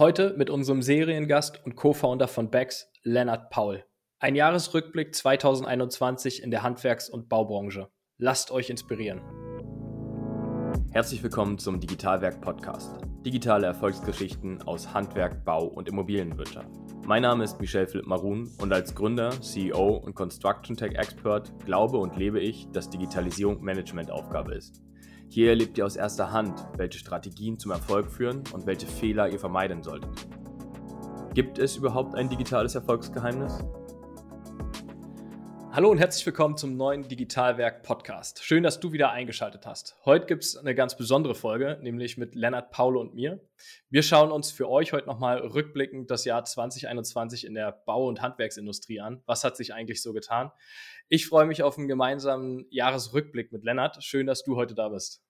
Heute 0.00 0.32
mit 0.38 0.48
unserem 0.48 0.80
Seriengast 0.80 1.62
und 1.66 1.76
Co-Founder 1.76 2.26
von 2.26 2.50
Bex, 2.50 2.90
Lennart 3.02 3.50
Paul. 3.50 3.84
Ein 4.18 4.34
Jahresrückblick 4.34 5.14
2021 5.14 6.42
in 6.42 6.50
der 6.50 6.62
Handwerks- 6.62 7.10
und 7.10 7.28
Baubranche. 7.28 7.90
Lasst 8.16 8.50
euch 8.50 8.70
inspirieren. 8.70 9.20
Herzlich 10.90 11.22
willkommen 11.22 11.58
zum 11.58 11.80
Digitalwerk 11.80 12.40
Podcast. 12.40 12.96
Digitale 13.26 13.66
Erfolgsgeschichten 13.66 14.62
aus 14.62 14.94
Handwerk, 14.94 15.44
Bau 15.44 15.66
und 15.66 15.86
Immobilienwirtschaft. 15.86 16.70
Mein 17.06 17.20
Name 17.20 17.44
ist 17.44 17.60
Michel 17.60 17.86
Philipp 17.86 18.06
Marun 18.06 18.50
und 18.58 18.72
als 18.72 18.94
Gründer, 18.94 19.38
CEO 19.42 19.96
und 19.98 20.14
Construction 20.14 20.78
Tech 20.78 20.94
Expert 20.94 21.52
glaube 21.66 21.98
und 21.98 22.16
lebe 22.16 22.40
ich, 22.40 22.66
dass 22.72 22.88
Digitalisierung 22.88 23.62
Managementaufgabe 23.62 24.54
ist. 24.54 24.80
Hier 25.32 25.50
erlebt 25.50 25.78
ihr 25.78 25.86
aus 25.86 25.94
erster 25.94 26.32
Hand, 26.32 26.66
welche 26.76 26.98
Strategien 26.98 27.56
zum 27.56 27.70
Erfolg 27.70 28.10
führen 28.10 28.42
und 28.52 28.66
welche 28.66 28.88
Fehler 28.88 29.28
ihr 29.28 29.38
vermeiden 29.38 29.80
solltet. 29.80 30.10
Gibt 31.34 31.56
es 31.60 31.76
überhaupt 31.76 32.16
ein 32.16 32.28
digitales 32.28 32.74
Erfolgsgeheimnis? 32.74 33.64
Hallo 35.70 35.88
und 35.88 35.98
herzlich 35.98 36.26
willkommen 36.26 36.56
zum 36.56 36.76
neuen 36.76 37.06
Digitalwerk 37.06 37.84
Podcast. 37.84 38.42
Schön, 38.42 38.64
dass 38.64 38.80
du 38.80 38.90
wieder 38.90 39.12
eingeschaltet 39.12 39.66
hast. 39.66 39.94
Heute 40.04 40.26
gibt 40.26 40.42
es 40.42 40.56
eine 40.56 40.74
ganz 40.74 40.96
besondere 40.96 41.36
Folge, 41.36 41.78
nämlich 41.80 42.18
mit 42.18 42.34
Lennart 42.34 42.72
Paule 42.72 42.98
und 42.98 43.14
mir. 43.14 43.40
Wir 43.88 44.02
schauen 44.02 44.32
uns 44.32 44.50
für 44.50 44.68
euch 44.68 44.92
heute 44.92 45.06
nochmal 45.06 45.38
rückblickend 45.38 46.10
das 46.10 46.24
Jahr 46.24 46.44
2021 46.44 47.46
in 47.46 47.54
der 47.54 47.70
Bau- 47.70 48.08
und 48.08 48.20
Handwerksindustrie 48.20 49.00
an. 49.00 49.22
Was 49.26 49.44
hat 49.44 49.56
sich 49.56 49.72
eigentlich 49.72 50.02
so 50.02 50.12
getan? 50.12 50.50
Ich 51.12 51.26
freue 51.26 51.44
mich 51.44 51.64
auf 51.64 51.76
einen 51.76 51.88
gemeinsamen 51.88 52.66
Jahresrückblick 52.70 53.50
mit 53.50 53.64
Lennart. 53.64 54.04
Schön, 54.04 54.28
dass 54.28 54.44
du 54.44 54.54
heute 54.54 54.76
da 54.76 54.90
bist. 54.90 55.20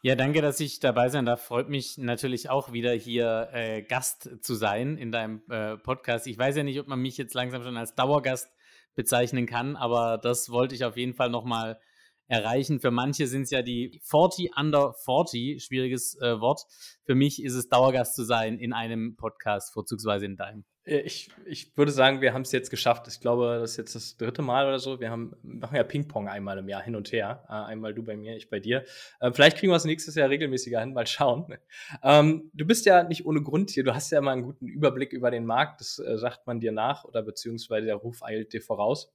Ja, 0.00 0.14
danke, 0.14 0.40
dass 0.42 0.60
ich 0.60 0.78
dabei 0.78 1.08
sein 1.08 1.26
darf. 1.26 1.42
Freut 1.42 1.68
mich 1.68 1.98
natürlich 1.98 2.50
auch 2.50 2.72
wieder 2.72 2.92
hier 2.92 3.48
äh, 3.52 3.82
Gast 3.82 4.30
zu 4.42 4.54
sein 4.54 4.96
in 4.96 5.10
deinem 5.10 5.42
äh, 5.50 5.76
Podcast. 5.76 6.28
Ich 6.28 6.38
weiß 6.38 6.54
ja 6.54 6.62
nicht, 6.62 6.78
ob 6.78 6.86
man 6.86 7.00
mich 7.00 7.16
jetzt 7.16 7.34
langsam 7.34 7.64
schon 7.64 7.76
als 7.76 7.96
Dauergast 7.96 8.48
bezeichnen 8.94 9.46
kann, 9.46 9.74
aber 9.74 10.18
das 10.18 10.50
wollte 10.50 10.76
ich 10.76 10.84
auf 10.84 10.96
jeden 10.96 11.14
Fall 11.14 11.30
nochmal 11.30 11.80
erreichen. 12.28 12.78
Für 12.78 12.92
manche 12.92 13.26
sind 13.26 13.42
es 13.42 13.50
ja 13.50 13.62
die 13.62 14.00
40 14.04 14.56
under 14.56 14.94
40, 15.04 15.64
schwieriges 15.64 16.16
äh, 16.20 16.38
Wort. 16.38 16.62
Für 17.02 17.16
mich 17.16 17.42
ist 17.42 17.54
es 17.54 17.68
Dauergast 17.68 18.14
zu 18.14 18.22
sein 18.22 18.56
in 18.60 18.72
einem 18.72 19.16
Podcast, 19.16 19.72
vorzugsweise 19.72 20.26
in 20.26 20.36
deinem. 20.36 20.64
Äh, 20.88 21.00
ich, 21.00 21.30
ich 21.46 21.76
würde 21.76 21.92
sagen, 21.92 22.20
wir 22.20 22.32
haben 22.32 22.42
es 22.42 22.52
jetzt 22.52 22.70
geschafft. 22.70 23.06
Ich 23.08 23.20
glaube, 23.20 23.58
das 23.60 23.72
ist 23.72 23.76
jetzt 23.76 23.94
das 23.94 24.16
dritte 24.16 24.42
Mal 24.42 24.66
oder 24.66 24.78
so. 24.78 25.00
Wir 25.00 25.10
haben, 25.10 25.36
machen 25.42 25.76
ja 25.76 25.84
Ping-Pong 25.84 26.28
einmal 26.28 26.58
im 26.58 26.68
Jahr 26.68 26.82
hin 26.82 26.96
und 26.96 27.12
her. 27.12 27.44
Äh, 27.48 27.52
einmal 27.52 27.94
du 27.94 28.02
bei 28.02 28.16
mir, 28.16 28.36
ich 28.36 28.50
bei 28.50 28.60
dir. 28.60 28.84
Äh, 29.20 29.32
vielleicht 29.32 29.58
kriegen 29.58 29.70
wir 29.72 29.76
es 29.76 29.84
nächstes 29.84 30.14
Jahr 30.14 30.28
regelmäßiger 30.28 30.80
hin. 30.80 30.94
Mal 30.94 31.06
schauen. 31.06 31.56
Ähm, 32.02 32.50
du 32.54 32.66
bist 32.66 32.86
ja 32.86 33.04
nicht 33.04 33.26
ohne 33.26 33.42
Grund 33.42 33.70
hier. 33.70 33.84
Du 33.84 33.94
hast 33.94 34.10
ja 34.10 34.20
mal 34.20 34.32
einen 34.32 34.42
guten 34.42 34.66
Überblick 34.66 35.12
über 35.12 35.30
den 35.30 35.44
Markt. 35.44 35.80
Das 35.80 35.96
sagt 35.96 36.46
man 36.46 36.60
dir 36.60 36.72
nach 36.72 37.04
oder 37.04 37.22
beziehungsweise 37.22 37.86
der 37.86 37.96
Ruf 37.96 38.22
eilt 38.22 38.52
dir 38.52 38.62
voraus. 38.62 39.12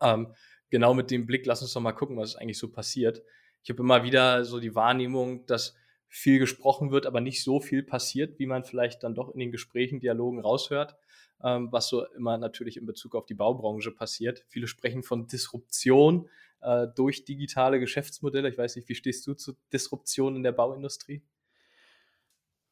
Ähm, 0.00 0.34
genau 0.70 0.94
mit 0.94 1.10
dem 1.10 1.26
Blick, 1.26 1.46
lass 1.46 1.62
uns 1.62 1.72
doch 1.72 1.80
mal 1.80 1.92
gucken, 1.92 2.16
was 2.16 2.36
eigentlich 2.36 2.58
so 2.58 2.70
passiert. 2.70 3.22
Ich 3.62 3.70
habe 3.70 3.82
immer 3.82 4.04
wieder 4.04 4.44
so 4.44 4.60
die 4.60 4.74
Wahrnehmung, 4.74 5.46
dass 5.46 5.74
viel 6.08 6.38
gesprochen 6.38 6.90
wird, 6.90 7.06
aber 7.06 7.20
nicht 7.20 7.42
so 7.42 7.60
viel 7.60 7.82
passiert, 7.82 8.38
wie 8.38 8.46
man 8.46 8.64
vielleicht 8.64 9.02
dann 9.02 9.14
doch 9.14 9.32
in 9.32 9.40
den 9.40 9.52
Gesprächen, 9.52 10.00
Dialogen 10.00 10.40
raushört, 10.40 10.96
ähm, 11.42 11.68
was 11.72 11.88
so 11.88 12.04
immer 12.14 12.38
natürlich 12.38 12.76
in 12.76 12.86
Bezug 12.86 13.14
auf 13.14 13.26
die 13.26 13.34
Baubranche 13.34 13.90
passiert. 13.90 14.44
Viele 14.48 14.66
sprechen 14.66 15.02
von 15.02 15.26
Disruption 15.26 16.28
äh, 16.60 16.86
durch 16.94 17.24
digitale 17.24 17.80
Geschäftsmodelle. 17.80 18.48
Ich 18.48 18.58
weiß 18.58 18.76
nicht, 18.76 18.88
wie 18.88 18.94
stehst 18.94 19.26
du 19.26 19.34
zu 19.34 19.54
Disruption 19.72 20.36
in 20.36 20.42
der 20.42 20.52
Bauindustrie? 20.52 21.22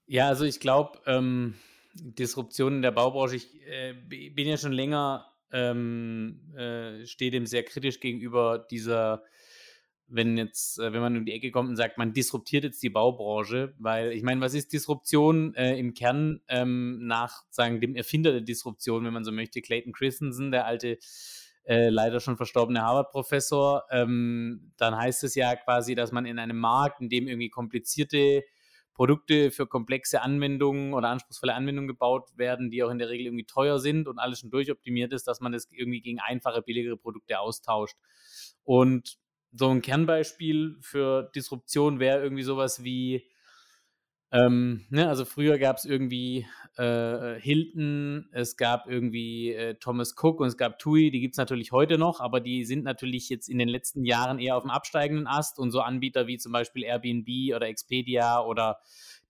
Ja, 0.07 0.29
also 0.29 0.45
ich 0.45 0.61
glaube, 0.61 1.01
ähm, 1.07 1.55
Disruption 1.95 2.77
in 2.77 2.83
der 2.83 2.93
Baubranche, 2.93 3.37
ich 3.37 3.67
äh, 3.67 3.95
bin 3.95 4.47
ja 4.47 4.57
schon 4.57 4.73
länger 4.73 5.35
ähm, 5.55 6.41
äh, 6.57 7.07
stehe 7.07 7.31
dem 7.31 7.47
sehr 7.47 7.63
kritisch 7.63 8.01
gegenüber 8.01 8.67
dieser, 8.71 9.23
wenn 10.07 10.37
jetzt, 10.37 10.79
äh, 10.79 10.93
wenn 10.93 11.01
man 11.01 11.17
um 11.17 11.25
die 11.25 11.33
Ecke 11.33 11.51
kommt 11.51 11.69
und 11.69 11.77
sagt, 11.77 11.99
man 11.99 12.13
disruptiert 12.13 12.65
jetzt 12.65 12.83
die 12.83 12.91
Baubranche, 12.91 13.75
weil 13.79 14.13
ich 14.13 14.23
meine, 14.23 14.41
was 14.41 14.55
ist 14.55 14.73
Disruption 14.73 15.55
äh, 15.55 15.79
im 15.79 15.95
Kern 15.95 16.41
ähm, 16.49 17.07
nach 17.07 17.43
sagen 17.51 17.81
dem 17.81 17.97
Erfinder 17.97 18.33
der 18.33 18.43
Disruption, 18.43 19.05
wenn 19.05 19.13
man 19.13 19.25
so 19.25 19.33
möchte, 19.33 19.63
Clayton 19.63 19.93
Christensen, 19.93 20.51
der 20.51 20.67
alte 20.67 20.99
äh, 21.65 21.89
leider 21.89 22.21
schon 22.21 22.37
verstorbene 22.37 22.83
Harvard-Professor, 22.83 23.85
ähm, 23.91 24.73
dann 24.77 24.97
heißt 24.97 25.25
es 25.25 25.35
ja 25.35 25.57
quasi, 25.57 25.95
dass 25.95 26.13
man 26.13 26.27
in 26.27 26.39
einem 26.39 26.59
Markt, 26.59 27.01
in 27.01 27.09
dem 27.09 27.27
irgendwie 27.27 27.49
komplizierte 27.49 28.43
Produkte 28.95 29.51
für 29.51 29.67
komplexe 29.67 30.23
Anwendungen 30.23 30.95
oder 30.95 31.09
anspruchsvolle 31.09 31.55
Anwendungen 31.55 31.89
gebaut 31.89 32.31
werden, 32.37 32.71
die 32.71 32.83
auch 32.85 32.91
in 32.91 32.99
der 32.99 33.09
Regel 33.09 33.27
irgendwie 33.27 33.45
teuer 33.45 33.81
sind 33.81 34.07
und 34.07 34.19
alles 34.19 34.41
schon 34.41 34.51
durchoptimiert 34.51 35.13
ist, 35.13 35.27
dass 35.27 35.41
man 35.41 35.53
das 35.53 35.67
irgendwie 35.73 36.01
gegen 36.01 36.21
einfache, 36.21 36.63
billigere 36.63 36.97
Produkte 36.97 37.41
austauscht. 37.41 37.97
Und 38.63 39.19
so 39.55 39.71
ein 39.71 39.83
Kernbeispiel 39.83 40.77
für 40.81 41.31
Disruption 41.35 42.01
wäre 42.01 42.23
irgendwie 42.23 42.43
sowas 42.43 42.83
wie 42.85 43.25
ähm, 44.35 44.85
ne, 44.91 45.09
also 45.09 45.25
früher 45.25 45.59
gab 45.59 45.77
es 45.77 45.85
irgendwie 45.85 46.45
äh, 46.77 47.39
Hilton, 47.39 48.29
es 48.33 48.57
gab 48.57 48.89
irgendwie 48.89 49.53
äh, 49.53 49.75
Thomas 49.77 50.17
Cook 50.21 50.41
und 50.41 50.49
es 50.49 50.57
gab 50.57 50.81
TUI, 50.81 51.13
die 51.13 51.21
gibt 51.21 51.35
es 51.35 51.39
natürlich 51.39 51.71
heute 51.71 51.99
noch, 51.99 52.19
aber 52.19 52.41
die 52.41 52.65
sind 52.65 52.83
natürlich 52.83 53.29
jetzt 53.29 53.49
in 53.49 53.59
den 53.59 53.69
letzten 53.69 54.05
Jahren 54.05 54.41
eher 54.41 54.57
auf 54.57 54.65
dem 54.65 54.73
absteigenden 54.73 55.29
Ast 55.29 55.61
und 55.61 55.71
so 55.71 55.83
Anbieter 55.83 56.27
wie 56.27 56.37
zum 56.37 56.51
Beispiel 56.51 56.83
Airbnb 56.83 57.55
oder 57.55 57.69
Expedia 57.69 58.41
oder 58.41 58.81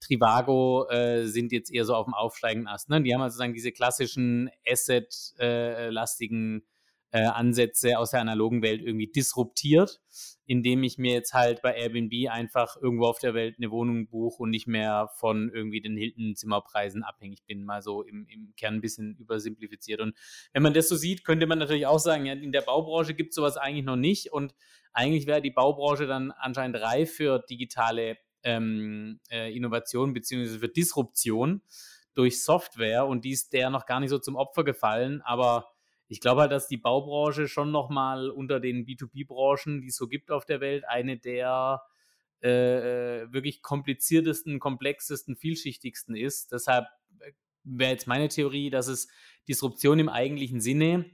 Trivago 0.00 0.88
äh, 0.88 1.26
sind 1.26 1.52
jetzt 1.52 1.70
eher 1.70 1.84
so 1.84 1.94
auf 1.94 2.06
dem 2.06 2.14
aufsteigenden 2.14 2.68
Ast. 2.68 2.88
Ne? 2.88 3.02
Die 3.02 3.12
haben 3.12 3.20
also 3.20 3.34
sozusagen 3.34 3.52
diese 3.52 3.72
klassischen 3.72 4.50
Asset-lastigen 4.66 6.64
äh, 7.14 7.26
Ansätze 7.26 7.96
aus 7.96 8.10
der 8.10 8.20
analogen 8.20 8.60
Welt 8.60 8.82
irgendwie 8.82 9.06
disruptiert, 9.06 10.00
indem 10.46 10.82
ich 10.82 10.98
mir 10.98 11.12
jetzt 11.12 11.32
halt 11.32 11.62
bei 11.62 11.72
Airbnb 11.76 12.28
einfach 12.28 12.76
irgendwo 12.76 13.06
auf 13.06 13.20
der 13.20 13.34
Welt 13.34 13.54
eine 13.56 13.70
Wohnung 13.70 14.08
buche 14.08 14.42
und 14.42 14.50
nicht 14.50 14.66
mehr 14.66 15.08
von 15.14 15.48
irgendwie 15.54 15.80
den 15.80 15.96
Hilton-Zimmerpreisen 15.96 17.04
abhängig 17.04 17.44
bin, 17.46 17.64
mal 17.64 17.82
so 17.82 18.02
im, 18.02 18.26
im 18.26 18.52
Kern 18.56 18.74
ein 18.74 18.80
bisschen 18.80 19.14
übersimplifiziert. 19.16 20.00
Und 20.00 20.16
wenn 20.52 20.64
man 20.64 20.74
das 20.74 20.88
so 20.88 20.96
sieht, 20.96 21.24
könnte 21.24 21.46
man 21.46 21.60
natürlich 21.60 21.86
auch 21.86 22.00
sagen, 22.00 22.26
ja, 22.26 22.32
in 22.32 22.50
der 22.50 22.62
Baubranche 22.62 23.14
gibt 23.14 23.30
es 23.30 23.36
sowas 23.36 23.56
eigentlich 23.56 23.84
noch 23.84 23.94
nicht. 23.94 24.32
Und 24.32 24.52
eigentlich 24.92 25.28
wäre 25.28 25.40
die 25.40 25.52
Baubranche 25.52 26.08
dann 26.08 26.32
anscheinend 26.32 26.80
reif 26.80 27.14
für 27.14 27.38
digitale 27.48 28.18
ähm, 28.42 29.20
äh, 29.30 29.56
Innovation 29.56 30.14
beziehungsweise 30.14 30.58
für 30.58 30.68
Disruption 30.68 31.62
durch 32.14 32.42
Software. 32.42 33.06
Und 33.06 33.24
die 33.24 33.30
ist 33.30 33.52
der 33.52 33.70
noch 33.70 33.86
gar 33.86 34.00
nicht 34.00 34.10
so 34.10 34.18
zum 34.18 34.34
Opfer 34.34 34.64
gefallen, 34.64 35.22
aber 35.22 35.73
ich 36.08 36.20
glaube 36.20 36.42
halt, 36.42 36.52
dass 36.52 36.68
die 36.68 36.76
Baubranche 36.76 37.48
schon 37.48 37.70
nochmal 37.70 38.30
unter 38.30 38.60
den 38.60 38.86
B2B-Branchen, 38.86 39.80
die 39.80 39.88
es 39.88 39.96
so 39.96 40.06
gibt 40.06 40.30
auf 40.30 40.44
der 40.44 40.60
Welt, 40.60 40.84
eine 40.86 41.18
der 41.18 41.82
äh, 42.42 43.22
äh, 43.22 43.32
wirklich 43.32 43.62
kompliziertesten, 43.62 44.58
komplexesten, 44.58 45.34
vielschichtigsten 45.34 46.14
ist. 46.14 46.52
Deshalb 46.52 46.86
äh, 47.20 47.32
wäre 47.62 47.92
jetzt 47.92 48.06
meine 48.06 48.28
Theorie, 48.28 48.68
dass 48.68 48.86
es 48.86 49.08
Disruption 49.48 49.98
im 49.98 50.10
eigentlichen 50.10 50.60
Sinne 50.60 51.10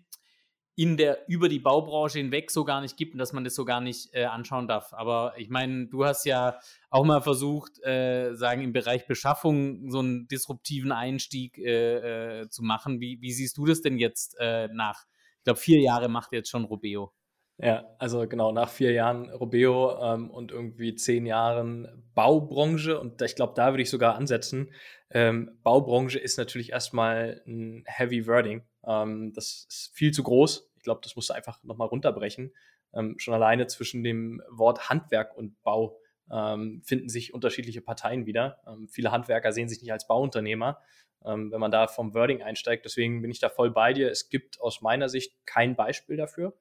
in 0.80 0.96
der 0.96 1.28
über 1.28 1.50
die 1.50 1.58
Baubranche 1.58 2.20
hinweg 2.20 2.50
so 2.50 2.64
gar 2.64 2.80
nicht 2.80 2.96
gibt 2.96 3.12
und 3.12 3.18
dass 3.18 3.34
man 3.34 3.44
das 3.44 3.54
so 3.54 3.66
gar 3.66 3.82
nicht 3.82 4.14
äh, 4.14 4.24
anschauen 4.24 4.66
darf. 4.66 4.94
Aber 4.94 5.34
ich 5.36 5.50
meine, 5.50 5.88
du 5.88 6.06
hast 6.06 6.24
ja 6.24 6.58
auch 6.88 7.04
mal 7.04 7.20
versucht, 7.20 7.84
äh, 7.84 8.34
sagen 8.34 8.62
im 8.62 8.72
Bereich 8.72 9.06
Beschaffung 9.06 9.90
so 9.90 9.98
einen 9.98 10.26
disruptiven 10.26 10.90
Einstieg 10.90 11.58
äh, 11.58 12.40
äh 12.40 12.48
zu 12.48 12.62
machen. 12.62 12.98
Wie, 12.98 13.20
wie, 13.20 13.30
siehst 13.30 13.58
du 13.58 13.66
das 13.66 13.82
denn 13.82 13.98
jetzt 13.98 14.36
äh, 14.40 14.68
nach? 14.68 15.04
Ich 15.40 15.44
glaube, 15.44 15.60
vier 15.60 15.80
Jahre 15.80 16.08
macht 16.08 16.32
jetzt 16.32 16.48
schon 16.48 16.64
Robeo. 16.64 17.12
Ja, 17.58 17.84
also 17.98 18.26
genau, 18.26 18.50
nach 18.50 18.70
vier 18.70 18.92
Jahren 18.92 19.28
Robeo 19.28 19.98
ähm, 20.02 20.30
und 20.30 20.50
irgendwie 20.50 20.94
zehn 20.94 21.26
Jahren 21.26 22.06
Baubranche, 22.14 22.98
und 22.98 23.20
ich 23.20 23.36
glaube, 23.36 23.52
da 23.54 23.72
würde 23.72 23.82
ich 23.82 23.90
sogar 23.90 24.14
ansetzen. 24.14 24.72
Ähm, 25.10 25.58
Baubranche 25.62 26.18
ist 26.18 26.38
natürlich 26.38 26.70
erstmal 26.72 27.42
ein 27.46 27.84
Heavy 27.86 28.26
Wording. 28.26 28.62
Ähm, 28.86 29.34
das 29.34 29.66
ist 29.68 29.90
viel 29.92 30.12
zu 30.12 30.22
groß. 30.22 30.69
Ich 30.80 30.84
glaube, 30.84 31.02
das 31.04 31.14
musst 31.14 31.28
du 31.28 31.34
einfach 31.34 31.62
nochmal 31.62 31.88
runterbrechen. 31.88 32.54
Ähm, 32.94 33.18
schon 33.18 33.34
alleine 33.34 33.66
zwischen 33.66 34.02
dem 34.02 34.42
Wort 34.48 34.88
Handwerk 34.88 35.36
und 35.36 35.62
Bau 35.62 35.98
ähm, 36.32 36.80
finden 36.82 37.10
sich 37.10 37.34
unterschiedliche 37.34 37.82
Parteien 37.82 38.24
wieder. 38.24 38.62
Ähm, 38.66 38.88
viele 38.88 39.12
Handwerker 39.12 39.52
sehen 39.52 39.68
sich 39.68 39.82
nicht 39.82 39.92
als 39.92 40.06
Bauunternehmer, 40.06 40.80
wenn 41.22 41.50
man 41.50 41.70
da 41.70 41.86
vom 41.86 42.14
Wording 42.14 42.40
einsteigt. 42.40 42.86
Deswegen 42.86 43.20
bin 43.20 43.30
ich 43.30 43.40
da 43.40 43.50
voll 43.50 43.70
bei 43.70 43.92
dir. 43.92 44.10
Es 44.10 44.30
gibt 44.30 44.58
aus 44.58 44.80
meiner 44.80 45.10
Sicht 45.10 45.34
kein 45.44 45.76
Beispiel 45.76 46.16
dafür 46.16 46.54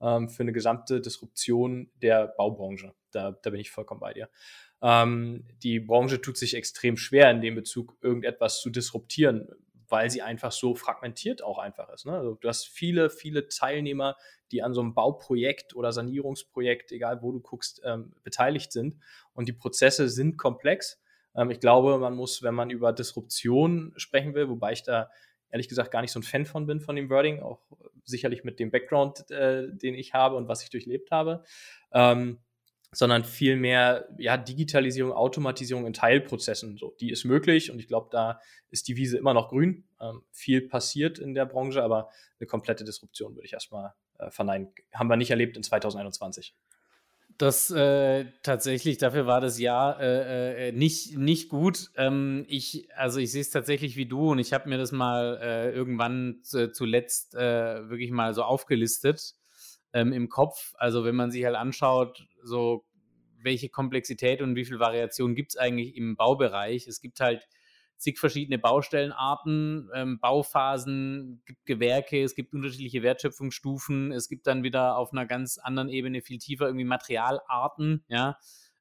ähm, 0.00 0.30
für 0.30 0.44
eine 0.44 0.52
gesamte 0.52 1.02
Disruption 1.02 1.90
der 2.00 2.28
Baubranche. 2.28 2.94
Da, 3.10 3.32
da 3.32 3.50
bin 3.50 3.60
ich 3.60 3.70
vollkommen 3.70 4.00
bei 4.00 4.14
dir. 4.14 4.30
Ähm, 4.80 5.44
die 5.62 5.80
Branche 5.80 6.20
tut 6.20 6.36
sich 6.36 6.54
extrem 6.54 6.96
schwer 6.96 7.30
in 7.30 7.40
dem 7.40 7.54
Bezug, 7.54 7.96
irgendetwas 8.00 8.60
zu 8.60 8.70
disruptieren, 8.70 9.48
weil 9.88 10.10
sie 10.10 10.22
einfach 10.22 10.52
so 10.52 10.74
fragmentiert 10.74 11.42
auch 11.42 11.58
einfach 11.58 11.88
ist. 11.90 12.06
Ne? 12.06 12.12
Also 12.12 12.34
du 12.34 12.48
hast 12.48 12.68
viele, 12.68 13.10
viele 13.10 13.48
Teilnehmer, 13.48 14.16
die 14.52 14.62
an 14.62 14.74
so 14.74 14.80
einem 14.80 14.94
Bauprojekt 14.94 15.74
oder 15.74 15.92
Sanierungsprojekt, 15.92 16.92
egal 16.92 17.22
wo 17.22 17.32
du 17.32 17.40
guckst, 17.40 17.80
ähm, 17.84 18.14
beteiligt 18.22 18.72
sind. 18.72 18.96
Und 19.32 19.48
die 19.48 19.52
Prozesse 19.52 20.08
sind 20.08 20.36
komplex. 20.36 21.00
Ähm, 21.34 21.50
ich 21.50 21.60
glaube, 21.60 21.98
man 21.98 22.14
muss, 22.14 22.42
wenn 22.42 22.54
man 22.54 22.70
über 22.70 22.92
Disruption 22.92 23.92
sprechen 23.96 24.34
will, 24.34 24.48
wobei 24.48 24.72
ich 24.72 24.82
da 24.82 25.10
ehrlich 25.50 25.68
gesagt 25.68 25.90
gar 25.90 26.02
nicht 26.02 26.12
so 26.12 26.20
ein 26.20 26.24
Fan 26.24 26.44
von 26.44 26.66
bin, 26.66 26.80
von 26.80 26.96
dem 26.96 27.08
Wording, 27.10 27.40
auch 27.40 27.60
sicherlich 28.04 28.44
mit 28.44 28.58
dem 28.58 28.70
Background, 28.70 29.30
äh, 29.30 29.68
den 29.70 29.94
ich 29.94 30.14
habe 30.14 30.36
und 30.36 30.48
was 30.48 30.62
ich 30.62 30.70
durchlebt 30.70 31.10
habe, 31.10 31.44
ähm, 31.92 32.38
sondern 32.92 33.24
vielmehr 33.24 34.08
ja, 34.18 34.36
Digitalisierung, 34.36 35.12
Automatisierung 35.12 35.86
in 35.86 35.92
Teilprozessen. 35.92 36.78
So, 36.78 36.94
die 37.00 37.10
ist 37.10 37.24
möglich 37.24 37.70
und 37.70 37.78
ich 37.78 37.86
glaube, 37.86 38.08
da 38.10 38.40
ist 38.70 38.88
die 38.88 38.96
Wiese 38.96 39.18
immer 39.18 39.34
noch 39.34 39.50
grün. 39.50 39.84
Ähm, 40.00 40.22
viel 40.30 40.62
passiert 40.62 41.18
in 41.18 41.34
der 41.34 41.46
Branche, 41.46 41.82
aber 41.82 42.08
eine 42.40 42.46
komplette 42.46 42.84
Disruption 42.84 43.34
würde 43.34 43.46
ich 43.46 43.52
erstmal 43.52 43.92
äh, 44.18 44.30
verneinen. 44.30 44.72
Haben 44.94 45.08
wir 45.08 45.16
nicht 45.16 45.30
erlebt 45.30 45.56
in 45.56 45.62
2021. 45.62 46.54
Das 47.36 47.70
äh, 47.70 48.24
tatsächlich, 48.42 48.98
dafür 48.98 49.26
war 49.26 49.40
das 49.40 49.60
Jahr 49.60 50.00
äh, 50.00 50.68
äh, 50.68 50.72
nicht, 50.72 51.16
nicht 51.16 51.48
gut. 51.48 51.90
Ähm, 51.96 52.44
ich, 52.48 52.88
also 52.96 53.20
ich 53.20 53.30
sehe 53.30 53.42
es 53.42 53.50
tatsächlich 53.50 53.96
wie 53.96 54.06
du 54.06 54.32
und 54.32 54.40
ich 54.40 54.52
habe 54.52 54.68
mir 54.68 54.76
das 54.78 54.90
mal 54.90 55.38
äh, 55.40 55.70
irgendwann 55.70 56.40
zuletzt 56.42 57.36
äh, 57.36 57.88
wirklich 57.88 58.10
mal 58.10 58.34
so 58.34 58.42
aufgelistet 58.42 59.36
ähm, 59.92 60.12
im 60.12 60.28
Kopf. 60.28 60.74
Also 60.78 61.04
wenn 61.04 61.14
man 61.14 61.30
sich 61.30 61.44
halt 61.44 61.54
anschaut, 61.54 62.26
so 62.48 62.84
welche 63.40 63.68
Komplexität 63.68 64.42
und 64.42 64.56
wie 64.56 64.64
viel 64.64 64.80
Variation 64.80 65.34
gibt 65.34 65.52
es 65.52 65.56
eigentlich 65.56 65.96
im 65.96 66.16
Baubereich. 66.16 66.86
Es 66.86 67.00
gibt 67.00 67.20
halt 67.20 67.46
zig 67.98 68.18
verschiedene 68.18 68.58
Baustellenarten, 68.58 69.90
ähm, 69.94 70.20
Bauphasen, 70.20 71.42
gibt 71.44 71.66
Gewerke, 71.66 72.22
es 72.22 72.34
gibt 72.34 72.54
unterschiedliche 72.54 73.02
Wertschöpfungsstufen, 73.02 74.12
es 74.12 74.28
gibt 74.28 74.46
dann 74.46 74.62
wieder 74.62 74.96
auf 74.96 75.12
einer 75.12 75.26
ganz 75.26 75.58
anderen 75.58 75.88
Ebene 75.88 76.22
viel 76.22 76.38
tiefer 76.38 76.66
irgendwie 76.66 76.84
Materialarten, 76.84 78.04
ja. 78.08 78.38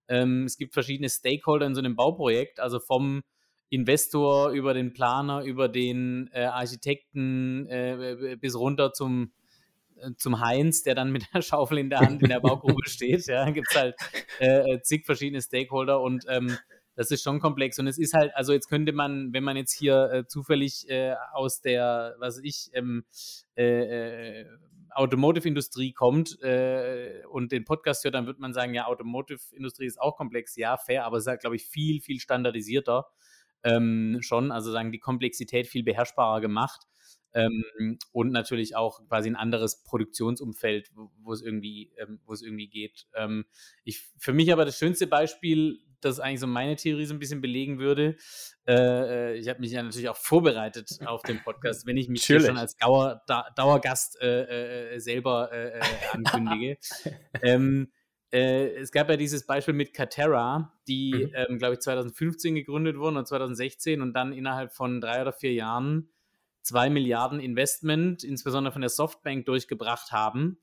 Ähm, 0.08 0.46
es 0.46 0.58
gibt 0.58 0.74
verschiedene 0.74 1.10
Stakeholder 1.10 1.66
in 1.66 1.76
so 1.76 1.80
einem 1.80 1.96
Bauprojekt, 1.96 2.60
also 2.60 2.80
vom 2.80 3.24
Investor 3.70 4.52
über 4.52 4.74
den 4.74 4.94
Planer, 4.94 5.44
über 5.44 5.68
den 5.68 6.30
äh, 6.32 6.46
Architekten 6.46 7.68
äh, 7.68 8.38
bis 8.40 8.56
runter 8.56 8.94
zum, 8.94 9.24
äh, 9.24 9.37
zum 10.18 10.40
Heinz, 10.40 10.84
der 10.84 10.96
dann 10.96 11.12
mit 11.12 11.26
der 11.34 11.42
Schaufel 11.42 11.78
in 11.78 11.90
der 11.90 12.00
Hand 12.00 12.22
in 12.22 12.30
der 12.30 12.40
Baugrube 12.40 12.82
steht. 12.90 13.26
Ja, 13.28 13.50
gibt 13.50 13.68
es 13.70 13.76
halt 13.76 13.96
äh, 14.40 14.80
zig 14.82 15.06
verschiedene 15.06 15.42
Stakeholder 15.42 16.02
und 16.02 16.26
ähm, 16.30 16.58
das 16.96 17.12
ist 17.12 17.24
schon 17.24 17.40
komplex. 17.40 17.78
Und 17.80 17.88
es 17.88 17.98
ist 17.98 18.14
halt, 18.14 18.36
also 18.36 18.54
jetzt 18.54 18.70
könnte 18.70 18.92
man, 18.92 19.32
wenn 19.32 19.44
man 19.44 19.56
jetzt 19.56 19.74
hier 19.74 20.12
äh, 20.12 20.28
zufällig 20.28 20.90
äh, 20.90 21.14
aus 21.32 21.62
der, 21.62 22.16
was 22.20 22.40
ich, 22.40 22.72
ähm, 22.74 23.06
äh, 23.56 24.42
äh, 24.42 24.46
Automotive-Industrie 24.92 25.94
kommt 25.94 26.42
äh, 26.42 27.22
und 27.30 27.52
den 27.52 27.66
Podcast 27.66 28.04
hört, 28.04 28.16
dann 28.16 28.26
wird 28.26 28.40
man 28.40 28.54
sagen, 28.54 28.74
ja, 28.74 28.88
Automotive-Industrie 28.88 29.86
ist 29.86 30.02
auch 30.02 30.18
komplex. 30.18 30.56
Ja, 30.56 30.76
fair, 30.78 31.06
aber 31.06 31.18
es 31.18 31.24
ist 31.24 31.28
halt, 31.28 31.42
glaube 31.42 31.56
ich, 31.56 31.68
viel, 31.68 32.02
viel 32.02 32.20
standardisierter 32.20 33.06
ähm, 33.64 34.18
schon. 34.22 34.52
Also 34.52 34.72
sagen, 34.72 34.92
die 34.92 35.00
Komplexität 35.00 35.68
viel 35.68 35.84
beherrschbarer 35.84 36.42
gemacht. 36.42 36.88
Ähm, 37.34 37.98
und 38.12 38.32
natürlich 38.32 38.76
auch 38.76 39.06
quasi 39.08 39.30
ein 39.30 39.36
anderes 39.36 39.84
Produktionsumfeld, 39.84 40.92
wo, 40.96 41.34
es 41.34 41.42
irgendwie, 41.42 41.94
ähm, 41.98 42.20
wo 42.26 42.34
es 42.34 42.42
irgendwie 42.42 42.68
geht. 42.68 43.08
Ähm, 43.14 43.46
ich, 43.84 44.10
für 44.18 44.34
mich 44.34 44.52
aber 44.52 44.66
das 44.66 44.78
schönste 44.78 45.08
Beispiel 45.08 45.80
das 46.02 46.20
eigentlich 46.20 46.40
so 46.40 46.48
meine 46.48 46.76
Theorie 46.76 47.06
so 47.06 47.14
ein 47.14 47.20
bisschen 47.20 47.42
belegen 47.42 47.80
würde. 47.80 48.18
Äh, 48.68 48.74
äh 48.74 49.38
ich 49.38 49.48
habe 49.50 49.60
mich 49.60 49.72
ja 49.72 49.84
natürlich 49.84 50.10
auch 50.10 50.18
vorbereitet 50.18 51.00
auf 51.06 51.22
den 51.24 51.42
Podcast, 51.42 51.86
wenn 51.86 51.98
ich 51.98 52.08
mich 52.08 52.26
hier 52.26 52.40
schon 52.40 52.58
als 52.58 52.76
Dauer, 52.78 53.24
da, 53.28 53.50
Dauergast 53.56 54.20
äh, 54.22 54.96
äh, 54.96 55.00
selber 55.00 55.52
äh, 55.52 55.80
äh, 55.80 55.82
ankündige. 56.12 56.78
ähm, 57.42 57.92
es 58.30 58.92
gab 58.92 59.10
ja 59.10 59.16
dieses 59.16 59.46
Beispiel 59.46 59.74
mit 59.74 59.94
Catera, 59.94 60.74
die, 60.86 61.14
mhm. 61.14 61.32
ähm, 61.34 61.58
glaube 61.60 61.76
ich, 61.76 61.80
2015 61.80 62.56
gegründet 62.56 62.98
wurden 62.98 63.16
und 63.16 63.26
2016 63.26 64.02
und 64.02 64.14
dann 64.14 64.34
innerhalb 64.34 64.74
von 64.74 65.00
drei 65.00 65.22
oder 65.22 65.32
vier 65.32 65.54
Jahren 65.54 66.10
zwei 66.68 66.90
Milliarden 66.90 67.40
Investment, 67.40 68.24
insbesondere 68.24 68.72
von 68.72 68.82
der 68.82 68.90
Softbank, 68.90 69.46
durchgebracht 69.46 70.12
haben 70.12 70.60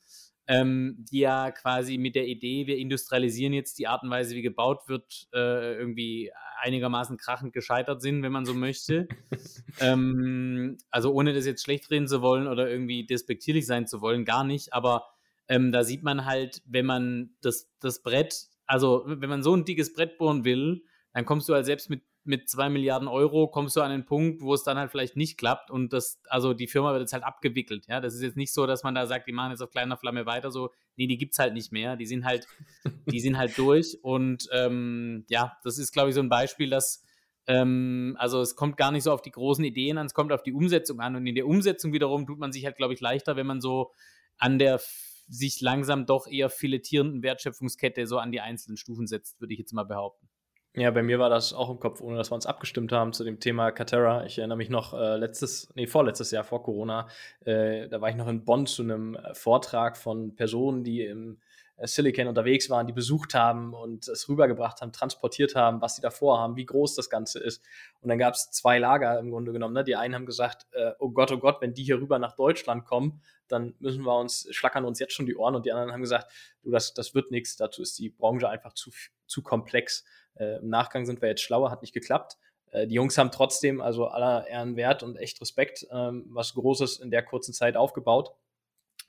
ähm, 0.47 1.05
die 1.11 1.21
ja 1.21 1.51
quasi 1.51 1.97
mit 1.99 2.15
der 2.15 2.27
Idee, 2.27 2.67
wir 2.67 2.77
industrialisieren 2.77 3.53
jetzt 3.53 3.79
die 3.79 3.87
Art 3.87 4.03
und 4.03 4.11
Weise, 4.11 4.35
wie 4.35 4.43
gebaut 4.43 4.89
wird, 4.89 5.29
äh, 5.33 5.77
irgendwie 5.77 6.31
einigermaßen 6.61 7.17
krachend 7.17 7.53
gescheitert 7.53 8.03
sind, 8.03 8.23
wenn 8.23 8.33
man 8.33 8.45
so 8.45 8.55
möchte. 8.55 9.09
ähm, 9.81 10.79
also 10.91 11.13
ohne 11.13 11.33
das 11.33 11.47
jetzt 11.47 11.63
schlecht 11.63 11.91
reden 11.91 12.09
zu 12.09 12.21
wollen 12.21 12.47
oder 12.47 12.69
irgendwie 12.69 13.07
despektierlich 13.07 13.67
sein 13.67 13.87
zu 13.87 14.01
wollen, 14.01 14.25
gar 14.25 14.45
nicht. 14.45 14.73
Aber 14.73 15.07
ähm, 15.49 15.73
da 15.73 15.83
sieht 15.83 16.03
man 16.03 16.27
halt, 16.27 16.63
wenn 16.67 16.87
man 16.87 17.31
das, 17.41 17.71
das 17.81 18.03
Brett, 18.03 18.49
also 18.67 19.05
wenn 19.07 19.31
man 19.31 19.43
so 19.43 19.55
ein 19.55 19.65
dickes 19.65 19.95
Brett 19.95 20.19
bohren 20.19 20.45
will, 20.45 20.85
dann 21.15 21.25
kommst 21.25 21.49
du 21.49 21.55
halt 21.55 21.65
selbst 21.65 21.89
mit 21.89 22.03
mit 22.25 22.49
zwei 22.49 22.69
Milliarden 22.69 23.09
Euro 23.09 23.49
kommst 23.49 23.77
du 23.77 23.83
an 23.83 23.91
den 23.91 24.05
Punkt, 24.05 24.41
wo 24.41 24.55
es 24.55 24.63
dann 24.63 24.79
halt 24.79 24.91
vielleicht 24.91 25.17
nicht 25.17 25.37
klappt 25.37 25.71
und 25.71 25.93
das, 25.93 26.21
also 26.29 26.55
die 26.55 26.67
Firma 26.67 26.93
wird 26.93 27.03
jetzt 27.03 27.13
halt 27.13 27.25
abgewickelt. 27.25 27.87
Ja, 27.87 28.01
das 28.01 28.15
ist 28.15 28.23
jetzt 28.23 28.37
nicht 28.37 28.53
so, 28.53 28.67
dass 28.67 28.83
man 28.83 28.95
da 28.95 29.07
sagt, 29.07 29.29
die 29.29 29.33
machen 29.33 29.51
jetzt 29.51 29.61
auf 29.61 29.71
kleiner 29.71 29.97
Flamme 29.97 30.25
weiter. 30.25 30.51
So, 30.51 30.71
nee, 30.97 31.07
die 31.07 31.19
gibt 31.19 31.33
es 31.33 31.39
halt 31.39 31.53
nicht 31.53 31.71
mehr. 31.71 31.97
Die 31.97 32.07
sind 32.07 32.25
halt, 32.25 32.47
die 33.07 33.21
sind 33.21 33.37
halt 33.37 33.57
durch 33.59 33.99
und 34.03 34.49
ähm, 34.53 35.25
ja, 35.29 35.57
das 35.65 35.79
ist, 35.79 35.93
glaube 35.93 36.09
ich, 36.09 36.15
so 36.15 36.21
ein 36.21 36.29
Beispiel, 36.29 36.71
dass 36.71 37.05
ähm, 37.47 38.17
also 38.19 38.41
es 38.41 38.57
kommt 38.57 38.77
gar 38.77 38.91
nicht 38.91 39.03
so 39.03 39.13
auf 39.13 39.23
die 39.23 39.31
großen 39.31 39.65
Ideen 39.65 39.99
an, 39.99 40.07
es 40.07 40.15
kommt 40.15 40.33
auf 40.33 40.43
die 40.43 40.53
Umsetzung 40.53 41.01
an 41.01 41.17
und 41.17 41.27
in 41.27 41.35
der 41.35 41.47
Umsetzung 41.47 41.93
wiederum 41.93 42.27
tut 42.27 42.39
man 42.39 42.53
sich 42.53 42.65
halt, 42.65 42.77
glaube 42.77 42.95
ich, 42.95 43.01
leichter, 43.01 43.37
wenn 43.37 43.47
man 43.47 43.61
so 43.61 43.93
an 44.39 44.59
der 44.59 44.81
sich 45.29 45.61
langsam 45.61 46.07
doch 46.07 46.27
eher 46.27 46.51
filetierenden 46.51 47.23
Wertschöpfungskette 47.23 48.07
so 48.07 48.19
an 48.19 48.33
die 48.33 48.41
einzelnen 48.41 48.77
Stufen 48.77 49.07
setzt, 49.07 49.41
würde 49.41 49.53
ich 49.53 49.59
jetzt 49.59 49.73
mal 49.73 49.85
behaupten. 49.85 50.29
Ja, 50.77 50.91
bei 50.91 51.05
mir 51.05 51.21
war 51.21 51.31
das 51.31 51.53
auch 51.53 51.71
im 51.71 51.79
Kopf, 51.79 52.01
ohne 52.01 52.17
dass 52.17 52.33
wir 52.33 52.35
uns 52.35 52.47
abgestimmt 52.47 52.91
haben 52.91 53.13
zu 53.13 53.23
dem 53.23 53.39
Thema 53.39 53.71
Catera. 53.71 54.25
Ich 54.25 54.39
erinnere 54.39 54.59
mich 54.59 54.71
noch 54.71 54.93
äh, 54.93 55.17
letztes, 55.17 55.73
nee, 55.77 55.87
vorletztes 55.87 56.33
Jahr 56.33 56.43
vor 56.43 56.65
Corona, 56.65 57.07
äh, 57.45 57.89
da 57.89 58.01
war 58.01 58.09
ich 58.09 58.17
noch 58.17 58.27
in 58.27 58.45
Bonn 58.45 58.67
zu 58.67 58.83
einem 58.83 59.15
äh, 59.15 59.35
Vortrag 59.35 59.97
von 59.97 60.35
Personen, 60.35 60.83
die 60.83 61.03
im 61.03 61.39
äh, 61.77 61.87
Silicon 61.87 62.27
unterwegs 62.27 62.71
waren, 62.71 62.89
die 62.89 62.93
besucht 62.93 63.35
haben 63.35 63.73
und 63.73 64.09
es 64.09 64.29
rübergebracht 64.29 64.81
haben, 64.81 64.91
transportiert 64.91 65.55
haben, 65.55 65.81
was 65.81 65.95
sie 65.95 66.03
da 66.03 66.11
vorhaben, 66.11 66.57
wie 66.57 66.67
groß 66.67 66.97
das 66.97 67.09
Ganze 67.09 67.39
ist. 67.39 67.65
Und 68.01 68.09
dann 68.09 68.19
gab 68.19 68.35
es 68.35 68.51
zwei 68.51 68.81
Lager 68.81 69.17
im 69.21 69.31
Grunde 69.31 69.53
genommen. 69.53 69.75
Ne? 69.75 69.85
Die 69.85 69.95
einen 69.95 70.17
haben 70.17 70.27
gesagt, 70.27 70.67
äh, 70.73 70.91
oh 70.99 71.11
Gott, 71.11 71.31
oh 71.31 71.39
Gott, 71.39 71.61
wenn 71.61 71.75
die 71.75 71.85
hier 71.85 72.01
rüber 72.01 72.19
nach 72.19 72.35
Deutschland 72.35 72.85
kommen, 72.85 73.21
dann 73.47 73.75
müssen 73.79 74.05
wir 74.05 74.19
uns, 74.19 74.49
schlackern 74.51 74.85
uns 74.85 74.99
jetzt 74.99 75.13
schon 75.13 75.27
die 75.27 75.37
Ohren. 75.37 75.55
Und 75.55 75.67
die 75.67 75.73
anderen 75.73 75.93
haben 75.93 76.01
gesagt, 76.01 76.33
du, 76.63 76.73
das, 76.73 76.95
das 76.95 77.15
wird 77.15 77.31
nichts, 77.31 77.57
dazu 77.57 77.83
ist 77.83 77.97
die 78.01 78.11
Branche 78.11 78.49
einfach 78.49 78.73
zu, 78.73 78.91
zu 79.27 79.43
komplex. 79.43 80.05
Äh, 80.37 80.59
Im 80.59 80.69
Nachgang 80.69 81.07
sind 81.07 81.23
wir 81.23 81.29
jetzt 81.29 81.43
schlauer, 81.43 81.71
hat 81.71 81.83
nicht 81.83 81.95
geklappt. 81.95 82.37
Äh, 82.75 82.87
die 82.87 82.95
Jungs 82.95 83.17
haben 83.17 83.31
trotzdem 83.31 83.81
also 83.81 84.09
aller 84.09 84.47
Ehren 84.47 84.77
wert 84.77 85.03
und 85.03 85.17
echt 85.17 85.41
Respekt, 85.41 85.87
ähm, 85.91 86.27
was 86.29 86.55
Großes 86.55 86.99
in 86.99 87.11
der 87.11 87.23
kurzen 87.23 87.55
Zeit 87.55 87.77
aufgebaut. 87.77 88.35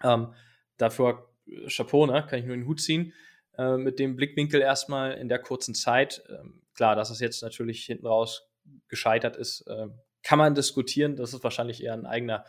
Ähm, 0.03 0.34
dafür 0.77 1.29
äh, 1.48 1.67
Chapeau, 1.67 2.05
ne? 2.05 2.25
kann 2.29 2.39
ich 2.39 2.46
nur 2.46 2.55
den 2.55 2.67
Hut 2.67 2.79
ziehen. 2.79 3.13
Äh, 3.58 3.77
mit 3.77 4.00
dem 4.00 4.15
Blickwinkel 4.15 4.62
erstmal 4.62 5.13
in 5.13 5.27
der 5.27 5.39
kurzen 5.39 5.74
Zeit. 5.74 6.24
Ähm, 6.29 6.62
klar, 6.75 6.96
dass 6.96 7.10
es 7.10 7.20
jetzt 7.20 7.41
natürlich 7.41 7.86
hinten 7.86 8.08
raus 8.08 8.50
gescheitert 8.88 9.36
ist, 9.36 9.62
äh, 9.67 9.88
kann 10.24 10.39
man 10.39 10.55
diskutieren. 10.55 11.15
Das 11.15 11.34
ist 11.34 11.44
wahrscheinlich 11.44 11.84
eher 11.84 11.94
ein 11.94 12.05
eigener 12.05 12.46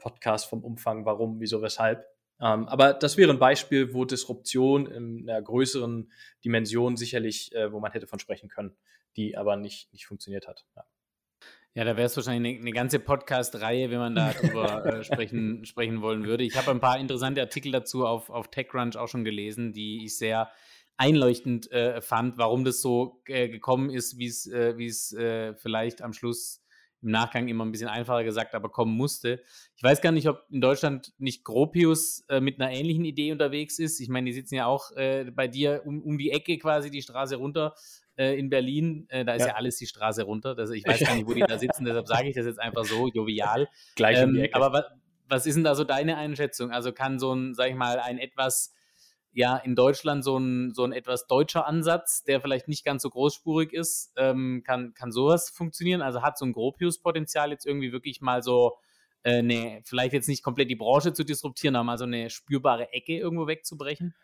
Podcast 0.00 0.46
vom 0.46 0.64
Umfang, 0.64 1.04
warum, 1.04 1.38
wieso, 1.38 1.60
weshalb. 1.60 2.09
Ähm, 2.40 2.66
aber 2.68 2.94
das 2.94 3.16
wäre 3.16 3.30
ein 3.30 3.38
Beispiel, 3.38 3.92
wo 3.92 4.04
Disruption 4.04 4.86
in 4.86 5.28
einer 5.28 5.42
größeren 5.42 6.10
Dimension 6.44 6.96
sicherlich, 6.96 7.54
äh, 7.54 7.72
wo 7.72 7.80
man 7.80 7.92
hätte 7.92 8.06
von 8.06 8.18
sprechen 8.18 8.48
können, 8.48 8.74
die 9.16 9.36
aber 9.36 9.56
nicht, 9.56 9.92
nicht 9.92 10.06
funktioniert 10.06 10.48
hat. 10.48 10.64
Ja. 10.76 10.84
Ja, 11.74 11.84
da 11.84 11.96
wäre 11.96 12.06
es 12.06 12.16
wahrscheinlich 12.16 12.54
eine, 12.56 12.62
eine 12.62 12.72
ganze 12.72 12.98
Podcast-Reihe, 12.98 13.90
wenn 13.90 13.98
man 13.98 14.14
darüber 14.16 14.84
äh, 14.98 15.04
sprechen, 15.04 15.64
sprechen 15.64 16.02
wollen 16.02 16.24
würde. 16.24 16.42
Ich 16.42 16.56
habe 16.56 16.72
ein 16.72 16.80
paar 16.80 16.98
interessante 16.98 17.40
Artikel 17.40 17.70
dazu 17.70 18.06
auf, 18.06 18.28
auf 18.28 18.50
TechCrunch 18.50 18.96
auch 18.96 19.06
schon 19.06 19.24
gelesen, 19.24 19.72
die 19.72 20.04
ich 20.04 20.18
sehr 20.18 20.50
einleuchtend 20.96 21.70
äh, 21.70 22.00
fand, 22.00 22.38
warum 22.38 22.64
das 22.64 22.80
so 22.80 23.22
äh, 23.26 23.48
gekommen 23.48 23.90
ist, 23.90 24.18
wie 24.18 24.26
es 24.26 24.46
äh, 24.46 25.48
äh, 25.50 25.54
vielleicht 25.54 26.02
am 26.02 26.12
Schluss 26.12 26.60
im 27.02 27.10
Nachgang 27.10 27.48
immer 27.48 27.64
ein 27.64 27.72
bisschen 27.72 27.88
einfacher 27.88 28.24
gesagt, 28.24 28.54
aber 28.54 28.68
kommen 28.68 28.94
musste. 28.96 29.42
Ich 29.76 29.82
weiß 29.82 30.00
gar 30.00 30.12
nicht, 30.12 30.28
ob 30.28 30.44
in 30.50 30.60
Deutschland 30.60 31.12
nicht 31.18 31.44
Gropius 31.44 32.24
äh, 32.28 32.40
mit 32.40 32.60
einer 32.60 32.70
ähnlichen 32.70 33.04
Idee 33.04 33.32
unterwegs 33.32 33.78
ist. 33.78 34.00
Ich 34.00 34.08
meine, 34.08 34.26
die 34.26 34.32
sitzen 34.32 34.54
ja 34.56 34.66
auch 34.66 34.92
äh, 34.92 35.30
bei 35.34 35.48
dir 35.48 35.82
um, 35.84 36.02
um 36.02 36.18
die 36.18 36.30
Ecke 36.30 36.58
quasi 36.58 36.90
die 36.90 37.02
Straße 37.02 37.36
runter 37.36 37.74
äh, 38.16 38.38
in 38.38 38.50
Berlin. 38.50 39.06
Äh, 39.08 39.24
da 39.24 39.34
ist 39.34 39.42
ja. 39.42 39.48
ja. 39.48 39.54
alles 39.54 39.76
die 39.76 39.86
Straße 39.86 40.22
runter. 40.22 40.54
Das, 40.54 40.70
ich 40.70 40.86
weiß 40.86 41.00
gar 41.00 41.14
nicht, 41.14 41.26
wo 41.26 41.32
die 41.32 41.40
da 41.40 41.58
sitzen, 41.58 41.84
deshalb 41.84 42.06
sage 42.06 42.28
ich 42.28 42.34
das 42.34 42.46
jetzt 42.46 42.60
einfach 42.60 42.84
so, 42.84 43.08
jovial. 43.08 43.68
Gleich 43.96 44.18
ähm, 44.18 44.30
um 44.30 44.34
die 44.34 44.42
Ecke. 44.42 44.56
Aber 44.56 44.72
was, 44.72 44.84
was 45.28 45.46
ist 45.46 45.54
denn 45.54 45.64
da 45.64 45.74
so 45.74 45.84
deine 45.84 46.16
Einschätzung? 46.16 46.70
Also 46.70 46.92
kann 46.92 47.18
so 47.18 47.32
ein, 47.32 47.54
sag 47.54 47.70
ich 47.70 47.76
mal, 47.76 47.98
ein 47.98 48.18
etwas 48.18 48.74
ja 49.32 49.56
in 49.56 49.74
Deutschland 49.74 50.24
so 50.24 50.38
ein, 50.38 50.72
so 50.74 50.84
ein 50.84 50.92
etwas 50.92 51.26
deutscher 51.26 51.66
Ansatz, 51.66 52.24
der 52.24 52.40
vielleicht 52.40 52.68
nicht 52.68 52.84
ganz 52.84 53.02
so 53.02 53.10
großspurig 53.10 53.72
ist. 53.72 54.12
Ähm, 54.16 54.62
kann, 54.66 54.94
kann 54.94 55.12
sowas 55.12 55.50
funktionieren? 55.50 56.02
Also 56.02 56.22
hat 56.22 56.38
so 56.38 56.44
ein 56.44 56.52
Gropius-Potenzial 56.52 57.50
jetzt 57.50 57.66
irgendwie 57.66 57.92
wirklich 57.92 58.20
mal 58.20 58.42
so 58.42 58.78
äh, 59.22 59.80
vielleicht 59.84 60.12
jetzt 60.12 60.28
nicht 60.28 60.42
komplett 60.42 60.70
die 60.70 60.76
Branche 60.76 61.12
zu 61.12 61.24
disruptieren, 61.24 61.76
aber 61.76 61.84
mal 61.84 61.98
so 61.98 62.04
eine 62.04 62.30
spürbare 62.30 62.92
Ecke 62.92 63.16
irgendwo 63.16 63.46
wegzubrechen? 63.46 64.14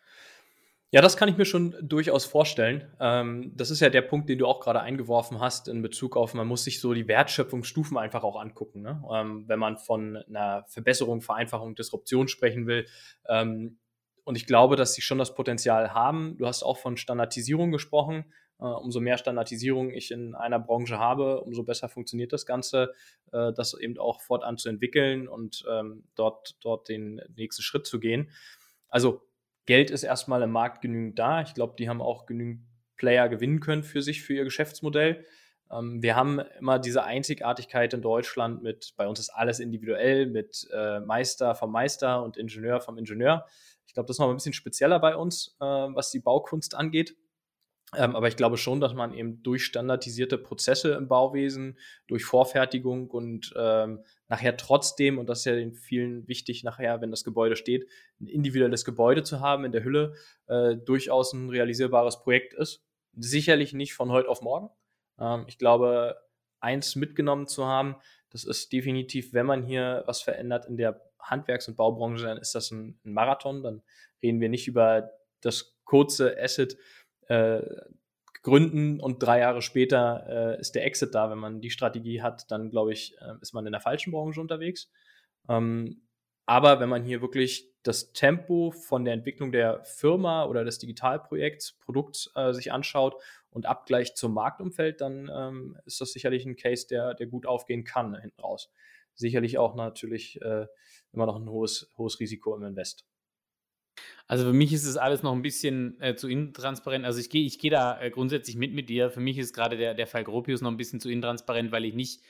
Ja, 0.92 1.02
das 1.02 1.16
kann 1.16 1.28
ich 1.28 1.36
mir 1.36 1.44
schon 1.44 1.74
durchaus 1.82 2.24
vorstellen. 2.24 2.90
Ähm, 3.00 3.52
das 3.56 3.70
ist 3.70 3.80
ja 3.80 3.90
der 3.90 4.02
Punkt, 4.02 4.28
den 4.28 4.38
du 4.38 4.46
auch 4.46 4.60
gerade 4.60 4.80
eingeworfen 4.80 5.40
hast 5.40 5.66
in 5.68 5.82
Bezug 5.82 6.16
auf, 6.16 6.32
man 6.32 6.46
muss 6.46 6.62
sich 6.62 6.80
so 6.80 6.94
die 6.94 7.08
Wertschöpfungsstufen 7.08 7.98
einfach 7.98 8.22
auch 8.22 8.40
angucken. 8.40 8.82
Ne? 8.82 9.02
Ähm, 9.12 9.44
wenn 9.48 9.58
man 9.58 9.78
von 9.78 10.16
einer 10.16 10.64
Verbesserung, 10.68 11.22
Vereinfachung, 11.22 11.74
Disruption 11.74 12.28
sprechen 12.28 12.66
will. 12.66 12.86
Ähm, 13.28 13.78
und 14.26 14.34
ich 14.34 14.46
glaube, 14.46 14.74
dass 14.74 14.94
sie 14.94 15.02
schon 15.02 15.18
das 15.18 15.36
Potenzial 15.36 15.94
haben. 15.94 16.36
Du 16.36 16.48
hast 16.48 16.64
auch 16.64 16.78
von 16.78 16.96
Standardisierung 16.96 17.70
gesprochen. 17.70 18.24
Äh, 18.58 18.64
umso 18.64 18.98
mehr 18.98 19.18
Standardisierung 19.18 19.92
ich 19.92 20.10
in 20.10 20.34
einer 20.34 20.58
Branche 20.58 20.98
habe, 20.98 21.42
umso 21.42 21.62
besser 21.62 21.88
funktioniert 21.88 22.32
das 22.32 22.44
Ganze, 22.44 22.92
äh, 23.30 23.52
das 23.52 23.74
eben 23.74 23.96
auch 23.98 24.20
fortan 24.20 24.58
zu 24.58 24.68
entwickeln 24.68 25.28
und 25.28 25.64
ähm, 25.70 26.02
dort, 26.16 26.56
dort 26.60 26.88
den 26.88 27.22
nächsten 27.36 27.62
Schritt 27.62 27.86
zu 27.86 28.00
gehen. 28.00 28.32
Also 28.88 29.22
Geld 29.64 29.92
ist 29.92 30.02
erstmal 30.02 30.42
im 30.42 30.50
Markt 30.50 30.82
genügend 30.82 31.20
da. 31.20 31.42
Ich 31.42 31.54
glaube, 31.54 31.76
die 31.78 31.88
haben 31.88 32.02
auch 32.02 32.26
genügend 32.26 32.66
Player 32.96 33.28
gewinnen 33.28 33.60
können 33.60 33.84
für 33.84 34.02
sich, 34.02 34.22
für 34.22 34.34
ihr 34.34 34.44
Geschäftsmodell. 34.44 35.24
Ähm, 35.70 36.02
wir 36.02 36.16
haben 36.16 36.40
immer 36.58 36.80
diese 36.80 37.04
Einzigartigkeit 37.04 37.94
in 37.94 38.02
Deutschland 38.02 38.60
mit, 38.60 38.94
bei 38.96 39.06
uns 39.06 39.20
ist 39.20 39.30
alles 39.30 39.60
individuell, 39.60 40.26
mit 40.26 40.66
äh, 40.74 40.98
Meister 40.98 41.54
vom 41.54 41.70
Meister 41.70 42.24
und 42.24 42.36
Ingenieur 42.36 42.80
vom 42.80 42.98
Ingenieur. 42.98 43.46
Ich 43.96 43.98
glaube, 43.98 44.08
das 44.08 44.16
ist 44.16 44.20
noch 44.20 44.28
ein 44.28 44.36
bisschen 44.36 44.52
spezieller 44.52 44.98
bei 44.98 45.16
uns, 45.16 45.56
äh, 45.58 45.64
was 45.64 46.10
die 46.10 46.20
Baukunst 46.20 46.74
angeht. 46.74 47.16
Ähm, 47.94 48.14
aber 48.14 48.28
ich 48.28 48.36
glaube 48.36 48.58
schon, 48.58 48.78
dass 48.78 48.92
man 48.92 49.14
eben 49.14 49.42
durch 49.42 49.64
standardisierte 49.64 50.36
Prozesse 50.36 50.92
im 50.92 51.08
Bauwesen, 51.08 51.78
durch 52.06 52.22
Vorfertigung 52.26 53.08
und 53.10 53.54
ähm, 53.56 54.04
nachher 54.28 54.58
trotzdem, 54.58 55.16
und 55.16 55.30
das 55.30 55.38
ist 55.38 55.44
ja 55.46 55.54
den 55.54 55.72
vielen 55.72 56.28
wichtig, 56.28 56.62
nachher, 56.62 57.00
wenn 57.00 57.10
das 57.10 57.24
Gebäude 57.24 57.56
steht, 57.56 57.88
ein 58.20 58.26
individuelles 58.26 58.84
Gebäude 58.84 59.22
zu 59.22 59.40
haben 59.40 59.64
in 59.64 59.72
der 59.72 59.82
Hülle, 59.82 60.12
äh, 60.46 60.76
durchaus 60.76 61.32
ein 61.32 61.48
realisierbares 61.48 62.20
Projekt 62.20 62.52
ist. 62.52 62.84
Sicherlich 63.14 63.72
nicht 63.72 63.94
von 63.94 64.12
heute 64.12 64.28
auf 64.28 64.42
morgen. 64.42 64.68
Ähm, 65.18 65.44
ich 65.46 65.56
glaube, 65.56 66.18
eins 66.60 66.96
mitgenommen 66.96 67.46
zu 67.46 67.64
haben, 67.64 67.96
das 68.30 68.44
ist 68.44 68.72
definitiv, 68.72 69.32
wenn 69.32 69.46
man 69.46 69.62
hier 69.62 70.02
was 70.06 70.22
verändert 70.22 70.66
in 70.66 70.76
der 70.76 71.00
Handwerks- 71.20 71.68
und 71.68 71.76
Baubranche, 71.76 72.24
dann 72.24 72.38
ist 72.38 72.54
das 72.54 72.70
ein, 72.70 72.98
ein 73.04 73.12
Marathon. 73.12 73.62
Dann 73.62 73.82
reden 74.22 74.40
wir 74.40 74.48
nicht 74.48 74.68
über 74.68 75.10
das 75.40 75.76
kurze 75.84 76.36
Asset, 76.40 76.76
äh, 77.28 77.62
gründen 78.42 79.00
und 79.00 79.20
drei 79.20 79.40
Jahre 79.40 79.60
später 79.60 80.54
äh, 80.56 80.60
ist 80.60 80.76
der 80.76 80.84
Exit 80.86 81.14
da. 81.14 81.30
Wenn 81.30 81.38
man 81.38 81.60
die 81.60 81.70
Strategie 81.70 82.22
hat, 82.22 82.48
dann 82.50 82.70
glaube 82.70 82.92
ich, 82.92 83.16
äh, 83.20 83.34
ist 83.40 83.54
man 83.54 83.66
in 83.66 83.72
der 83.72 83.80
falschen 83.80 84.12
Branche 84.12 84.40
unterwegs. 84.40 84.90
Ähm, 85.48 86.05
aber 86.46 86.80
wenn 86.80 86.88
man 86.88 87.04
hier 87.04 87.20
wirklich 87.20 87.72
das 87.82 88.12
Tempo 88.12 88.70
von 88.70 89.04
der 89.04 89.14
Entwicklung 89.14 89.52
der 89.52 89.84
Firma 89.84 90.44
oder 90.44 90.64
des 90.64 90.78
Digitalprojekts, 90.78 91.78
Produkts 91.80 92.30
äh, 92.34 92.52
sich 92.52 92.72
anschaut 92.72 93.16
und 93.50 93.66
abgleicht 93.66 94.16
zum 94.16 94.34
Marktumfeld, 94.34 95.00
dann 95.00 95.30
ähm, 95.32 95.76
ist 95.84 96.00
das 96.00 96.12
sicherlich 96.12 96.46
ein 96.46 96.56
Case, 96.56 96.86
der, 96.88 97.14
der 97.14 97.26
gut 97.26 97.46
aufgehen 97.46 97.84
kann 97.84 98.18
hinten 98.20 98.40
raus. 98.40 98.70
Sicherlich 99.14 99.58
auch 99.58 99.74
natürlich 99.74 100.40
äh, 100.42 100.66
immer 101.12 101.26
noch 101.26 101.36
ein 101.36 101.48
hohes, 101.48 101.92
hohes 101.96 102.20
Risiko 102.20 102.54
im 102.56 102.64
Invest. 102.64 103.06
Also 104.26 104.44
für 104.44 104.52
mich 104.52 104.72
ist 104.72 104.84
es 104.84 104.96
alles 104.96 105.22
noch 105.22 105.32
ein 105.32 105.42
bisschen 105.42 106.00
äh, 106.00 106.16
zu 106.16 106.28
intransparent. 106.28 107.04
Also 107.04 107.20
ich 107.20 107.30
gehe 107.30 107.46
ich 107.46 107.58
geh 107.58 107.70
da 107.70 108.00
äh, 108.00 108.10
grundsätzlich 108.10 108.56
mit 108.56 108.74
mit 108.74 108.88
dir. 108.88 109.10
Für 109.10 109.20
mich 109.20 109.38
ist 109.38 109.54
gerade 109.54 109.76
der, 109.76 109.94
der 109.94 110.06
Fall 110.06 110.24
Gropius 110.24 110.60
noch 110.60 110.70
ein 110.70 110.76
bisschen 110.76 111.00
zu 111.00 111.08
intransparent, 111.08 111.72
weil 111.72 111.84
ich 111.84 111.94
nicht 111.94 112.20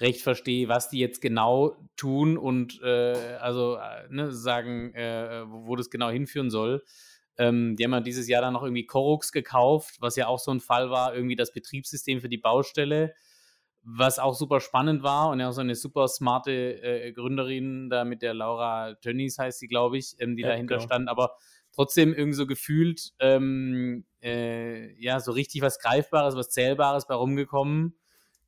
recht 0.00 0.22
verstehe, 0.22 0.68
was 0.68 0.88
die 0.88 0.98
jetzt 0.98 1.20
genau 1.20 1.76
tun 1.96 2.36
und 2.36 2.80
äh, 2.82 3.36
also 3.40 3.76
äh, 3.76 4.08
ne, 4.10 4.32
sagen, 4.32 4.92
äh, 4.94 5.44
wo, 5.46 5.76
das 5.76 5.90
genau 5.90 6.10
hinführen 6.10 6.50
soll. 6.50 6.82
Ähm, 7.36 7.76
die 7.76 7.84
haben 7.84 7.92
ja 7.92 8.00
dieses 8.00 8.28
Jahr 8.28 8.42
dann 8.42 8.52
noch 8.52 8.62
irgendwie 8.62 8.86
Corux 8.86 9.32
gekauft, 9.32 9.96
was 10.00 10.16
ja 10.16 10.26
auch 10.26 10.38
so 10.38 10.50
ein 10.50 10.60
Fall 10.60 10.90
war, 10.90 11.14
irgendwie 11.14 11.36
das 11.36 11.52
Betriebssystem 11.52 12.20
für 12.20 12.28
die 12.28 12.38
Baustelle 12.38 13.14
was 13.84 14.18
auch 14.18 14.34
super 14.34 14.60
spannend 14.60 15.02
war 15.02 15.28
und 15.28 15.40
ja 15.40 15.48
auch 15.48 15.52
so 15.52 15.60
eine 15.60 15.74
super 15.74 16.08
smarte 16.08 16.82
äh, 16.82 17.12
Gründerin 17.12 17.90
da 17.90 18.04
mit 18.04 18.22
der 18.22 18.32
Laura 18.32 18.94
Tönnies 18.94 19.38
heißt 19.38 19.58
sie, 19.58 19.68
glaube 19.68 19.98
ich, 19.98 20.16
ähm, 20.18 20.36
die 20.36 20.42
ja, 20.42 20.48
dahinter 20.48 20.76
genau. 20.76 20.86
stand, 20.86 21.08
aber 21.08 21.36
trotzdem 21.72 22.14
irgendwie 22.14 22.36
so 22.36 22.46
gefühlt, 22.46 23.12
ähm, 23.18 24.06
äh, 24.22 24.94
ja, 24.98 25.20
so 25.20 25.32
richtig 25.32 25.60
was 25.60 25.78
Greifbares, 25.78 26.34
was 26.34 26.48
Zählbares 26.48 27.06
bei 27.06 27.14
rumgekommen 27.14 27.94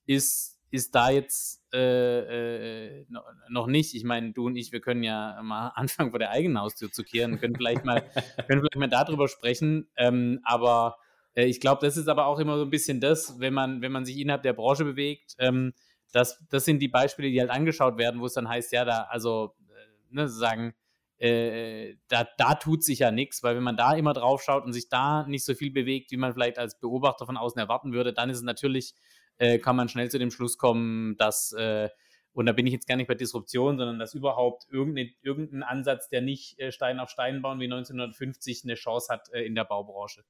ist, 0.06 0.55
ist 0.70 0.94
da 0.94 1.10
jetzt 1.10 1.62
äh, 1.72 2.98
äh 3.00 3.06
noch 3.48 3.66
nicht. 3.66 3.94
Ich 3.94 4.04
meine, 4.04 4.32
du 4.32 4.46
und 4.46 4.56
ich, 4.56 4.72
wir 4.72 4.80
können 4.80 5.02
ja 5.02 5.40
mal 5.42 5.68
anfangen, 5.74 6.10
vor 6.10 6.18
der 6.18 6.30
eigenen 6.30 6.60
Haustür 6.60 6.90
zu 6.90 7.04
kehren, 7.04 7.40
können 7.40 7.56
vielleicht 7.56 7.84
mal, 7.84 8.00
können 8.46 8.60
vielleicht 8.60 8.76
mal 8.76 8.88
darüber 8.88 9.28
sprechen, 9.28 9.88
ähm, 9.96 10.40
aber 10.44 10.96
äh, 11.34 11.44
ich 11.44 11.60
glaube, 11.60 11.86
das 11.86 11.96
ist 11.96 12.08
aber 12.08 12.26
auch 12.26 12.38
immer 12.38 12.56
so 12.56 12.64
ein 12.64 12.70
bisschen 12.70 13.00
das, 13.00 13.38
wenn 13.38 13.54
man, 13.54 13.82
wenn 13.82 13.92
man 13.92 14.04
sich 14.04 14.18
innerhalb 14.18 14.42
der 14.42 14.54
Branche 14.54 14.84
bewegt, 14.84 15.36
ähm, 15.38 15.72
das, 16.12 16.44
das 16.48 16.64
sind 16.64 16.80
die 16.80 16.88
Beispiele, 16.88 17.30
die 17.30 17.40
halt 17.40 17.50
angeschaut 17.50 17.98
werden, 17.98 18.20
wo 18.20 18.26
es 18.26 18.34
dann 18.34 18.48
heißt, 18.48 18.72
ja, 18.72 18.84
da, 18.84 19.02
also, 19.10 19.54
äh, 19.68 20.14
ne, 20.14 20.28
sagen, 20.28 20.74
äh, 21.18 21.94
da, 22.08 22.26
da 22.36 22.54
tut 22.54 22.84
sich 22.84 23.00
ja 23.00 23.10
nichts, 23.10 23.42
weil 23.42 23.56
wenn 23.56 23.62
man 23.62 23.76
da 23.76 23.94
immer 23.94 24.12
drauf 24.12 24.42
schaut 24.42 24.64
und 24.64 24.72
sich 24.72 24.88
da 24.88 25.26
nicht 25.26 25.44
so 25.44 25.54
viel 25.54 25.70
bewegt, 25.70 26.10
wie 26.10 26.16
man 26.16 26.32
vielleicht 26.32 26.58
als 26.58 26.78
Beobachter 26.78 27.26
von 27.26 27.36
außen 27.36 27.58
erwarten 27.58 27.92
würde, 27.92 28.12
dann 28.12 28.30
ist 28.30 28.38
es 28.38 28.42
natürlich, 28.42 28.94
äh, 29.38 29.58
kann 29.58 29.76
man 29.76 29.88
schnell 29.88 30.10
zu 30.10 30.18
dem 30.18 30.30
Schluss 30.30 30.58
kommen, 30.58 31.16
dass, 31.16 31.52
äh, 31.52 31.88
und 32.32 32.46
da 32.46 32.52
bin 32.52 32.66
ich 32.66 32.72
jetzt 32.72 32.86
gar 32.86 32.96
nicht 32.96 33.08
bei 33.08 33.14
Disruption, 33.14 33.78
sondern 33.78 33.98
dass 33.98 34.14
überhaupt 34.14 34.66
irgendein, 34.70 35.14
irgendein 35.22 35.62
Ansatz, 35.62 36.08
der 36.08 36.20
nicht 36.20 36.58
äh, 36.58 36.72
Stein 36.72 37.00
auf 37.00 37.10
Stein 37.10 37.42
bauen 37.42 37.60
wie 37.60 37.64
1950 37.64 38.64
eine 38.64 38.74
Chance 38.74 39.12
hat 39.12 39.32
äh, 39.32 39.42
in 39.42 39.54
der 39.54 39.64
Baubranche. 39.64 40.24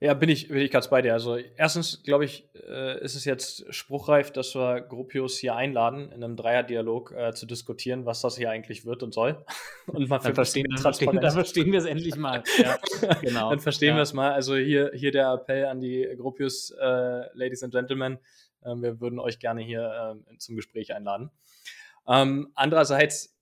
Ja, 0.00 0.14
bin 0.14 0.28
ich, 0.28 0.46
bin 0.46 0.58
ich 0.58 0.70
ganz 0.70 0.88
bei 0.88 1.02
dir. 1.02 1.12
Also 1.12 1.36
erstens, 1.36 2.04
glaube 2.04 2.24
ich, 2.24 2.48
äh, 2.54 3.02
ist 3.02 3.16
es 3.16 3.24
jetzt 3.24 3.74
spruchreif, 3.74 4.30
dass 4.30 4.54
wir 4.54 4.80
Gropius 4.80 5.38
hier 5.38 5.56
einladen, 5.56 6.12
in 6.12 6.22
einem 6.22 6.36
Dreierdialog 6.36 7.10
äh, 7.10 7.34
zu 7.34 7.46
diskutieren, 7.46 8.06
was 8.06 8.20
das 8.20 8.36
hier 8.36 8.48
eigentlich 8.48 8.84
wird 8.84 9.02
und 9.02 9.12
soll. 9.12 9.44
und 9.88 10.08
mal 10.08 10.18
dann 10.18 10.36
verstehen, 10.36 10.66
dann 10.70 10.78
verstehen, 10.78 11.18
dann 11.20 11.32
verstehen 11.32 11.72
wir 11.72 11.80
es 11.80 11.84
endlich 11.84 12.16
mal. 12.16 12.44
Ja, 12.58 12.78
genau. 13.20 13.50
dann 13.50 13.58
verstehen 13.58 13.90
ja. 13.90 13.96
wir 13.96 14.02
es 14.02 14.12
mal. 14.12 14.32
Also 14.32 14.56
hier, 14.56 14.92
hier 14.94 15.10
der 15.10 15.32
Appell 15.32 15.66
an 15.66 15.80
die 15.80 16.08
Gropius 16.16 16.70
äh, 16.70 17.24
Ladies 17.34 17.64
and 17.64 17.72
Gentlemen. 17.72 18.18
Ähm, 18.64 18.82
wir 18.82 19.00
würden 19.00 19.18
euch 19.18 19.40
gerne 19.40 19.62
hier 19.62 20.14
ähm, 20.28 20.38
zum 20.38 20.54
Gespräch 20.54 20.94
einladen. 20.94 21.30
Ähm, 22.06 22.52
andererseits 22.54 23.36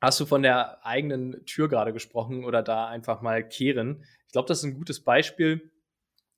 hast 0.00 0.18
du 0.18 0.24
von 0.24 0.42
der 0.42 0.84
eigenen 0.84 1.44
Tür 1.44 1.68
gerade 1.68 1.92
gesprochen 1.92 2.44
oder 2.44 2.62
da 2.62 2.86
einfach 2.86 3.20
mal 3.20 3.46
kehren. 3.46 4.04
Ich 4.26 4.32
glaube, 4.32 4.48
das 4.48 4.58
ist 4.58 4.64
ein 4.64 4.74
gutes 4.74 5.04
Beispiel 5.04 5.70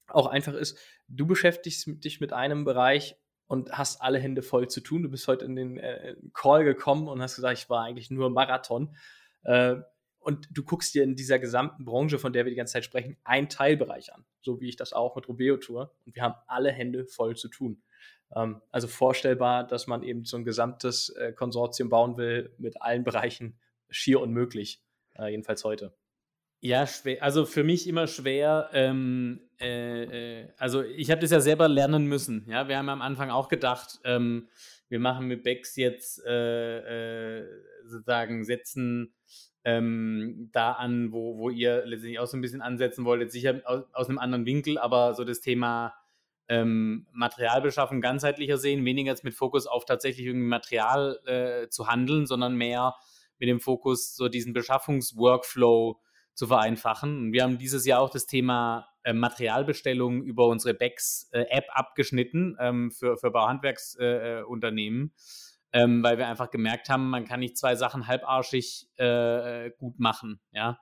auch 0.09 0.27
einfach 0.27 0.55
ist, 0.55 0.79
du 1.09 1.27
beschäftigst 1.27 1.87
dich 2.05 2.21
mit 2.21 2.33
einem 2.33 2.65
Bereich 2.65 3.17
und 3.47 3.73
hast 3.73 4.01
alle 4.01 4.19
Hände 4.19 4.43
voll 4.43 4.69
zu 4.69 4.81
tun. 4.81 5.03
Du 5.03 5.11
bist 5.11 5.29
heute 5.29 5.45
in 5.45 5.57
den 5.57 5.79
äh, 5.79 6.17
Call 6.33 6.65
gekommen 6.65 7.09
und 7.09 7.21
hast 7.21 7.37
gesagt, 7.37 7.59
ich 7.59 7.69
war 7.69 7.85
eigentlich 7.85 8.11
nur 8.11 8.31
Marathon. 8.31 8.97
Äh, 9.45 9.77
und 10.21 10.49
du 10.53 10.63
guckst 10.63 10.95
dir 10.95 11.03
in 11.03 11.17
dieser 11.17 11.39
gesamten 11.39 11.85
Branche, 11.85 12.19
von 12.19 12.33
der 12.33 12.45
wir 12.45 12.51
die 12.51 12.57
ganze 12.57 12.75
Zeit 12.75 12.85
sprechen, 12.85 13.17
einen 13.25 13.49
Teilbereich 13.49 14.15
an, 14.15 14.25
so 14.41 14.61
wie 14.61 14.69
ich 14.69 14.77
das 14.77 14.93
auch 14.93 15.17
mit 15.17 15.29
Robeo 15.29 15.57
tue. 15.57 15.91
Und 16.07 16.15
wir 16.15 16.23
haben 16.23 16.37
alle 16.47 16.71
Hände 16.71 17.05
voll 17.05 17.37
zu 17.37 17.49
tun. 17.49 17.83
Ähm, 18.35 18.63
also 18.71 18.89
vorstellbar, 18.89 19.67
dass 19.67 19.87
man 19.87 20.03
eben 20.03 20.25
so 20.25 20.37
ein 20.37 20.45
gesamtes 20.45 21.11
äh, 21.11 21.33
Konsortium 21.33 21.89
bauen 21.89 22.17
will 22.17 22.55
mit 22.59 22.81
allen 22.81 23.05
Bereichen, 23.05 23.59
schier 23.91 24.21
unmöglich, 24.21 24.83
äh, 25.19 25.29
jedenfalls 25.29 25.65
heute. 25.65 25.93
Ja, 26.65 26.87
schwer. 26.87 27.21
Also 27.21 27.45
für 27.45 27.65
mich 27.65 27.89
immer 27.89 28.07
schwer. 28.07 28.71
Ähm, 28.73 29.41
äh, 29.61 30.43
äh, 30.43 30.49
also 30.59 30.85
ich 30.85 31.11
habe 31.11 31.21
das 31.21 31.33
ja 31.33 31.41
selber 31.41 31.67
lernen 31.67 32.07
müssen. 32.07 32.47
Ja, 32.49 32.69
wir 32.69 32.79
haben 32.79 32.89
am 32.89 33.03
Anfang 33.03 33.31
auch 33.31 33.49
gedacht, 33.49 33.99
ähm, 34.05 34.49
wir 34.89 35.01
machen 35.01 35.27
mit 35.27 35.43
Bex 35.43 35.75
jetzt 35.75 36.25
äh, 36.25 37.41
äh, 37.41 37.49
sozusagen 37.85 38.45
setzen 38.45 39.13
ähm, 39.65 40.51
da 40.53 40.73
an, 40.73 41.11
wo, 41.11 41.37
wo 41.37 41.51
ihr 41.51 41.85
letztendlich 41.85 42.21
auch 42.21 42.27
so 42.27 42.37
ein 42.37 42.43
bisschen 42.43 42.63
ansetzen 42.63 43.05
wolltet, 43.05 43.33
sicher 43.33 43.61
aus, 43.65 43.83
aus 43.93 44.09
einem 44.09 44.19
anderen 44.19 44.47
Winkel, 44.47 44.79
aber 44.79 45.15
so 45.15 45.25
das 45.25 45.41
Thema 45.41 45.95
ähm, 46.47 47.09
Materialbeschaffung 47.11 48.01
ganzheitlicher 48.01 48.57
sehen, 48.57 48.85
weniger 48.85 49.11
jetzt 49.11 49.25
mit 49.25 49.35
Fokus 49.35 49.67
auf 49.67 49.85
tatsächlich 49.85 50.27
irgendwie 50.27 50.47
Material 50.47 51.19
äh, 51.27 51.69
zu 51.71 51.89
handeln, 51.89 52.27
sondern 52.27 52.55
mehr 52.55 52.95
mit 53.41 53.49
dem 53.49 53.59
Fokus, 53.59 54.15
so 54.15 54.29
diesen 54.29 54.53
Beschaffungsworkflow 54.53 55.99
zu 56.35 56.47
vereinfachen. 56.47 57.33
Wir 57.33 57.43
haben 57.43 57.59
dieses 57.59 57.87
Jahr 57.87 58.01
auch 58.01 58.11
das 58.11 58.27
Thema 58.27 58.89
äh, 59.05 59.13
Materialbestellung 59.13 60.23
über 60.23 60.47
unsere 60.47 60.75
BEX-App 60.75 61.65
äh, 61.65 61.71
abgeschnitten 61.73 62.57
ähm, 62.61 62.91
für, 62.91 63.17
für 63.17 63.31
Bauhandwerksunternehmen, 63.31 65.13
äh, 65.73 65.83
ähm, 65.83 66.03
weil 66.03 66.19
wir 66.19 66.29
einfach 66.29 66.51
gemerkt 66.51 66.89
haben, 66.89 67.11
man 67.11 67.25
kann 67.25 67.41
nicht 67.41 67.57
zwei 67.59 67.75
Sachen 67.75 68.07
halbarschig 68.07 68.89
äh, 68.97 69.71
gut 69.79 69.99
machen. 69.99 70.41
Ja? 70.53 70.79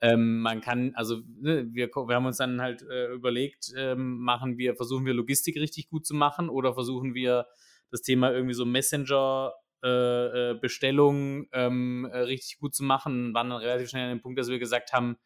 Ähm, 0.00 0.40
man 0.40 0.60
kann, 0.60 0.92
also 0.94 1.20
ne, 1.40 1.66
wir, 1.72 1.88
wir 1.88 2.14
haben 2.14 2.26
uns 2.26 2.36
dann 2.36 2.60
halt 2.60 2.82
äh, 2.82 3.12
überlegt, 3.12 3.72
ähm, 3.76 4.18
machen 4.18 4.58
wir, 4.58 4.76
versuchen 4.76 5.06
wir 5.06 5.14
Logistik 5.14 5.56
richtig 5.56 5.88
gut 5.88 6.06
zu 6.06 6.14
machen 6.14 6.48
oder 6.48 6.74
versuchen 6.74 7.14
wir 7.14 7.46
das 7.90 8.02
Thema 8.02 8.32
irgendwie 8.32 8.54
so 8.54 8.64
Messenger 8.64 9.52
äh, 9.84 10.52
äh, 10.52 10.54
Bestellungen 10.54 11.46
ähm, 11.52 12.08
äh, 12.10 12.20
richtig 12.20 12.58
gut 12.58 12.74
zu 12.74 12.82
machen, 12.82 13.34
waren 13.34 13.50
dann 13.50 13.60
relativ 13.60 13.90
schnell 13.90 14.04
an 14.04 14.16
dem 14.16 14.22
Punkt, 14.22 14.38
dass 14.38 14.48
wir 14.48 14.58
gesagt 14.58 14.94
haben, 14.94 15.18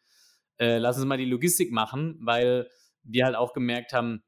äh, 0.57 0.79
lass 0.79 0.97
uns 0.97 1.05
mal 1.05 1.17
die 1.17 1.23
Logistik 1.23 1.71
machen, 1.71 2.17
weil 2.21 2.69
wir 3.03 3.23
halt 3.23 3.37
auch 3.37 3.53
gemerkt 3.53 3.93
haben, 3.93 4.21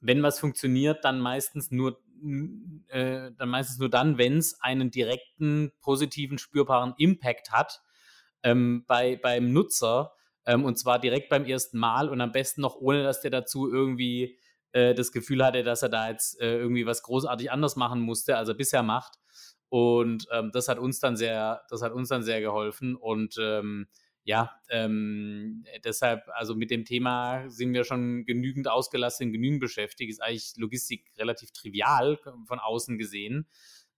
wenn 0.00 0.24
was 0.24 0.40
funktioniert, 0.40 1.04
dann 1.04 1.20
meistens 1.20 1.70
nur 1.70 2.02
äh, 2.88 3.30
dann 3.38 3.48
meistens 3.48 3.78
nur 3.78 3.88
dann, 3.88 4.18
wenn 4.18 4.38
es 4.38 4.60
einen 4.60 4.90
direkten, 4.90 5.70
positiven, 5.82 6.38
spürbaren 6.38 6.94
Impact 6.98 7.52
hat 7.52 7.80
ähm, 8.42 8.84
bei, 8.88 9.14
beim 9.22 9.52
Nutzer 9.52 10.14
ähm, 10.46 10.64
und 10.64 10.80
zwar 10.80 10.98
direkt 10.98 11.28
beim 11.28 11.44
ersten 11.44 11.78
Mal 11.78 12.08
und 12.08 12.20
am 12.20 12.32
besten 12.32 12.60
noch 12.60 12.74
ohne, 12.74 13.04
dass 13.04 13.20
der 13.20 13.30
dazu 13.30 13.72
irgendwie 13.72 14.36
äh, 14.72 14.94
das 14.94 15.12
Gefühl 15.12 15.44
hatte, 15.44 15.62
dass 15.62 15.82
er 15.82 15.90
da 15.90 16.10
jetzt 16.10 16.40
irgendwie 16.40 16.86
was 16.86 17.04
großartig 17.04 17.52
anders 17.52 17.76
machen 17.76 18.00
musste, 18.00 18.36
als 18.36 18.48
er 18.48 18.56
bisher 18.56 18.82
macht. 18.82 19.14
Und 19.68 20.26
ähm, 20.32 20.50
das 20.52 20.68
hat 20.68 20.78
uns 20.78 21.00
dann 21.00 21.16
sehr, 21.16 21.62
das 21.68 21.82
hat 21.82 21.92
uns 21.92 22.08
dann 22.08 22.22
sehr 22.22 22.40
geholfen 22.40 22.96
und 22.96 23.36
ähm, 23.38 23.86
ja, 24.28 24.52
ähm, 24.68 25.64
deshalb, 25.84 26.28
also 26.34 26.54
mit 26.54 26.70
dem 26.70 26.84
Thema 26.84 27.48
sind 27.48 27.72
wir 27.72 27.84
schon 27.84 28.26
genügend 28.26 28.68
ausgelastet, 28.68 29.32
genügend 29.32 29.58
beschäftigt. 29.58 30.10
Ist 30.10 30.22
eigentlich 30.22 30.52
Logistik 30.58 31.10
relativ 31.16 31.50
trivial 31.52 32.18
von 32.44 32.58
außen 32.58 32.98
gesehen. 32.98 33.46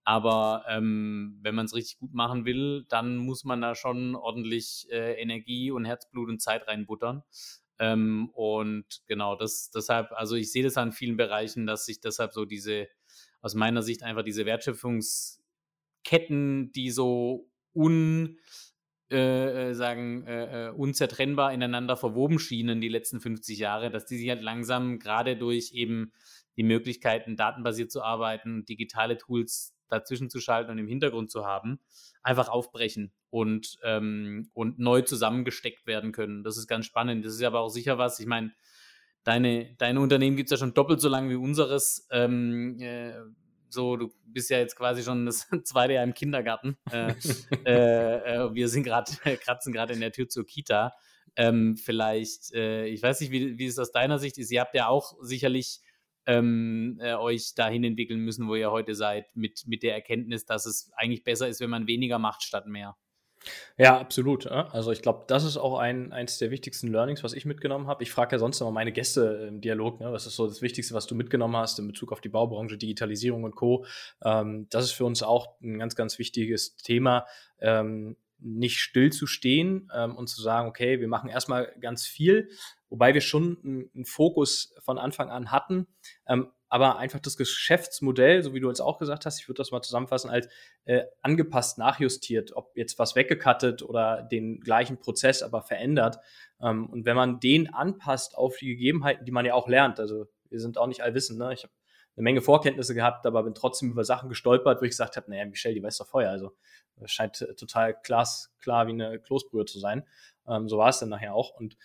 Aber 0.04 0.64
ähm, 0.68 1.40
wenn 1.42 1.56
man 1.56 1.66
es 1.66 1.74
richtig 1.74 1.98
gut 1.98 2.14
machen 2.14 2.44
will, 2.44 2.84
dann 2.88 3.16
muss 3.16 3.42
man 3.42 3.60
da 3.60 3.74
schon 3.74 4.14
ordentlich 4.14 4.86
äh, 4.92 5.20
Energie 5.20 5.72
und 5.72 5.84
Herzblut 5.84 6.28
und 6.28 6.40
Zeit 6.40 6.68
reinbuttern. 6.68 7.24
Ähm, 7.80 8.30
und 8.32 9.02
genau, 9.08 9.34
das 9.34 9.70
deshalb, 9.70 10.12
also 10.12 10.36
ich 10.36 10.52
sehe 10.52 10.62
das 10.62 10.76
an 10.76 10.92
vielen 10.92 11.16
Bereichen, 11.16 11.66
dass 11.66 11.86
sich 11.86 12.00
deshalb 12.00 12.32
so 12.34 12.44
diese, 12.44 12.86
aus 13.40 13.54
meiner 13.54 13.82
Sicht 13.82 14.04
einfach 14.04 14.22
diese 14.22 14.46
Wertschöpfungsketten, 16.00 16.72
die 16.72 16.90
so 16.90 17.48
un 17.74 18.38
äh, 19.10 19.70
äh, 19.70 19.74
sagen, 19.74 20.24
äh, 20.26 20.68
äh, 20.68 20.70
unzertrennbar 20.70 21.52
ineinander 21.52 21.96
verwoben 21.96 22.38
schienen 22.38 22.80
die 22.80 22.88
letzten 22.88 23.20
50 23.20 23.58
Jahre, 23.58 23.90
dass 23.90 24.06
die 24.06 24.16
sich 24.16 24.28
halt 24.28 24.42
langsam 24.42 24.98
gerade 24.98 25.36
durch 25.36 25.72
eben 25.72 26.12
die 26.56 26.62
Möglichkeiten, 26.62 27.36
datenbasiert 27.36 27.90
zu 27.90 28.02
arbeiten, 28.02 28.64
digitale 28.66 29.18
Tools 29.18 29.74
dazwischen 29.88 30.30
zu 30.30 30.40
schalten 30.40 30.70
und 30.70 30.78
im 30.78 30.86
Hintergrund 30.86 31.30
zu 31.30 31.44
haben, 31.44 31.80
einfach 32.22 32.48
aufbrechen 32.48 33.12
und, 33.30 33.78
ähm, 33.82 34.48
und 34.52 34.78
neu 34.78 35.02
zusammengesteckt 35.02 35.86
werden 35.86 36.12
können. 36.12 36.44
Das 36.44 36.56
ist 36.56 36.68
ganz 36.68 36.86
spannend. 36.86 37.24
Das 37.24 37.34
ist 37.34 37.42
aber 37.42 37.60
auch 37.60 37.70
sicher 37.70 37.98
was. 37.98 38.20
Ich 38.20 38.26
meine, 38.26 38.52
deine, 39.24 39.74
deine 39.78 40.00
Unternehmen 40.00 40.36
gibt 40.36 40.48
es 40.48 40.52
ja 40.52 40.56
schon 40.56 40.74
doppelt 40.74 41.00
so 41.00 41.08
lange 41.08 41.30
wie 41.30 41.36
unseres. 41.36 42.06
Ähm, 42.12 42.78
äh, 42.78 43.14
so, 43.70 43.96
du 43.96 44.12
bist 44.24 44.50
ja 44.50 44.58
jetzt 44.58 44.76
quasi 44.76 45.02
schon 45.02 45.26
das 45.26 45.48
zweite 45.64 45.94
Jahr 45.94 46.04
im 46.04 46.14
Kindergarten. 46.14 46.76
Äh, 46.92 47.14
äh, 47.66 48.46
äh 48.46 48.54
wir 48.54 48.68
sind 48.68 48.82
gerade, 48.82 49.12
kratzen 49.44 49.72
gerade 49.72 49.92
in 49.94 50.00
der 50.00 50.12
Tür 50.12 50.28
zur 50.28 50.46
Kita. 50.46 50.92
Ähm, 51.36 51.76
vielleicht, 51.76 52.52
äh, 52.54 52.86
ich 52.86 53.02
weiß 53.02 53.20
nicht, 53.20 53.30
wie, 53.30 53.58
wie 53.58 53.66
es 53.66 53.78
aus 53.78 53.92
deiner 53.92 54.18
Sicht 54.18 54.38
ist. 54.38 54.50
Ihr 54.50 54.60
habt 54.60 54.74
ja 54.74 54.88
auch 54.88 55.14
sicherlich 55.20 55.80
ähm, 56.26 56.98
äh, 57.00 57.14
euch 57.14 57.54
dahin 57.54 57.84
entwickeln 57.84 58.20
müssen, 58.20 58.48
wo 58.48 58.54
ihr 58.54 58.70
heute 58.70 58.94
seid, 58.94 59.34
mit, 59.34 59.64
mit 59.66 59.82
der 59.82 59.94
Erkenntnis, 59.94 60.44
dass 60.44 60.66
es 60.66 60.90
eigentlich 60.96 61.24
besser 61.24 61.48
ist, 61.48 61.60
wenn 61.60 61.70
man 61.70 61.86
weniger 61.86 62.18
macht 62.18 62.42
statt 62.42 62.66
mehr. 62.66 62.96
Ja, 63.78 63.98
absolut. 63.98 64.46
Also 64.46 64.92
ich 64.92 65.00
glaube, 65.00 65.24
das 65.26 65.44
ist 65.44 65.56
auch 65.56 65.78
ein, 65.78 66.12
eins 66.12 66.38
der 66.38 66.50
wichtigsten 66.50 66.88
Learnings, 66.88 67.24
was 67.24 67.32
ich 67.32 67.46
mitgenommen 67.46 67.86
habe. 67.86 68.02
Ich 68.02 68.10
frage 68.10 68.36
ja 68.36 68.38
sonst 68.38 68.60
immer 68.60 68.70
meine 68.70 68.92
Gäste 68.92 69.46
im 69.48 69.60
Dialog, 69.60 70.00
ne? 70.00 70.12
was 70.12 70.26
ist 70.26 70.36
so 70.36 70.46
das 70.46 70.60
Wichtigste, 70.60 70.94
was 70.94 71.06
du 71.06 71.14
mitgenommen 71.14 71.56
hast 71.56 71.78
in 71.78 71.86
Bezug 71.86 72.12
auf 72.12 72.20
die 72.20 72.28
Baubranche, 72.28 72.76
Digitalisierung 72.76 73.44
und 73.44 73.54
Co. 73.54 73.86
Ähm, 74.22 74.66
das 74.70 74.84
ist 74.84 74.92
für 74.92 75.04
uns 75.04 75.22
auch 75.22 75.58
ein 75.62 75.78
ganz, 75.78 75.96
ganz 75.96 76.18
wichtiges 76.18 76.76
Thema. 76.76 77.26
Ähm, 77.58 78.16
nicht 78.42 78.78
still 78.78 79.12
zu 79.12 79.26
stehen 79.26 79.90
ähm, 79.94 80.16
und 80.16 80.28
zu 80.28 80.40
sagen, 80.40 80.68
okay, 80.68 81.00
wir 81.00 81.08
machen 81.08 81.28
erstmal 81.28 81.74
ganz 81.80 82.06
viel, 82.06 82.48
wobei 82.88 83.14
wir 83.14 83.20
schon 83.20 83.88
einen 83.94 84.04
Fokus 84.04 84.74
von 84.80 84.98
Anfang 84.98 85.30
an 85.30 85.50
hatten, 85.50 85.86
ähm, 86.26 86.48
aber 86.70 86.98
einfach 86.98 87.18
das 87.18 87.36
Geschäftsmodell, 87.36 88.42
so 88.44 88.54
wie 88.54 88.60
du 88.60 88.68
jetzt 88.68 88.80
auch 88.80 88.98
gesagt 88.98 89.26
hast, 89.26 89.40
ich 89.40 89.48
würde 89.48 89.58
das 89.58 89.72
mal 89.72 89.82
zusammenfassen, 89.82 90.30
als 90.30 90.48
äh, 90.84 91.02
angepasst, 91.20 91.78
nachjustiert, 91.78 92.52
ob 92.54 92.76
jetzt 92.76 92.98
was 92.98 93.16
weggekattet 93.16 93.82
oder 93.82 94.22
den 94.22 94.60
gleichen 94.60 94.98
Prozess 94.98 95.42
aber 95.42 95.62
verändert. 95.62 96.18
Ähm, 96.62 96.88
und 96.88 97.04
wenn 97.04 97.16
man 97.16 97.40
den 97.40 97.74
anpasst 97.74 98.38
auf 98.38 98.56
die 98.56 98.68
Gegebenheiten, 98.68 99.24
die 99.24 99.32
man 99.32 99.44
ja 99.44 99.54
auch 99.54 99.68
lernt, 99.68 99.98
also 99.98 100.26
wir 100.48 100.60
sind 100.60 100.78
auch 100.78 100.86
nicht 100.86 101.02
allwissend, 101.02 101.40
ne? 101.40 101.52
ich 101.52 101.64
habe 101.64 101.72
eine 102.16 102.22
Menge 102.22 102.40
Vorkenntnisse 102.40 102.94
gehabt, 102.94 103.26
aber 103.26 103.42
bin 103.42 103.54
trotzdem 103.54 103.90
über 103.90 104.04
Sachen 104.04 104.28
gestolpert, 104.28 104.80
wo 104.80 104.84
ich 104.84 104.90
gesagt 104.90 105.16
habe, 105.16 105.28
naja, 105.28 105.46
Michelle, 105.46 105.74
die 105.74 105.82
weiß 105.82 105.98
doch 105.98 106.06
vorher, 106.06 106.30
also 106.30 106.52
scheint 107.06 107.44
total 107.58 108.00
klar, 108.00 108.28
klar 108.60 108.86
wie 108.86 108.92
eine 108.92 109.18
Kloßbrühe 109.18 109.64
zu 109.64 109.80
sein. 109.80 110.06
Ähm, 110.46 110.68
so 110.68 110.78
war 110.78 110.90
es 110.90 111.00
dann 111.00 111.08
nachher 111.08 111.34
auch. 111.34 111.50
Und 111.58 111.76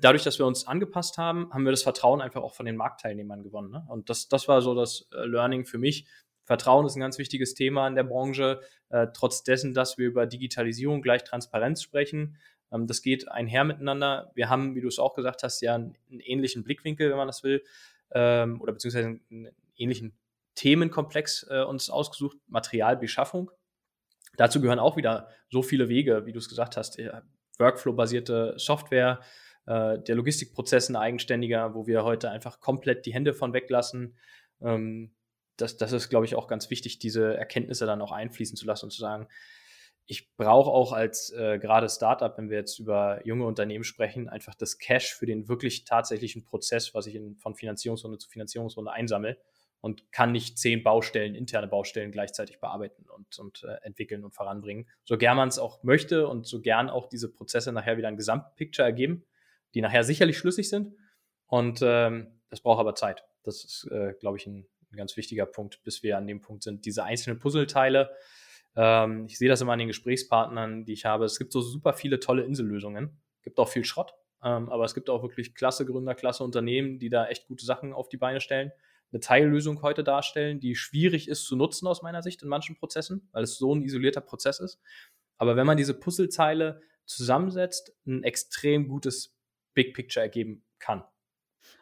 dadurch, 0.00 0.24
dass 0.24 0.38
wir 0.38 0.46
uns 0.46 0.66
angepasst 0.66 1.18
haben, 1.18 1.52
haben 1.52 1.64
wir 1.64 1.70
das 1.70 1.82
Vertrauen 1.82 2.20
einfach 2.20 2.42
auch 2.42 2.54
von 2.54 2.66
den 2.66 2.76
Marktteilnehmern 2.76 3.42
gewonnen. 3.42 3.70
Ne? 3.70 3.86
Und 3.88 4.10
das, 4.10 4.28
das 4.28 4.48
war 4.48 4.62
so 4.62 4.74
das 4.74 5.08
äh, 5.12 5.24
Learning 5.24 5.64
für 5.64 5.78
mich. 5.78 6.06
Vertrauen 6.44 6.86
ist 6.86 6.96
ein 6.96 7.00
ganz 7.00 7.18
wichtiges 7.18 7.54
Thema 7.54 7.86
in 7.86 7.94
der 7.94 8.04
Branche, 8.04 8.60
äh, 8.88 9.08
trotz 9.12 9.42
dessen, 9.42 9.74
dass 9.74 9.98
wir 9.98 10.06
über 10.06 10.26
Digitalisierung 10.26 11.02
gleich 11.02 11.22
Transparenz 11.24 11.82
sprechen. 11.82 12.38
Ähm, 12.72 12.86
das 12.86 13.02
geht 13.02 13.30
einher 13.30 13.64
miteinander. 13.64 14.32
Wir 14.34 14.48
haben, 14.48 14.74
wie 14.74 14.80
du 14.80 14.88
es 14.88 14.98
auch 14.98 15.14
gesagt 15.14 15.42
hast, 15.42 15.60
ja 15.60 15.74
einen, 15.74 15.94
einen 16.10 16.20
ähnlichen 16.20 16.64
Blickwinkel, 16.64 17.10
wenn 17.10 17.16
man 17.16 17.28
das 17.28 17.42
will, 17.44 17.62
ähm, 18.12 18.60
oder 18.60 18.72
beziehungsweise 18.72 19.20
einen, 19.30 19.48
ähnlichen 19.76 20.18
Themenkomplex 20.56 21.46
äh, 21.50 21.62
uns 21.62 21.88
ausgesucht, 21.88 22.36
Materialbeschaffung. 22.48 23.50
Dazu 24.36 24.60
gehören 24.60 24.80
auch 24.80 24.96
wieder 24.96 25.28
so 25.50 25.62
viele 25.62 25.88
Wege, 25.88 26.26
wie 26.26 26.32
du 26.32 26.38
es 26.38 26.48
gesagt 26.48 26.76
hast, 26.76 26.98
Workflow-basierte 27.58 28.54
Software, 28.56 29.20
äh, 29.68 29.98
der 29.98 30.14
Logistikprozess 30.14 30.88
ein 30.88 30.96
eigenständiger, 30.96 31.74
wo 31.74 31.86
wir 31.86 32.02
heute 32.02 32.30
einfach 32.30 32.58
komplett 32.58 33.04
die 33.04 33.12
Hände 33.12 33.34
von 33.34 33.52
weglassen. 33.52 34.16
Ähm, 34.62 35.14
das, 35.58 35.76
das 35.76 35.92
ist, 35.92 36.08
glaube 36.08 36.24
ich, 36.24 36.36
auch 36.36 36.48
ganz 36.48 36.70
wichtig, 36.70 36.98
diese 36.98 37.36
Erkenntnisse 37.36 37.84
dann 37.84 38.00
auch 38.00 38.12
einfließen 38.12 38.56
zu 38.56 38.64
lassen 38.64 38.86
und 38.86 38.92
zu 38.92 39.00
sagen, 39.00 39.28
ich 40.06 40.34
brauche 40.36 40.70
auch 40.70 40.92
als 40.94 41.30
äh, 41.32 41.58
gerade 41.58 41.90
Startup, 41.90 42.38
wenn 42.38 42.48
wir 42.48 42.56
jetzt 42.56 42.78
über 42.78 43.20
junge 43.26 43.44
Unternehmen 43.44 43.84
sprechen, 43.84 44.26
einfach 44.26 44.54
das 44.54 44.78
Cash 44.78 45.12
für 45.12 45.26
den 45.26 45.48
wirklich 45.48 45.84
tatsächlichen 45.84 46.44
Prozess, 46.44 46.94
was 46.94 47.06
ich 47.06 47.14
in, 47.14 47.36
von 47.36 47.54
Finanzierungsrunde 47.54 48.16
zu 48.16 48.30
Finanzierungsrunde 48.30 48.90
einsammle 48.90 49.36
und 49.82 50.10
kann 50.10 50.32
nicht 50.32 50.56
zehn 50.56 50.82
Baustellen, 50.82 51.34
interne 51.34 51.68
Baustellen 51.68 52.10
gleichzeitig 52.10 52.58
bearbeiten 52.58 53.04
und, 53.10 53.38
und 53.38 53.64
äh, 53.64 53.76
entwickeln 53.82 54.24
und 54.24 54.34
voranbringen. 54.34 54.88
So 55.04 55.18
gern 55.18 55.36
man 55.36 55.48
es 55.48 55.58
auch 55.58 55.82
möchte 55.82 56.26
und 56.26 56.46
so 56.46 56.62
gern 56.62 56.88
auch 56.88 57.06
diese 57.10 57.30
Prozesse 57.30 57.70
nachher 57.72 57.98
wieder 57.98 58.08
ein 58.08 58.16
Gesamtpicture 58.16 58.86
ergeben, 58.86 59.26
die 59.74 59.80
nachher 59.80 60.04
sicherlich 60.04 60.38
schlüssig 60.38 60.68
sind. 60.68 60.94
Und 61.46 61.80
ähm, 61.82 62.40
das 62.50 62.60
braucht 62.60 62.80
aber 62.80 62.94
Zeit. 62.94 63.24
Das 63.42 63.64
ist, 63.64 63.88
äh, 63.90 64.14
glaube 64.20 64.36
ich, 64.36 64.46
ein, 64.46 64.66
ein, 64.92 64.96
ganz 64.96 65.16
wichtiger 65.16 65.46
Punkt, 65.46 65.82
bis 65.82 66.02
wir 66.02 66.16
an 66.16 66.26
dem 66.26 66.40
Punkt 66.40 66.62
sind. 66.62 66.84
Diese 66.84 67.04
einzelnen 67.04 67.38
Puzzleteile, 67.38 68.10
ähm, 68.76 69.26
ich 69.26 69.38
sehe 69.38 69.48
das 69.48 69.60
immer 69.60 69.72
an 69.72 69.78
den 69.78 69.88
Gesprächspartnern, 69.88 70.84
die 70.84 70.92
ich 70.92 71.04
habe. 71.04 71.24
Es 71.24 71.38
gibt 71.38 71.52
so 71.52 71.60
super 71.60 71.92
viele 71.92 72.20
tolle 72.20 72.44
Insellösungen. 72.44 73.20
Es 73.38 73.42
gibt 73.42 73.58
auch 73.58 73.68
viel 73.68 73.84
Schrott, 73.84 74.12
ähm, 74.42 74.68
aber 74.68 74.84
es 74.84 74.94
gibt 74.94 75.08
auch 75.10 75.22
wirklich 75.22 75.54
klasse 75.54 75.86
Gründer, 75.86 76.14
klasse 76.14 76.44
Unternehmen, 76.44 76.98
die 76.98 77.08
da 77.08 77.26
echt 77.26 77.46
gute 77.46 77.64
Sachen 77.64 77.92
auf 77.92 78.08
die 78.08 78.18
Beine 78.18 78.40
stellen. 78.40 78.72
Eine 79.10 79.20
Teillösung 79.20 79.80
heute 79.80 80.04
darstellen, 80.04 80.60
die 80.60 80.74
schwierig 80.74 81.28
ist 81.28 81.44
zu 81.44 81.56
nutzen 81.56 81.86
aus 81.86 82.02
meiner 82.02 82.22
Sicht 82.22 82.42
in 82.42 82.48
manchen 82.48 82.76
Prozessen, 82.76 83.28
weil 83.32 83.44
es 83.44 83.56
so 83.56 83.74
ein 83.74 83.82
isolierter 83.82 84.20
Prozess 84.20 84.60
ist. 84.60 84.80
Aber 85.38 85.56
wenn 85.56 85.66
man 85.66 85.78
diese 85.78 85.94
Puzzleteile 85.94 86.82
zusammensetzt, 87.06 87.96
ein 88.06 88.22
extrem 88.22 88.86
gutes 88.86 89.37
Big 89.78 89.94
Picture 89.94 90.24
ergeben 90.24 90.64
kann. 90.80 91.04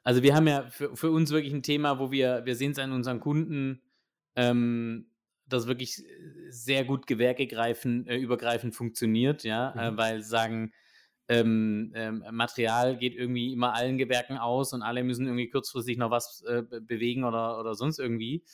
Also 0.04 0.22
wir 0.22 0.34
haben 0.34 0.46
ja 0.46 0.68
für, 0.68 0.94
für 0.94 1.10
uns 1.10 1.30
wirklich 1.30 1.54
ein 1.54 1.62
Thema, 1.62 1.98
wo 1.98 2.10
wir, 2.10 2.44
wir 2.44 2.54
sehen 2.54 2.72
es 2.72 2.78
an 2.78 2.92
unseren 2.92 3.20
Kunden, 3.20 3.80
ähm, 4.34 5.06
das 5.46 5.66
wirklich 5.66 6.04
sehr 6.50 6.84
gut 6.84 7.06
gewerkegreifend, 7.06 8.06
äh, 8.06 8.16
übergreifend 8.16 8.74
funktioniert, 8.74 9.44
ja, 9.44 9.70
äh, 9.70 9.90
mhm. 9.90 9.94
äh, 9.94 9.98
weil 9.98 10.22
sagen, 10.22 10.74
ähm, 11.28 11.92
ähm, 11.94 12.22
Material 12.32 12.98
geht 12.98 13.14
irgendwie 13.14 13.54
immer 13.54 13.72
allen 13.72 13.96
Gewerken 13.96 14.36
aus 14.36 14.74
und 14.74 14.82
alle 14.82 15.02
müssen 15.02 15.24
irgendwie 15.24 15.48
kurzfristig 15.48 15.96
noch 15.96 16.10
was 16.10 16.42
äh, 16.42 16.62
bewegen 16.62 17.24
oder, 17.24 17.58
oder 17.58 17.74
sonst 17.74 17.98
irgendwie. 17.98 18.44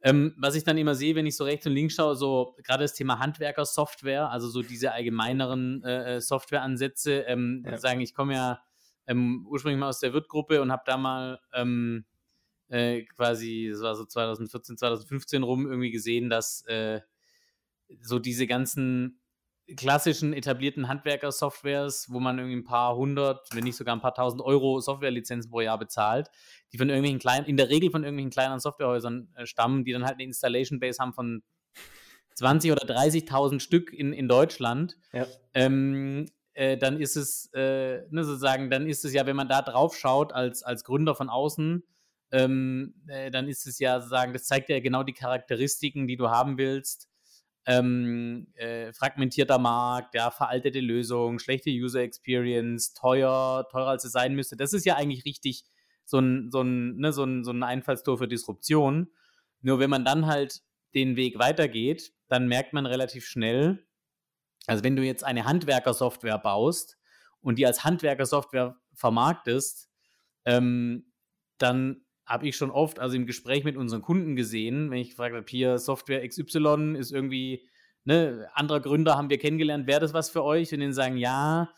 Ähm, 0.00 0.34
was 0.38 0.54
ich 0.54 0.62
dann 0.62 0.78
immer 0.78 0.94
sehe, 0.94 1.16
wenn 1.16 1.26
ich 1.26 1.36
so 1.36 1.44
rechts 1.44 1.66
und 1.66 1.72
links 1.72 1.94
schaue, 1.94 2.14
so 2.14 2.54
gerade 2.62 2.84
das 2.84 2.94
Thema 2.94 3.18
Handwerker-Software, 3.18 4.30
also 4.30 4.48
so 4.48 4.62
diese 4.62 4.92
allgemeineren 4.92 5.82
äh, 5.82 6.16
äh 6.16 6.20
Softwareansätze, 6.20 7.22
ähm, 7.22 7.64
ja. 7.66 7.78
sagen, 7.78 8.00
ich 8.00 8.14
komme 8.14 8.34
ja 8.34 8.62
ähm, 9.08 9.44
ursprünglich 9.48 9.80
mal 9.80 9.88
aus 9.88 9.98
der 9.98 10.12
Wirt-Gruppe 10.12 10.62
und 10.62 10.70
habe 10.70 10.84
da 10.86 10.96
mal 10.96 11.40
ähm, 11.52 12.04
äh, 12.68 13.02
quasi, 13.04 13.70
das 13.72 13.82
war 13.82 13.96
so 13.96 14.04
2014, 14.04 14.78
2015 14.78 15.42
rum, 15.42 15.66
irgendwie 15.66 15.90
gesehen, 15.90 16.30
dass 16.30 16.64
äh, 16.66 17.00
so 18.00 18.18
diese 18.18 18.46
ganzen 18.46 19.20
klassischen 19.76 20.32
etablierten 20.32 20.88
Handwerker-Softwares, 20.88 22.06
wo 22.10 22.20
man 22.20 22.38
irgendwie 22.38 22.56
ein 22.56 22.64
paar 22.64 22.96
hundert, 22.96 23.48
wenn 23.52 23.64
nicht 23.64 23.76
sogar 23.76 23.94
ein 23.94 24.00
paar 24.00 24.14
tausend 24.14 24.42
Euro 24.42 24.80
Softwarelizenzen 24.80 25.50
pro 25.50 25.60
Jahr 25.60 25.78
bezahlt, 25.78 26.30
die 26.72 26.78
von 26.78 26.88
irgendwelchen 26.88 27.18
kleinen, 27.18 27.46
in 27.46 27.56
der 27.56 27.68
Regel 27.68 27.90
von 27.90 28.02
irgendwelchen 28.02 28.30
kleineren 28.30 28.60
Softwarehäusern 28.60 29.28
äh, 29.34 29.46
stammen, 29.46 29.84
die 29.84 29.92
dann 29.92 30.04
halt 30.04 30.14
eine 30.14 30.24
Installation 30.24 30.80
Base 30.80 30.98
haben 31.00 31.12
von 31.12 31.42
20 32.34 32.72
oder 32.72 32.86
30.000 32.86 33.60
Stück 33.60 33.92
in, 33.92 34.12
in 34.12 34.28
Deutschland. 34.28 34.96
Ja. 35.12 35.26
Ähm, 35.54 36.26
äh, 36.54 36.76
dann 36.78 37.00
ist 37.00 37.16
es, 37.16 37.50
äh, 37.52 38.02
ne, 38.10 38.24
sozusagen, 38.24 38.70
dann 38.70 38.86
ist 38.86 39.04
es 39.04 39.12
ja, 39.12 39.26
wenn 39.26 39.36
man 39.36 39.48
da 39.48 39.62
drauf 39.62 39.96
schaut 39.96 40.32
als, 40.32 40.62
als 40.62 40.84
Gründer 40.84 41.14
von 41.14 41.28
außen, 41.28 41.84
ähm, 42.30 42.94
äh, 43.06 43.30
dann 43.30 43.48
ist 43.48 43.66
es 43.66 43.78
ja 43.78 44.00
sozusagen, 44.00 44.32
das 44.32 44.44
zeigt 44.44 44.68
ja 44.68 44.80
genau 44.80 45.02
die 45.02 45.12
Charakteristiken, 45.12 46.06
die 46.06 46.16
du 46.16 46.30
haben 46.30 46.58
willst. 46.58 47.08
Ähm, 47.66 48.46
äh, 48.54 48.92
fragmentierter 48.92 49.58
Markt, 49.58 50.14
ja, 50.14 50.30
veraltete 50.30 50.80
Lösung, 50.80 51.38
schlechte 51.38 51.70
User 51.70 52.00
Experience, 52.00 52.94
teuer, 52.94 53.66
teurer 53.70 53.88
als 53.88 54.04
es 54.04 54.12
sein 54.12 54.34
müsste. 54.34 54.56
Das 54.56 54.72
ist 54.72 54.86
ja 54.86 54.96
eigentlich 54.96 55.24
richtig 55.26 55.64
so 56.04 56.18
ein, 56.18 56.50
so 56.50 56.62
ein, 56.62 56.96
ne, 56.96 57.12
so 57.12 57.24
ein, 57.24 57.44
so 57.44 57.50
ein 57.50 57.62
Einfallstor 57.62 58.16
für 58.16 58.28
Disruption. 58.28 59.08
Nur 59.60 59.78
wenn 59.78 59.90
man 59.90 60.04
dann 60.04 60.26
halt 60.26 60.62
den 60.94 61.16
Weg 61.16 61.38
weitergeht, 61.38 62.12
dann 62.28 62.48
merkt 62.48 62.72
man 62.72 62.86
relativ 62.86 63.26
schnell, 63.26 63.86
also 64.66 64.84
wenn 64.84 64.96
du 64.96 65.02
jetzt 65.02 65.24
eine 65.24 65.44
Handwerkersoftware 65.44 66.38
baust 66.38 66.98
und 67.40 67.58
die 67.58 67.66
als 67.66 67.84
Handwerkersoftware 67.84 68.78
vermarktest, 68.94 69.90
ähm, 70.44 71.12
dann 71.58 72.04
habe 72.28 72.46
ich 72.46 72.56
schon 72.56 72.70
oft, 72.70 72.98
also 72.98 73.16
im 73.16 73.24
Gespräch 73.24 73.64
mit 73.64 73.78
unseren 73.78 74.02
Kunden 74.02 74.36
gesehen, 74.36 74.90
wenn 74.90 74.98
ich 74.98 75.10
gefragt 75.10 75.34
habe, 75.34 75.46
hier 75.48 75.78
Software 75.78 76.28
XY 76.28 76.94
ist 76.98 77.10
irgendwie, 77.10 77.66
ne, 78.04 78.48
anderer 78.52 78.80
Gründer 78.80 79.16
haben 79.16 79.30
wir 79.30 79.38
kennengelernt, 79.38 79.86
wäre 79.86 80.00
das 80.00 80.12
was 80.12 80.28
für 80.28 80.44
euch? 80.44 80.70
Und 80.72 80.80
denen 80.80 80.92
sagen, 80.92 81.16
ja, 81.16 81.70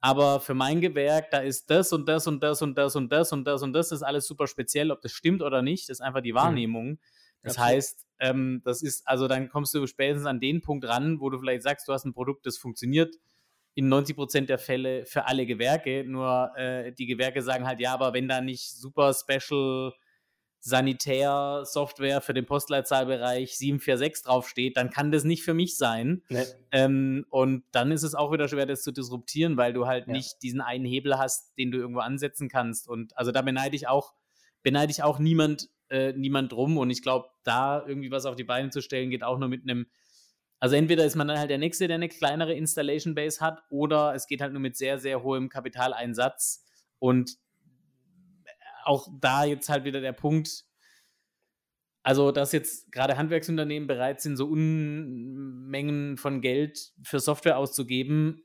aber 0.00 0.40
für 0.40 0.54
mein 0.54 0.80
Gewerk, 0.80 1.30
da 1.30 1.40
ist 1.40 1.68
das 1.70 1.92
und 1.92 2.08
das 2.08 2.26
und 2.26 2.42
das 2.42 2.62
und 2.62 2.78
das 2.78 2.96
und 2.96 3.12
das 3.12 3.32
und 3.32 3.44
das 3.44 3.62
und 3.62 3.72
das, 3.74 3.88
das 3.90 3.98
ist 3.98 4.02
alles 4.02 4.26
super 4.26 4.46
speziell, 4.46 4.90
ob 4.90 5.02
das 5.02 5.12
stimmt 5.12 5.42
oder 5.42 5.60
nicht, 5.60 5.90
das 5.90 5.98
ist 5.98 6.04
einfach 6.04 6.22
die. 6.22 6.34
Wahrnehmung. 6.34 6.98
Das 7.42 7.56
Absolut. 7.56 7.76
heißt, 7.76 8.06
ähm, 8.20 8.62
das 8.64 8.82
ist, 8.82 9.06
also 9.06 9.28
dann 9.28 9.50
kommst 9.50 9.74
du 9.74 9.86
spätestens 9.86 10.26
an 10.26 10.40
den 10.40 10.62
Punkt 10.62 10.86
ran, 10.86 11.20
wo 11.20 11.28
du 11.28 11.38
vielleicht 11.38 11.62
sagst, 11.62 11.86
du 11.86 11.92
hast 11.92 12.06
ein 12.06 12.14
Produkt, 12.14 12.46
das 12.46 12.56
funktioniert 12.56 13.14
in 13.78 13.88
90 13.88 14.16
Prozent 14.16 14.48
der 14.48 14.58
Fälle 14.58 15.06
für 15.06 15.28
alle 15.28 15.46
Gewerke. 15.46 16.02
Nur 16.04 16.50
äh, 16.56 16.92
die 16.92 17.06
Gewerke 17.06 17.42
sagen 17.42 17.64
halt, 17.64 17.78
ja, 17.78 17.94
aber 17.94 18.12
wenn 18.12 18.26
da 18.26 18.40
nicht 18.40 18.72
super 18.72 19.14
special 19.14 19.92
Sanitär-Software 20.58 22.20
für 22.20 22.34
den 22.34 22.44
Postleitzahlbereich 22.44 23.56
746 23.56 24.24
draufsteht, 24.24 24.76
dann 24.76 24.90
kann 24.90 25.12
das 25.12 25.22
nicht 25.22 25.44
für 25.44 25.54
mich 25.54 25.76
sein. 25.76 26.24
Nee. 26.28 26.42
Ähm, 26.72 27.24
und 27.30 27.62
dann 27.70 27.92
ist 27.92 28.02
es 28.02 28.16
auch 28.16 28.32
wieder 28.32 28.48
schwer, 28.48 28.66
das 28.66 28.82
zu 28.82 28.90
disruptieren, 28.90 29.56
weil 29.56 29.72
du 29.72 29.86
halt 29.86 30.08
ja. 30.08 30.12
nicht 30.12 30.42
diesen 30.42 30.60
einen 30.60 30.84
Hebel 30.84 31.16
hast, 31.16 31.56
den 31.56 31.70
du 31.70 31.78
irgendwo 31.78 32.00
ansetzen 32.00 32.48
kannst. 32.48 32.88
Und 32.88 33.16
also 33.16 33.30
da 33.30 33.42
beneide 33.42 33.76
ich 33.76 33.86
auch, 33.86 34.12
beneide 34.64 34.90
ich 34.90 35.04
auch 35.04 35.20
niemand, 35.20 35.68
äh, 35.88 36.12
niemand 36.14 36.50
drum. 36.50 36.78
Und 36.78 36.90
ich 36.90 37.02
glaube, 37.02 37.28
da 37.44 37.86
irgendwie 37.86 38.10
was 38.10 38.26
auf 38.26 38.34
die 38.34 38.42
Beine 38.42 38.70
zu 38.70 38.82
stellen, 38.82 39.10
geht 39.10 39.22
auch 39.22 39.38
nur 39.38 39.48
mit 39.48 39.62
einem 39.62 39.86
also 40.60 40.74
entweder 40.74 41.04
ist 41.04 41.14
man 41.14 41.28
dann 41.28 41.38
halt 41.38 41.50
der 41.50 41.58
Nächste, 41.58 41.86
der 41.86 41.96
eine 41.96 42.08
kleinere 42.08 42.54
Installation 42.54 43.14
Base 43.14 43.40
hat, 43.40 43.62
oder 43.70 44.14
es 44.14 44.26
geht 44.26 44.40
halt 44.40 44.52
nur 44.52 44.60
mit 44.60 44.76
sehr, 44.76 44.98
sehr 44.98 45.22
hohem 45.22 45.48
Kapitaleinsatz. 45.48 46.64
Und 46.98 47.36
auch 48.84 49.08
da 49.20 49.44
jetzt 49.44 49.68
halt 49.68 49.84
wieder 49.84 50.00
der 50.00 50.12
Punkt, 50.12 50.64
also 52.02 52.32
dass 52.32 52.52
jetzt 52.52 52.90
gerade 52.90 53.16
Handwerksunternehmen 53.16 53.86
bereit 53.86 54.20
sind, 54.20 54.36
so 54.36 54.46
Unmengen 54.46 56.16
von 56.16 56.40
Geld 56.40 56.92
für 57.02 57.20
Software 57.20 57.58
auszugeben, 57.58 58.42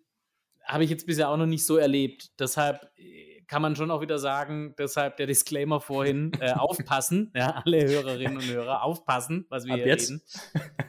habe 0.63 0.83
ich 0.83 0.89
jetzt 0.89 1.07
bisher 1.07 1.29
auch 1.29 1.37
noch 1.37 1.45
nicht 1.45 1.65
so 1.65 1.77
erlebt. 1.77 2.39
Deshalb 2.39 2.91
äh, 2.97 3.32
kann 3.53 3.61
man 3.61 3.75
schon 3.75 3.91
auch 3.91 4.01
wieder 4.01 4.17
sagen, 4.17 4.73
deshalb 4.79 5.17
der 5.17 5.27
Disclaimer 5.27 5.79
vorhin, 5.79 6.31
äh, 6.39 6.53
aufpassen, 6.53 7.31
ja, 7.35 7.61
alle 7.63 7.87
Hörerinnen 7.87 8.37
und 8.37 8.47
Hörer, 8.47 8.81
aufpassen, 8.81 9.45
was 9.49 9.65
wir 9.65 9.75
Ab 9.75 9.81
hier 9.81 9.89
jetzt? 9.89 10.09
reden. 10.09 10.23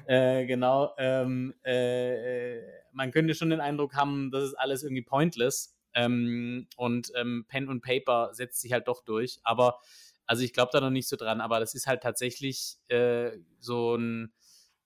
äh, 0.06 0.46
genau, 0.46 0.94
ähm, 0.96 1.52
äh, 1.62 2.56
man 2.92 3.10
könnte 3.10 3.34
schon 3.34 3.50
den 3.50 3.60
Eindruck 3.60 3.94
haben, 3.94 4.30
das 4.30 4.44
ist 4.44 4.54
alles 4.54 4.82
irgendwie 4.82 5.02
pointless 5.02 5.76
ähm, 5.92 6.66
und 6.78 7.12
ähm, 7.16 7.44
Pen 7.48 7.68
und 7.68 7.82
Paper 7.82 8.30
setzt 8.32 8.62
sich 8.62 8.72
halt 8.72 8.88
doch 8.88 9.04
durch, 9.04 9.40
aber 9.42 9.78
also 10.24 10.42
ich 10.42 10.54
glaube 10.54 10.70
da 10.72 10.80
noch 10.80 10.88
nicht 10.88 11.06
so 11.06 11.16
dran, 11.16 11.42
aber 11.42 11.60
das 11.60 11.74
ist 11.74 11.86
halt 11.86 12.02
tatsächlich 12.02 12.78
äh, 12.88 13.32
so 13.60 13.94
ein 13.94 14.32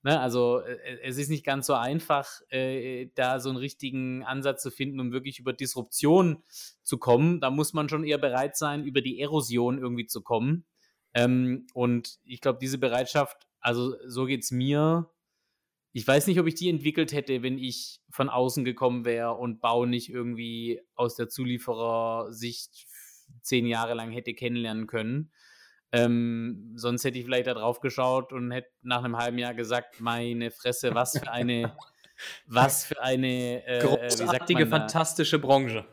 Ne, 0.02 0.20
also 0.20 0.60
äh, 0.60 0.98
es 1.02 1.18
ist 1.18 1.28
nicht 1.28 1.44
ganz 1.44 1.66
so 1.66 1.74
einfach, 1.74 2.28
äh, 2.50 3.08
da 3.14 3.40
so 3.40 3.48
einen 3.48 3.58
richtigen 3.58 4.22
Ansatz 4.22 4.62
zu 4.62 4.70
finden, 4.70 5.00
um 5.00 5.12
wirklich 5.12 5.40
über 5.40 5.52
Disruption 5.52 6.44
zu 6.82 6.98
kommen. 6.98 7.40
Da 7.40 7.50
muss 7.50 7.72
man 7.72 7.88
schon 7.88 8.04
eher 8.04 8.18
bereit 8.18 8.56
sein, 8.56 8.84
über 8.84 9.00
die 9.00 9.20
Erosion 9.20 9.78
irgendwie 9.78 10.06
zu 10.06 10.22
kommen. 10.22 10.64
Ähm, 11.14 11.66
und 11.74 12.20
ich 12.24 12.40
glaube, 12.40 12.60
diese 12.60 12.78
Bereitschaft, 12.78 13.48
also 13.60 13.96
so 14.06 14.26
geht 14.26 14.44
es 14.44 14.52
mir. 14.52 15.10
Ich 15.92 16.06
weiß 16.06 16.28
nicht, 16.28 16.38
ob 16.38 16.46
ich 16.46 16.54
die 16.54 16.68
entwickelt 16.68 17.12
hätte, 17.12 17.42
wenn 17.42 17.58
ich 17.58 18.00
von 18.10 18.28
außen 18.28 18.64
gekommen 18.64 19.04
wäre 19.04 19.34
und 19.34 19.60
Bau 19.60 19.84
nicht 19.84 20.10
irgendwie 20.10 20.80
aus 20.94 21.16
der 21.16 21.28
Zulieferersicht 21.28 22.86
zehn 23.42 23.66
Jahre 23.66 23.94
lang 23.94 24.12
hätte 24.12 24.34
kennenlernen 24.34 24.86
können. 24.86 25.32
Ähm, 25.90 26.72
sonst 26.76 27.04
hätte 27.04 27.18
ich 27.18 27.24
vielleicht 27.24 27.46
da 27.46 27.54
drauf 27.54 27.80
geschaut 27.80 28.32
und 28.32 28.50
hätte 28.50 28.68
nach 28.82 29.02
einem 29.02 29.16
halben 29.16 29.38
Jahr 29.38 29.54
gesagt, 29.54 30.00
meine 30.00 30.50
Fresse, 30.50 30.94
was 30.94 31.18
für 31.18 31.30
eine, 31.30 31.74
was 32.46 32.84
für 32.84 33.02
eine 33.02 33.66
äh, 33.66 33.80
großartige, 33.80 34.66
fantastische 34.66 35.38
Branche. 35.38 35.86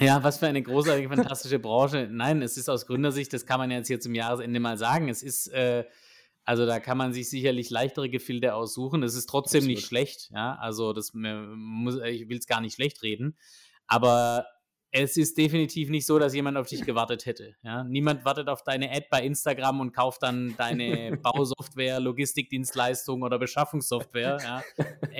Ja, 0.00 0.22
was 0.24 0.38
für 0.38 0.46
eine 0.46 0.62
großartige, 0.62 1.08
fantastische 1.08 1.58
Branche. 1.58 2.08
Nein, 2.10 2.42
es 2.42 2.56
ist 2.56 2.68
aus 2.68 2.86
Gründersicht, 2.86 3.32
das 3.32 3.46
kann 3.46 3.60
man 3.60 3.70
jetzt 3.70 3.86
hier 3.86 4.00
zum 4.00 4.14
Jahresende 4.14 4.58
mal 4.58 4.78
sagen. 4.78 5.08
Es 5.08 5.22
ist, 5.22 5.48
äh, 5.48 5.84
also 6.44 6.66
da 6.66 6.80
kann 6.80 6.98
man 6.98 7.12
sich 7.12 7.30
sicherlich 7.30 7.70
leichtere 7.70 8.08
Gefilde 8.08 8.54
aussuchen. 8.54 9.02
Es 9.02 9.14
ist 9.14 9.26
trotzdem 9.26 9.58
Absolut. 9.58 9.76
nicht 9.76 9.86
schlecht, 9.86 10.30
ja. 10.32 10.56
Also 10.56 10.92
das 10.92 11.12
muss, 11.14 11.98
ich 12.06 12.28
will 12.28 12.38
es 12.38 12.46
gar 12.46 12.60
nicht 12.60 12.74
schlecht 12.74 13.02
reden. 13.02 13.36
Aber 13.86 14.46
es 14.96 15.16
ist 15.16 15.36
definitiv 15.36 15.90
nicht 15.90 16.06
so, 16.06 16.20
dass 16.20 16.36
jemand 16.36 16.56
auf 16.56 16.68
dich 16.68 16.82
gewartet 16.82 17.26
hätte. 17.26 17.56
Ja? 17.62 17.82
Niemand 17.82 18.24
wartet 18.24 18.48
auf 18.48 18.62
deine 18.62 18.92
Ad 18.92 19.08
bei 19.10 19.24
Instagram 19.24 19.80
und 19.80 19.92
kauft 19.92 20.22
dann 20.22 20.54
deine 20.56 21.16
Bausoftware, 21.22 21.98
Logistikdienstleistung 21.98 23.22
oder 23.22 23.40
Beschaffungssoftware. 23.40 24.38
Ja? 24.40 24.62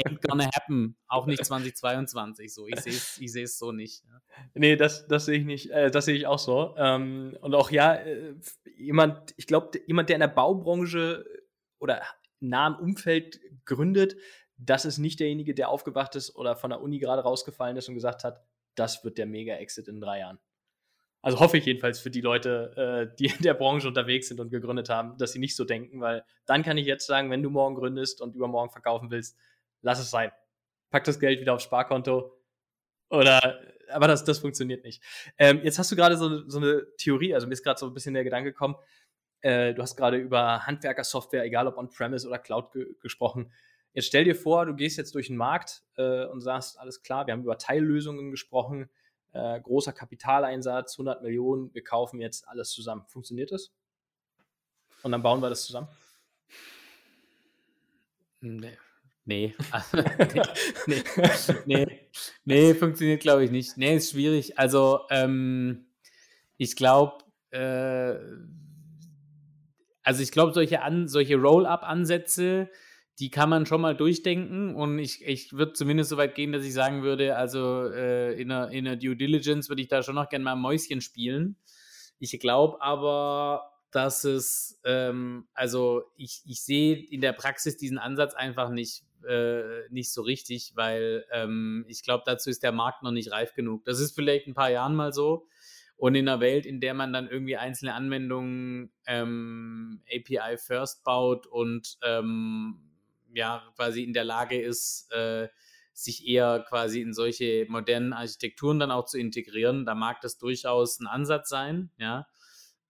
Ain't 0.07 0.21
gonna 0.25 0.49
happen. 0.55 0.97
Auch 1.09 1.27
nicht 1.27 1.45
2022 1.45 2.55
so. 2.55 2.69
Ich 2.69 2.79
sehe 2.83 2.95
es 2.95 3.19
ich 3.19 3.57
so 3.57 3.73
nicht. 3.73 4.05
Ja? 4.05 4.21
Nee, 4.55 4.77
das, 4.77 5.09
das 5.09 5.25
sehe 5.25 5.41
ich 5.41 5.45
nicht. 5.45 5.71
Äh, 5.73 5.91
das 5.91 6.05
sehe 6.05 6.15
ich 6.15 6.29
auch 6.29 6.39
so. 6.39 6.77
Ähm, 6.79 7.37
und 7.41 7.57
auch 7.57 7.73
ja, 7.73 7.95
äh, 7.95 8.37
jemand, 8.77 9.35
ich 9.37 9.49
glaube, 9.49 9.81
jemand, 9.89 10.09
der 10.09 10.17
in 10.17 10.21
der 10.21 10.29
Baubranche 10.29 11.25
oder 11.81 12.01
nahem 12.39 12.77
Umfeld 12.77 13.41
gründet, 13.65 14.15
das 14.57 14.85
ist 14.85 14.99
nicht 14.99 15.19
derjenige, 15.19 15.53
der 15.53 15.69
aufgewacht 15.69 16.15
ist 16.15 16.37
oder 16.37 16.55
von 16.55 16.71
der 16.71 16.81
Uni 16.81 17.01
gerade 17.01 17.23
rausgefallen 17.23 17.77
ist 17.77 17.89
und 17.89 17.97
gesagt 17.97 18.23
hat, 18.23 18.41
das 18.75 19.05
wird 19.05 19.19
der 19.19 19.27
Mega-Exit 19.27 19.89
in 19.89 20.01
drei 20.01 20.21
Jahren. 20.21 20.39
Also 21.23 21.41
hoffe 21.41 21.57
ich 21.57 21.65
jedenfalls 21.65 22.01
für 22.01 22.11
die 22.11 22.21
Leute, 22.21 23.09
äh, 23.11 23.17
die 23.17 23.27
in 23.27 23.43
der 23.43 23.55
Branche 23.55 23.89
unterwegs 23.89 24.29
sind 24.29 24.41
und 24.41 24.51
gegründet 24.51 24.91
haben, 24.91 25.17
dass 25.17 25.33
sie 25.33 25.39
nicht 25.39 25.57
so 25.57 25.65
denken, 25.65 26.01
weil 26.01 26.25
dann 26.45 26.63
kann 26.63 26.77
ich 26.77 26.87
jetzt 26.87 27.07
sagen, 27.07 27.31
wenn 27.31 27.43
du 27.43 27.49
morgen 27.49 27.75
gründest 27.77 28.21
und 28.21 28.35
übermorgen 28.35 28.71
verkaufen 28.71 29.11
willst, 29.11 29.39
lass 29.81 29.99
es 29.99 30.11
sein. 30.11 30.33
Pack 30.91 31.05
das 31.05 31.19
Geld 31.19 31.41
wieder 31.41 31.55
aufs 31.55 31.65
Sparkonto 31.65 32.39
oder, 33.09 33.59
aber 33.89 34.07
das, 34.07 34.25
das 34.25 34.39
funktioniert 34.39 34.85
nicht. 34.85 35.03
Ähm, 35.39 35.61
jetzt 35.65 35.79
hast 35.79 35.91
du 35.91 35.97
gerade 35.97 36.19
so, 36.19 36.47
so 36.49 36.59
eine 36.59 36.87
Theorie, 36.99 37.35
also 37.35 37.47
mir 37.47 37.55
ist 37.55 37.63
gerade 37.63 37.81
so 37.81 37.87
ein 37.87 37.95
bisschen 37.95 38.13
der 38.13 38.25
Gedanke 38.25 38.53
gekommen, 38.53 38.77
äh, 39.41 39.75
du 39.75 39.83
hast 39.83 39.97
gerade 39.97 40.17
über 40.17 40.67
Handwerkersoftware, 40.67 41.45
egal 41.45 41.67
ob 41.67 41.77
on-premise 41.77 42.27
oder 42.27 42.39
Cloud 42.39 42.73
ge 42.73 42.97
gesprochen. 43.01 43.53
Jetzt 43.95 44.07
stell 44.07 44.25
dir 44.25 44.35
vor, 44.35 44.67
du 44.67 44.75
gehst 44.75 44.99
jetzt 44.99 45.15
durch 45.15 45.29
den 45.29 45.37
Markt 45.37 45.85
äh, 45.97 46.27
und 46.27 46.41
sagst, 46.41 46.79
alles 46.79 47.03
klar, 47.03 47.27
wir 47.27 47.33
haben 47.33 47.43
über 47.43 47.59
Teillösungen 47.59 48.33
gesprochen, 48.33 48.91
äh, 49.33 49.61
großer 49.61 49.93
Kapitaleinsatz, 49.93 50.95
100 50.95 51.23
Millionen, 51.23 51.73
wir 51.75 51.85
kaufen 51.85 52.21
jetzt 52.21 52.49
alles 52.49 52.71
zusammen. 52.71 53.05
Funktioniert 53.07 53.53
das? 53.53 53.73
Und 55.03 55.13
dann 55.13 55.23
bauen 55.23 55.41
wir 55.41 55.49
das 55.49 55.65
zusammen? 55.65 55.89
Nee. 58.41 58.77
Nee. 59.25 59.55
nee. 60.87 61.03
nee. 61.67 62.09
nee. 62.45 62.75
funktioniert 62.75 63.23
glaube 63.23 63.45
ich 63.45 63.51
nicht. 63.51 63.77
Nee, 63.77 63.97
ist 63.97 64.11
schwierig. 64.11 64.59
Also, 64.59 65.01
ähm, 65.11 65.87
ich 66.57 66.77
glaube, 66.77 67.25
äh, 67.51 68.19
also 70.03 70.23
ich 70.23 70.33
glaube, 70.33 70.53
solche, 70.53 70.81
solche 71.07 71.37
Roll-up-Ansätze, 71.37 72.71
die 73.19 73.31
kann 73.31 73.49
man 73.49 73.65
schon 73.65 73.81
mal 73.81 73.97
durchdenken 73.97 74.75
und 74.75 74.99
ich, 74.99 75.25
ich 75.25 75.53
würde 75.53 75.73
zumindest 75.73 76.11
so 76.11 76.17
weit 76.17 76.35
gehen, 76.35 76.53
dass 76.53 76.65
ich 76.65 76.73
sagen 76.73 77.03
würde, 77.03 77.37
also 77.37 77.89
äh, 77.89 78.41
in, 78.41 78.51
einer, 78.51 78.71
in 78.71 78.87
einer 78.87 78.97
Due 78.97 79.17
Diligence 79.17 79.69
würde 79.69 79.83
ich 79.83 79.89
da 79.89 80.03
schon 80.03 80.17
noch 80.17 80.29
gerne 80.29 80.45
mal 80.45 80.57
Mäuschen 80.57 81.01
spielen. 81.01 81.57
Ich 82.19 82.39
glaube 82.41 82.83
aber, 82.83 83.71
dass 83.93 84.25
es, 84.25 84.81
ähm, 84.85 85.47
also 85.55 86.03
ich, 86.17 86.43
ich 86.47 86.65
sehe 86.65 86.97
in 86.97 87.21
der 87.21 87.33
Praxis 87.33 87.77
diesen 87.77 87.99
Ansatz 87.99 88.35
einfach 88.35 88.71
nicht, 88.71 89.05
äh, 89.29 89.89
nicht 89.91 90.13
so 90.13 90.23
richtig, 90.23 90.73
weil 90.75 91.25
ähm, 91.31 91.85
ich 91.89 92.03
glaube, 92.03 92.25
dazu 92.27 92.51
ist 92.51 92.65
der 92.65 92.73
Markt 92.73 93.05
noch 93.05 93.13
nicht 93.13 93.31
reif 93.31 93.55
genug. 93.55 93.85
Das 93.85 94.01
ist 94.01 94.17
vielleicht 94.17 94.49
ein 94.49 94.55
paar 94.55 94.71
Jahren 94.71 94.97
mal 94.97 95.13
so. 95.13 95.47
Und 95.97 96.17
in 96.17 96.29
einer 96.29 96.41
Welt, 96.41 96.67
in 96.67 96.81
der 96.81 96.93
man 96.93 97.13
dann 97.13 97.29
irgendwie 97.29 97.57
einzelne 97.57 97.95
Anwendungen 97.95 98.91
ähm, 99.07 100.03
API 100.13 100.57
first 100.57 101.05
baut 101.05 101.47
und 101.47 101.97
ähm, 102.03 102.94
ja 103.35 103.63
quasi 103.77 104.03
in 104.03 104.13
der 104.13 104.25
Lage 104.25 104.61
ist, 104.61 105.11
äh, 105.13 105.49
sich 105.93 106.27
eher 106.27 106.65
quasi 106.69 107.01
in 107.01 107.13
solche 107.13 107.67
modernen 107.69 108.13
Architekturen 108.13 108.79
dann 108.81 108.91
auch 108.91 109.05
zu 109.05 109.19
integrieren. 109.19 109.87
Da 109.87 109.95
mag 109.95 110.21
das 110.21 110.39
durchaus 110.39 110.99
ein 111.01 111.07
Ansatz 111.07 111.49
sein, 111.49 111.91
ja. 111.99 112.27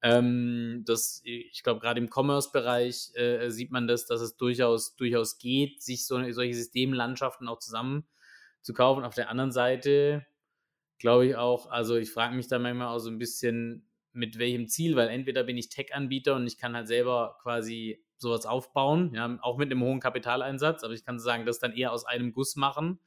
Ähm, 0.02 0.82
das, 0.86 1.22
ich 1.24 1.62
glaube, 1.62 1.80
gerade 1.80 1.98
im 1.98 2.10
Commerce-Bereich 2.10 3.12
äh, 3.14 3.48
sieht 3.48 3.70
man 3.70 3.86
das, 3.86 4.04
dass 4.06 4.20
es 4.20 4.36
durchaus, 4.36 4.96
durchaus 4.96 5.38
geht, 5.38 5.82
sich 5.82 6.06
so, 6.06 6.20
solche 6.30 6.54
Systemlandschaften 6.54 7.48
auch 7.48 7.58
zusammen 7.58 8.06
zu 8.60 8.74
kaufen. 8.74 9.04
Auf 9.04 9.14
der 9.14 9.30
anderen 9.30 9.50
Seite 9.50 10.26
glaube 10.98 11.26
ich 11.26 11.36
auch, 11.36 11.70
also 11.70 11.96
ich 11.96 12.10
frage 12.10 12.36
mich 12.36 12.48
da 12.48 12.58
manchmal 12.58 12.88
auch 12.88 12.98
so 12.98 13.10
ein 13.10 13.18
bisschen, 13.18 13.88
mit 14.12 14.38
welchem 14.38 14.68
Ziel, 14.68 14.94
weil 14.94 15.08
entweder 15.08 15.42
bin 15.42 15.58
ich 15.58 15.68
Tech-Anbieter 15.68 16.36
und 16.36 16.46
ich 16.46 16.56
kann 16.56 16.76
halt 16.76 16.86
selber 16.86 17.36
quasi 17.42 18.04
sowas 18.16 18.46
aufbauen, 18.46 19.12
ja, 19.14 19.38
auch 19.42 19.58
mit 19.58 19.70
einem 19.70 19.82
hohen 19.82 20.00
Kapitaleinsatz, 20.00 20.84
aber 20.84 20.94
ich 20.94 21.04
kann 21.04 21.18
sagen, 21.18 21.46
das 21.46 21.58
dann 21.58 21.72
eher 21.72 21.92
aus 21.92 22.04
einem 22.04 22.32
Guss 22.32 22.56
machen, 22.56 23.00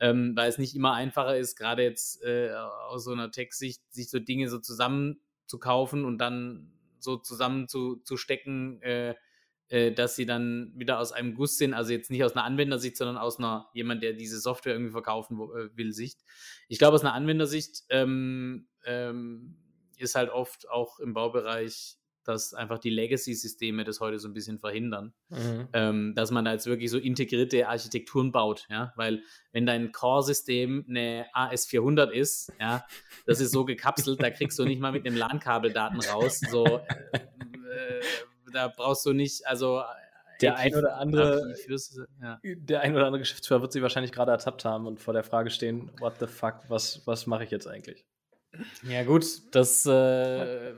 ähm, 0.00 0.32
weil 0.36 0.48
es 0.48 0.58
nicht 0.58 0.74
immer 0.74 0.94
einfacher 0.94 1.36
ist, 1.36 1.56
gerade 1.56 1.82
jetzt 1.82 2.22
äh, 2.24 2.52
aus 2.88 3.04
so 3.04 3.12
einer 3.12 3.30
Tech-Sicht, 3.30 3.82
sich 3.92 4.10
so 4.10 4.18
Dinge 4.18 4.48
so 4.48 4.58
zusammen 4.58 5.20
zu 5.46 5.58
kaufen 5.58 6.04
und 6.04 6.18
dann 6.18 6.72
so 6.98 7.16
zusammen 7.16 7.68
zu, 7.68 7.96
zu 7.96 8.16
stecken, 8.16 8.80
äh, 8.82 9.14
äh, 9.68 9.92
dass 9.92 10.16
sie 10.16 10.26
dann 10.26 10.72
wieder 10.76 10.98
aus 10.98 11.12
einem 11.12 11.34
Guss 11.34 11.58
sind, 11.58 11.74
also 11.74 11.92
jetzt 11.92 12.10
nicht 12.10 12.24
aus 12.24 12.32
einer 12.32 12.44
Anwendersicht, 12.44 12.96
sondern 12.96 13.18
aus 13.18 13.38
einer 13.38 13.68
jemand, 13.74 14.02
der 14.02 14.14
diese 14.14 14.40
Software 14.40 14.72
irgendwie 14.72 14.92
verkaufen 14.92 15.38
äh, 15.38 15.76
will, 15.76 15.92
Sicht. 15.92 16.20
Ich 16.68 16.78
glaube, 16.78 16.94
aus 16.94 17.02
einer 17.02 17.14
Anwendersicht 17.14 17.84
ähm, 17.90 18.68
ähm, 18.84 19.56
ist 19.98 20.14
halt 20.14 20.30
oft 20.30 20.68
auch 20.70 21.00
im 21.00 21.12
Baubereich 21.12 21.98
dass 22.28 22.54
einfach 22.54 22.78
die 22.78 22.90
Legacy-Systeme 22.90 23.84
das 23.84 24.00
heute 24.00 24.18
so 24.18 24.28
ein 24.28 24.34
bisschen 24.34 24.58
verhindern. 24.58 25.12
Mhm. 25.30 25.68
Ähm, 25.72 26.14
dass 26.14 26.30
man 26.30 26.44
da 26.44 26.52
jetzt 26.52 26.66
wirklich 26.66 26.90
so 26.90 26.98
integrierte 26.98 27.68
Architekturen 27.68 28.32
baut, 28.32 28.66
ja, 28.70 28.92
weil 28.96 29.22
wenn 29.52 29.66
dein 29.66 29.92
Core-System 29.92 30.84
eine 30.88 31.26
AS400 31.34 32.10
ist, 32.10 32.52
ja, 32.60 32.84
das 33.26 33.40
ist 33.40 33.52
so 33.52 33.64
gekapselt, 33.64 34.22
da 34.22 34.30
kriegst 34.30 34.58
du 34.58 34.64
nicht 34.64 34.80
mal 34.80 34.92
mit 34.92 35.06
dem 35.06 35.16
LAN-Kabel 35.16 35.72
Daten 35.72 36.00
raus, 36.00 36.40
so, 36.50 36.64
äh, 36.66 37.18
äh, 37.18 38.02
da 38.52 38.68
brauchst 38.68 39.04
du 39.06 39.12
nicht, 39.12 39.46
also 39.46 39.82
der 40.40 40.56
ein 40.56 40.74
oder 40.74 40.96
andere, 40.98 41.54
ja. 42.22 42.38
der 42.42 42.80
ein 42.80 42.94
oder 42.94 43.06
andere 43.06 43.20
Geschäftsführer 43.20 43.60
wird 43.60 43.72
sich 43.72 43.82
wahrscheinlich 43.82 44.12
gerade 44.12 44.30
ertappt 44.30 44.64
haben 44.64 44.86
und 44.86 45.00
vor 45.00 45.12
der 45.12 45.24
Frage 45.24 45.50
stehen, 45.50 45.90
what 45.98 46.14
the 46.20 46.26
fuck, 46.26 46.60
was, 46.68 47.06
was 47.06 47.26
mache 47.26 47.44
ich 47.44 47.50
jetzt 47.50 47.66
eigentlich? 47.66 48.04
Ja, 48.88 49.04
gut, 49.04 49.24
das, 49.52 49.84
äh, 49.86 50.72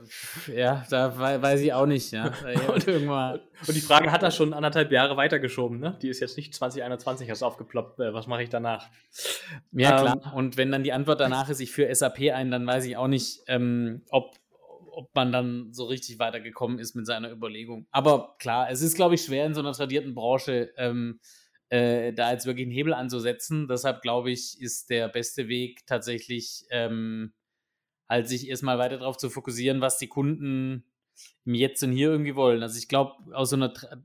ja, 0.53 0.85
da 0.89 1.17
weiß 1.41 1.61
ich 1.61 1.73
auch 1.73 1.85
nicht, 1.85 2.11
ja. 2.11 2.25
und, 2.67 2.87
und 2.87 3.75
die 3.75 3.81
Frage 3.81 4.11
hat 4.11 4.23
er 4.23 4.31
schon 4.31 4.53
anderthalb 4.53 4.91
Jahre 4.91 5.15
weitergeschoben, 5.17 5.79
ne? 5.79 5.97
Die 6.01 6.09
ist 6.09 6.19
jetzt 6.19 6.35
nicht 6.37 6.53
2021 6.53 7.29
erst 7.29 7.43
aufgeploppt, 7.43 7.99
äh, 7.99 8.13
was 8.13 8.27
mache 8.27 8.43
ich 8.43 8.49
danach? 8.49 8.89
Ja, 9.71 9.97
ähm, 9.97 10.19
klar. 10.19 10.33
Und 10.35 10.57
wenn 10.57 10.71
dann 10.71 10.83
die 10.83 10.93
Antwort 10.93 11.21
danach 11.21 11.49
ist, 11.49 11.61
ich 11.61 11.71
führe 11.71 11.93
SAP 11.93 12.31
ein, 12.33 12.51
dann 12.51 12.67
weiß 12.67 12.85
ich 12.85 12.97
auch 12.97 13.07
nicht, 13.07 13.41
ähm, 13.47 14.03
ob, 14.09 14.35
ob 14.91 15.15
man 15.15 15.31
dann 15.31 15.71
so 15.71 15.85
richtig 15.85 16.19
weitergekommen 16.19 16.77
ist 16.77 16.95
mit 16.95 17.07
seiner 17.07 17.31
Überlegung. 17.31 17.87
Aber 17.91 18.35
klar, 18.39 18.69
es 18.69 18.81
ist, 18.81 18.95
glaube 18.95 19.15
ich, 19.15 19.23
schwer 19.23 19.45
in 19.45 19.53
so 19.53 19.61
einer 19.61 19.73
tradierten 19.73 20.13
Branche, 20.13 20.71
ähm, 20.75 21.19
äh, 21.69 22.11
da 22.11 22.33
jetzt 22.33 22.45
wirklich 22.45 22.65
einen 22.65 22.75
Hebel 22.75 22.93
anzusetzen. 22.93 23.67
Deshalb, 23.69 24.01
glaube 24.01 24.29
ich, 24.29 24.61
ist 24.61 24.89
der 24.89 25.07
beste 25.07 25.47
Weg 25.47 25.87
tatsächlich, 25.87 26.65
ähm, 26.69 27.31
halt 28.11 28.27
sich 28.27 28.49
erstmal 28.49 28.77
weiter 28.77 28.97
darauf 28.97 29.15
zu 29.15 29.29
fokussieren, 29.29 29.79
was 29.79 29.97
die 29.97 30.07
Kunden 30.07 30.83
im 31.45 31.55
Jetzt 31.55 31.81
und 31.81 31.93
Hier 31.93 32.09
irgendwie 32.11 32.35
wollen. 32.35 32.61
Also 32.61 32.77
ich 32.77 32.89
glaube, 32.89 33.33
aus 33.33 33.51
so 33.51 33.55
einer 33.55 33.73
Tra 33.73 33.97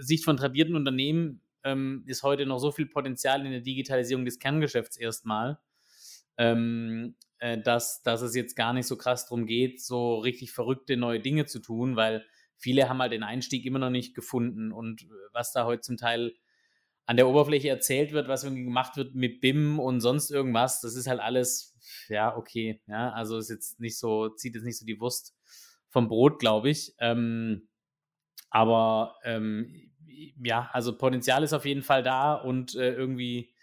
Sicht 0.00 0.24
von 0.24 0.36
tradierten 0.36 0.76
Unternehmen 0.76 1.40
ähm, 1.64 2.04
ist 2.06 2.22
heute 2.22 2.44
noch 2.44 2.58
so 2.58 2.70
viel 2.72 2.86
Potenzial 2.86 3.44
in 3.46 3.52
der 3.52 3.62
Digitalisierung 3.62 4.26
des 4.26 4.38
Kerngeschäfts 4.38 4.98
erstmal, 4.98 5.58
ähm, 6.36 7.16
äh, 7.38 7.58
dass, 7.58 8.02
dass 8.02 8.20
es 8.20 8.34
jetzt 8.36 8.54
gar 8.54 8.74
nicht 8.74 8.86
so 8.86 8.98
krass 8.98 9.24
darum 9.24 9.46
geht, 9.46 9.82
so 9.82 10.16
richtig 10.18 10.52
verrückte 10.52 10.98
neue 10.98 11.20
Dinge 11.20 11.46
zu 11.46 11.58
tun, 11.58 11.96
weil 11.96 12.26
viele 12.58 12.90
haben 12.90 12.98
halt 12.98 13.12
den 13.12 13.22
Einstieg 13.22 13.64
immer 13.64 13.78
noch 13.78 13.90
nicht 13.90 14.14
gefunden 14.14 14.72
und 14.72 15.04
äh, 15.04 15.06
was 15.32 15.52
da 15.52 15.64
heute 15.64 15.80
zum 15.80 15.96
Teil 15.96 16.34
an 17.06 17.16
der 17.16 17.28
Oberfläche 17.28 17.68
erzählt 17.68 18.12
wird, 18.12 18.28
was 18.28 18.44
irgendwie 18.44 18.64
gemacht 18.64 18.96
wird 18.96 19.14
mit 19.14 19.40
BIM 19.40 19.78
und 19.78 20.00
sonst 20.00 20.30
irgendwas, 20.30 20.80
das 20.80 20.94
ist 20.94 21.06
halt 21.06 21.20
alles 21.20 21.74
ja, 22.08 22.36
okay. 22.36 22.80
Ja, 22.86 23.10
also 23.12 23.38
ist 23.38 23.50
jetzt 23.50 23.80
nicht 23.80 23.98
so, 23.98 24.28
zieht 24.30 24.54
jetzt 24.54 24.64
nicht 24.64 24.78
so 24.78 24.86
die 24.86 25.00
Wurst 25.00 25.34
vom 25.88 26.08
Brot, 26.08 26.38
glaube 26.38 26.70
ich. 26.70 26.94
Ähm, 26.98 27.68
aber 28.50 29.16
ähm, 29.24 29.92
ja, 30.42 30.70
also 30.72 30.96
Potenzial 30.96 31.42
ist 31.42 31.52
auf 31.52 31.64
jeden 31.64 31.82
Fall 31.82 32.02
da 32.02 32.34
und 32.34 32.74
äh, 32.74 32.92
irgendwie 32.94 33.54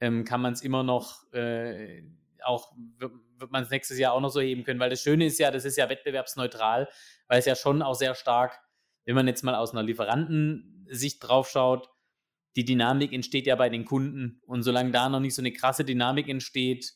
ähm, 0.00 0.24
kann 0.24 0.40
man 0.40 0.52
es 0.52 0.62
immer 0.62 0.82
noch 0.82 1.30
äh, 1.32 2.02
auch 2.42 2.72
wird, 2.98 3.12
wird 3.36 3.50
man 3.52 3.62
es 3.62 3.70
nächstes 3.70 3.98
Jahr 3.98 4.12
auch 4.12 4.20
noch 4.20 4.30
so 4.30 4.40
heben 4.40 4.64
können, 4.64 4.80
weil 4.80 4.90
das 4.90 5.02
Schöne 5.02 5.26
ist 5.26 5.38
ja, 5.38 5.50
das 5.50 5.64
ist 5.64 5.76
ja 5.76 5.88
wettbewerbsneutral, 5.88 6.88
weil 7.28 7.38
es 7.38 7.46
ja 7.46 7.54
schon 7.54 7.82
auch 7.82 7.94
sehr 7.94 8.14
stark, 8.14 8.60
wenn 9.04 9.14
man 9.14 9.26
jetzt 9.26 9.42
mal 9.42 9.54
aus 9.54 9.72
einer 9.72 9.82
Lieferantensicht 9.82 11.26
draufschaut, 11.26 11.88
die 12.56 12.64
Dynamik 12.64 13.12
entsteht 13.12 13.46
ja 13.46 13.56
bei 13.56 13.68
den 13.68 13.84
Kunden 13.84 14.40
und 14.46 14.62
solange 14.62 14.90
da 14.90 15.08
noch 15.08 15.20
nicht 15.20 15.34
so 15.34 15.42
eine 15.42 15.52
krasse 15.52 15.84
Dynamik 15.84 16.28
entsteht, 16.28 16.94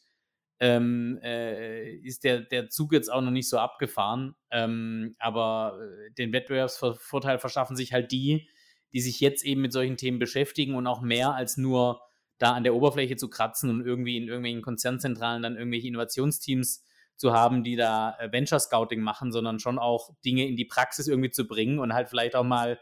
ähm, 0.60 1.18
äh, 1.22 1.96
ist 1.96 2.24
der, 2.24 2.40
der 2.40 2.68
Zug 2.70 2.92
jetzt 2.92 3.12
auch 3.12 3.20
noch 3.20 3.30
nicht 3.30 3.48
so 3.48 3.58
abgefahren. 3.58 4.34
Ähm, 4.50 5.14
aber 5.18 5.78
äh, 5.80 6.12
den 6.14 6.32
Wettbewerbsvorteil 6.32 7.38
verschaffen 7.38 7.76
sich 7.76 7.92
halt 7.92 8.12
die, 8.12 8.48
die 8.92 9.00
sich 9.00 9.20
jetzt 9.20 9.44
eben 9.44 9.60
mit 9.60 9.72
solchen 9.72 9.96
Themen 9.96 10.18
beschäftigen 10.18 10.74
und 10.74 10.86
auch 10.86 11.00
mehr 11.00 11.34
als 11.34 11.56
nur 11.56 12.00
da 12.38 12.52
an 12.52 12.64
der 12.64 12.74
Oberfläche 12.74 13.16
zu 13.16 13.28
kratzen 13.28 13.70
und 13.70 13.84
irgendwie 13.84 14.16
in 14.16 14.28
irgendwelchen 14.28 14.62
Konzernzentralen 14.62 15.42
dann 15.42 15.56
irgendwelche 15.56 15.88
Innovationsteams 15.88 16.84
zu 17.16 17.32
haben, 17.32 17.62
die 17.62 17.76
da 17.76 18.16
äh, 18.18 18.32
Venture 18.32 18.60
Scouting 18.60 19.00
machen, 19.00 19.32
sondern 19.32 19.58
schon 19.58 19.78
auch 19.78 20.10
Dinge 20.24 20.46
in 20.46 20.56
die 20.56 20.64
Praxis 20.64 21.08
irgendwie 21.08 21.30
zu 21.30 21.46
bringen 21.46 21.78
und 21.78 21.94
halt 21.94 22.08
vielleicht 22.08 22.34
auch 22.36 22.44
mal 22.44 22.78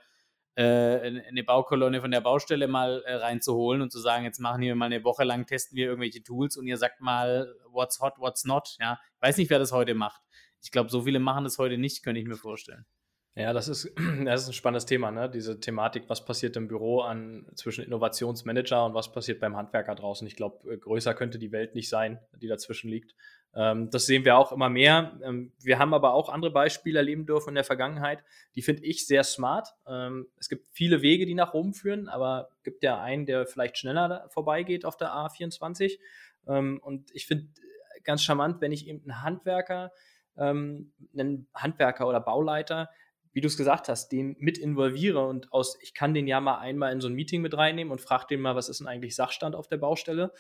eine 0.61 1.45
Baukolonne 1.45 2.01
von 2.01 2.11
der 2.11 2.21
Baustelle 2.21 2.69
mal 2.69 3.03
äh, 3.07 3.15
reinzuholen 3.15 3.81
und 3.81 3.91
zu 3.91 4.01
sagen, 4.01 4.25
jetzt 4.25 4.39
machen 4.39 4.61
wir 4.61 4.75
mal 4.75 4.87
eine 4.87 5.03
Woche 5.03 5.25
lang, 5.25 5.47
testen 5.47 5.77
wir 5.77 5.87
irgendwelche 5.87 6.23
Tools 6.23 6.57
und 6.57 6.67
ihr 6.67 6.77
sagt 6.77 7.01
mal, 7.01 7.55
what's 7.71 8.01
hot, 8.01 8.15
what's 8.19 8.45
not. 8.45 8.77
Ja, 8.81 8.99
ich 9.17 9.23
weiß 9.23 9.37
nicht, 9.39 9.51
wer 9.51 9.59
das 9.59 9.73
heute 9.73 9.95
macht. 9.95 10.21
Ich 10.63 10.71
glaube, 10.71 10.91
so 10.91 11.03
viele 11.03 11.21
machen 11.21 11.45
das 11.45 11.59
heute 11.59 11.79
nicht, 11.79 12.03
könnte 12.03 12.21
ich 12.21 12.27
mir 12.27 12.37
vorstellen. 12.37 12.85
Ja, 13.35 13.55
das 13.55 13.69
ist, 13.69 13.91
das 14.25 14.43
ist 14.43 14.49
ein 14.49 14.53
spannendes 14.53 14.87
Thema, 14.87 15.11
ne? 15.11 15.31
Diese 15.31 15.59
Thematik, 15.59 16.05
was 16.09 16.25
passiert 16.25 16.57
im 16.57 16.69
Büro 16.69 17.01
an 17.01 17.47
zwischen 17.55 17.85
Innovationsmanager 17.85 18.85
und 18.85 18.95
was 18.95 19.11
passiert 19.11 19.41
beim 19.41 19.57
Handwerker 19.57 19.95
draußen. 19.95 20.27
Ich 20.27 20.37
glaube, 20.37 20.71
äh, 20.71 20.77
größer 20.77 21.15
könnte 21.15 21.39
die 21.39 21.53
Welt 21.53 21.75
nicht 21.75 21.89
sein, 21.89 22.21
die 22.37 22.49
dazwischen 22.49 22.91
liegt. 22.91 23.15
Ähm, 23.55 23.91
das 23.91 24.07
sehen 24.07 24.25
wir 24.25 24.37
auch 24.37 24.53
immer 24.53 24.69
mehr. 24.69 25.19
Ähm, 25.23 25.53
wir 25.63 25.79
haben 25.79 25.95
aber 25.95 26.15
auch 26.15 26.29
andere 26.29 26.51
Beispiele 26.51 26.99
erleben 26.99 27.27
dürfen 27.27 27.51
in 27.51 27.55
der 27.57 27.65
Vergangenheit. 27.65 28.25
Die 28.55 28.63
finde 28.63 28.85
ich 28.85 29.07
sehr 29.07 29.25
smart. 29.25 29.69
Ähm, 29.87 30.27
es 30.39 30.49
gibt 30.49 30.69
viele 30.73 31.03
Wege, 31.03 31.27
die 31.27 31.35
nach 31.35 31.55
Rom 31.55 31.75
führen, 31.75 32.09
aber 32.09 32.49
gibt 32.63 32.83
ja 32.83 33.01
einen, 33.01 33.27
der 33.27 33.47
vielleicht 33.47 33.79
schneller 33.79 34.27
vorbeigeht 34.31 34.85
auf 34.85 34.97
der 34.97 35.09
A24. 35.09 35.99
Ähm, 36.47 36.81
und 36.83 37.11
ich 37.15 37.27
finde 37.27 37.49
ganz 38.05 38.23
charmant, 38.23 38.61
wenn 38.61 38.73
ich 38.73 38.89
eben 38.89 39.03
einen 39.03 39.23
Handwerker, 39.23 39.93
einen 40.35 41.47
Handwerker 41.55 42.09
oder 42.09 42.19
Bauleiter 42.19 42.89
wie 43.33 43.41
du 43.41 43.47
es 43.47 43.57
gesagt 43.57 43.89
hast, 43.89 44.13
den 44.13 44.37
mit 44.39 44.59
involviere 44.59 45.27
und 45.27 45.53
aus, 45.53 45.79
ich 45.81 45.95
kann 45.95 46.15
den 46.15 46.27
ja 46.27 46.41
mal 46.41 46.59
einmal 46.59 46.93
in 46.93 47.01
so 47.01 47.09
ein 47.09 47.15
Meeting 47.15 47.41
mit 47.41 47.57
reinnehmen 47.57 47.91
und 47.91 48.01
frage 48.01 48.27
den 48.29 48.41
mal, 48.41 48.55
was 48.55 48.69
ist 48.69 48.81
denn 48.81 48.89
eigentlich 48.89 49.17
Sachstand 49.17 49.55
auf 49.55 49.69
der 49.69 49.79
Baustelle? 49.79 50.33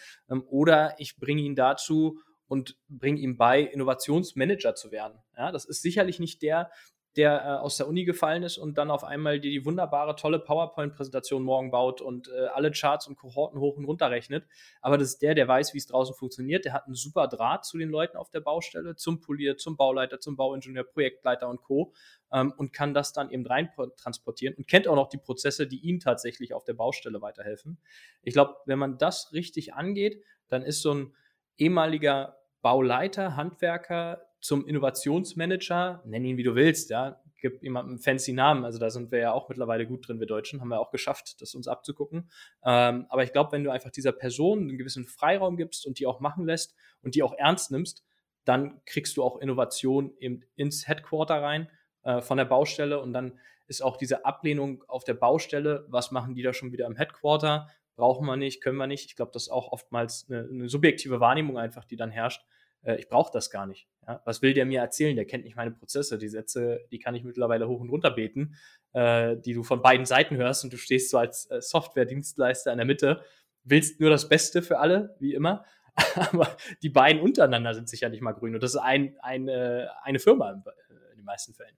Oder 0.47 0.95
ich 0.99 1.17
bringe 1.17 1.43
ihn 1.43 1.57
dazu, 1.57 2.21
und 2.53 2.77
bringe 2.91 3.19
ihm 3.19 3.39
bei, 3.39 3.63
Innovationsmanager 3.63 4.75
zu 4.75 4.93
werden. 4.93 5.19
Ja, 5.39 5.51
das 5.53 5.65
ist 5.65 5.81
sicherlich 5.81 6.21
nicht 6.21 6.43
der, 6.43 6.71
der 7.17 7.43
äh, 7.43 7.49
aus 7.63 7.79
der 7.79 7.89
Uni 7.89 8.05
gefallen 8.05 8.43
ist 8.43 8.59
und 8.59 8.77
dann 8.77 8.91
auf 8.91 9.05
einmal 9.05 9.41
die, 9.41 9.49
die 9.49 9.65
wunderbare, 9.65 10.17
tolle 10.17 10.39
PowerPoint-Präsentation 10.39 11.43
morgen 11.43 11.71
baut 11.71 12.03
und 12.03 12.29
äh, 12.29 12.49
alle 12.49 12.71
Charts 12.71 13.07
und 13.07 13.17
Kohorten 13.17 13.59
hoch 13.59 13.79
und 13.79 13.87
runter 13.87 14.11
rechnet. 14.11 14.47
Aber 14.83 14.99
das 14.99 15.09
ist 15.09 15.23
der, 15.23 15.35
der 15.35 15.49
weiß, 15.49 15.73
wie 15.73 15.79
es 15.79 15.87
draußen 15.87 16.15
funktioniert. 16.15 16.67
Der 16.67 16.75
hat 16.75 16.85
einen 16.85 16.95
super 16.95 17.27
Draht 17.27 17.65
zu 17.65 17.79
den 17.79 17.89
Leuten 17.89 18.19
auf 18.19 18.29
der 18.29 18.41
Baustelle, 18.41 18.97
zum 18.97 19.23
Polier, 19.23 19.57
zum 19.57 19.79
Bauleiter, 19.79 20.21
zum 20.21 20.37
Bauingenieur, 20.37 20.85
Projektleiter 20.85 21.49
und 21.49 21.63
Co. 21.63 21.95
Ähm, 22.31 22.53
und 22.59 22.75
kann 22.75 22.93
das 22.93 23.15
dann 23.15 23.31
eben 23.31 23.47
rein 23.47 23.71
transportieren 23.97 24.57
und 24.57 24.69
kennt 24.69 24.87
auch 24.87 24.97
noch 24.97 25.09
die 25.09 25.17
Prozesse, 25.17 25.67
die 25.67 25.81
ihm 25.87 26.01
tatsächlich 26.01 26.53
auf 26.53 26.65
der 26.65 26.75
Baustelle 26.75 27.23
weiterhelfen. 27.23 27.79
Ich 28.21 28.35
glaube, 28.35 28.57
wenn 28.67 28.79
man 28.79 28.99
das 28.99 29.33
richtig 29.33 29.73
angeht, 29.73 30.23
dann 30.49 30.61
ist 30.61 30.83
so 30.83 30.93
ein 30.93 31.15
ehemaliger 31.57 32.42
Bauleiter, 32.63 33.37
Handwerker 33.37 34.23
zum 34.41 34.67
Innovationsmanager, 34.67 36.03
nenn 36.05 36.25
ihn 36.25 36.37
wie 36.37 36.43
du 36.43 36.55
willst, 36.55 36.91
ja, 36.91 37.21
gib 37.41 37.63
einen 37.63 37.99
fancy 37.99 38.33
Namen. 38.33 38.65
Also 38.65 38.79
da 38.79 38.91
sind 38.91 39.11
wir 39.11 39.19
ja 39.19 39.33
auch 39.33 39.49
mittlerweile 39.49 39.87
gut 39.87 40.07
drin, 40.07 40.21
wir 40.21 40.27
Deutschen, 40.27 40.61
haben 40.61 40.69
wir 40.69 40.81
auch 40.81 40.91
geschafft, 40.91 41.41
das 41.41 41.55
uns 41.55 41.69
abzugucken. 41.69 42.31
Ähm, 42.65 43.07
aber 43.09 43.25
ich 43.25 43.33
glaube, 43.33 43.53
wenn 43.53 43.65
du 43.65 43.71
einfach 43.71 43.91
dieser 43.91 44.13
Person 44.13 44.61
einen 44.61 44.79
gewissen 44.79 45.05
Freiraum 45.05 45.57
gibst 45.57 45.87
und 45.87 45.99
die 45.99 46.07
auch 46.07 46.21
machen 46.21 46.47
lässt 46.47 46.75
und 47.03 47.15
die 47.15 47.23
auch 47.23 47.35
ernst 47.37 47.71
nimmst, 47.71 48.05
dann 48.45 48.81
kriegst 48.87 49.17
du 49.17 49.23
auch 49.23 49.39
Innovation 49.39 50.13
eben 50.19 50.43
ins 50.57 50.89
Headquarter 50.89 51.43
rein 51.43 51.69
äh, 52.03 52.21
von 52.21 52.39
der 52.39 52.45
Baustelle 52.45 53.01
und 53.01 53.13
dann 53.13 53.39
ist 53.67 53.83
auch 53.83 53.97
diese 53.97 54.25
Ablehnung 54.25 54.85
auf 54.89 55.05
der 55.05 55.15
Baustelle, 55.15 55.87
was 55.89 56.11
machen 56.11 56.35
die 56.35 56.43
da 56.43 56.53
schon 56.53 56.73
wieder 56.73 56.87
im 56.87 56.97
Headquarter, 56.97 57.69
brauchen 57.97 58.27
wir 58.27 58.37
nicht, 58.37 58.63
können 58.63 58.77
wir 58.77 58.87
nicht. 58.87 59.07
Ich 59.07 59.17
glaube, 59.17 59.33
das 59.33 59.45
ist 59.45 59.49
auch 59.49 59.73
oftmals 59.73 60.27
eine, 60.29 60.49
eine 60.51 60.69
subjektive 60.69 61.21
Wahrnehmung 61.21 61.59
einfach, 61.59 61.85
die 61.85 61.97
dann 61.97 62.11
herrscht. 62.11 62.45
Äh, 62.83 62.97
ich 62.97 63.09
brauche 63.09 63.33
das 63.33 63.51
gar 63.51 63.67
nicht. 63.67 63.89
Ja? 64.07 64.23
Was 64.25 64.43
will 64.43 64.55
der 64.55 64.67
mir 64.67 64.81
erzählen? 64.81 65.17
Der 65.17 65.25
kennt 65.25 65.45
nicht 65.45 65.57
meine 65.57 65.71
Prozesse. 65.71 66.19
Die 66.19 66.29
Sätze, 66.29 66.81
die 66.91 66.99
kann 66.99 67.15
ich 67.15 67.25
mittlerweile 67.25 67.69
hoch 67.69 67.81
und 67.81 67.91
runter 67.91 68.11
beten, 68.11 68.57
äh, 68.93 69.37
die 69.37 69.55
du 69.55 69.63
von 69.63 69.83
beiden 69.83 70.07
Seiten 70.07 70.37
hörst 70.37 70.65
und 70.65 70.73
du 70.73 70.77
stehst 70.77 71.11
so 71.11 71.19
als 71.19 71.51
äh, 71.51 71.61
Software-Dienstleister 71.61 72.73
in 72.73 72.79
der 72.79 72.87
Mitte, 72.87 73.23
willst 73.65 74.01
nur 74.01 74.11
das 74.11 74.29
Beste 74.29 74.63
für 74.63 74.79
alle, 74.79 75.17
wie 75.19 75.35
immer. 75.35 75.65
Aber 76.17 76.57
die 76.83 76.89
beiden 76.89 77.21
untereinander 77.21 77.75
sind 77.75 77.89
sicher 77.89 78.09
nicht 78.09 78.23
mal 78.23 78.33
grün. 78.33 78.55
Und 78.55 78.63
das 78.63 78.75
ist 78.75 78.81
ein, 78.81 79.17
ein, 79.21 79.49
äh, 79.49 79.87
eine 80.03 80.19
Firma 80.19 80.51
äh, 80.51 81.13
in 81.13 81.19
den 81.19 81.25
meisten 81.25 81.55
Fällen. 81.55 81.77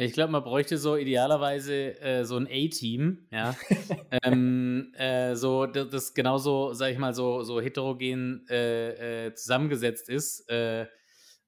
Ja, 0.00 0.06
ich 0.06 0.14
glaube, 0.14 0.32
man 0.32 0.42
bräuchte 0.42 0.78
so 0.78 0.96
idealerweise 0.96 2.00
äh, 2.00 2.24
so 2.24 2.38
ein 2.38 2.46
A-Team, 2.46 3.26
ja. 3.30 3.54
ähm, 4.24 4.94
äh, 4.96 5.34
so, 5.34 5.66
das, 5.66 5.90
das 5.90 6.14
genauso, 6.14 6.72
sag 6.72 6.92
ich 6.92 6.96
mal, 6.96 7.12
so, 7.12 7.42
so 7.42 7.60
heterogen 7.60 8.46
äh, 8.48 9.26
äh 9.26 9.34
zusammengesetzt 9.34 10.08
ist. 10.08 10.48
Äh, 10.48 10.86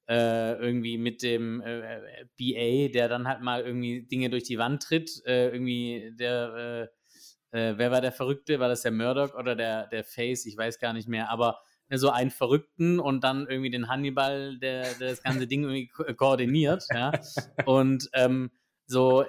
äh, 0.06 0.52
irgendwie 0.60 0.98
mit 0.98 1.22
dem 1.22 1.62
BA, 1.62 2.92
der 2.92 3.08
dann 3.08 3.26
halt 3.26 3.40
mal 3.40 3.62
irgendwie 3.62 4.02
Dinge 4.02 4.28
durch 4.28 4.42
die 4.42 4.58
Wand 4.58 4.82
tritt. 4.82 5.22
irgendwie 5.24 6.12
der, 6.18 6.90
wer 7.52 7.90
war 7.90 8.00
der 8.02 8.12
Verrückte? 8.12 8.60
War 8.60 8.68
das 8.68 8.82
der 8.82 8.92
Murdoch 8.92 9.34
oder 9.34 9.56
der, 9.56 9.86
der 9.86 10.04
Face? 10.04 10.44
Ich 10.44 10.58
weiß 10.58 10.78
gar 10.78 10.92
nicht 10.92 11.08
mehr. 11.08 11.30
Aber 11.30 11.60
so 11.98 12.10
einen 12.10 12.30
Verrückten 12.30 12.98
und 12.98 13.22
dann 13.22 13.46
irgendwie 13.48 13.70
den 13.70 13.88
Hannibal, 13.88 14.58
der, 14.58 14.94
der 14.94 15.10
das 15.10 15.22
ganze 15.22 15.46
Ding 15.46 15.62
irgendwie 15.62 15.88
ko 15.88 16.04
koordiniert. 16.14 16.84
Ja? 16.92 17.12
Und 17.66 18.08
ähm, 18.14 18.50
so, 18.86 19.24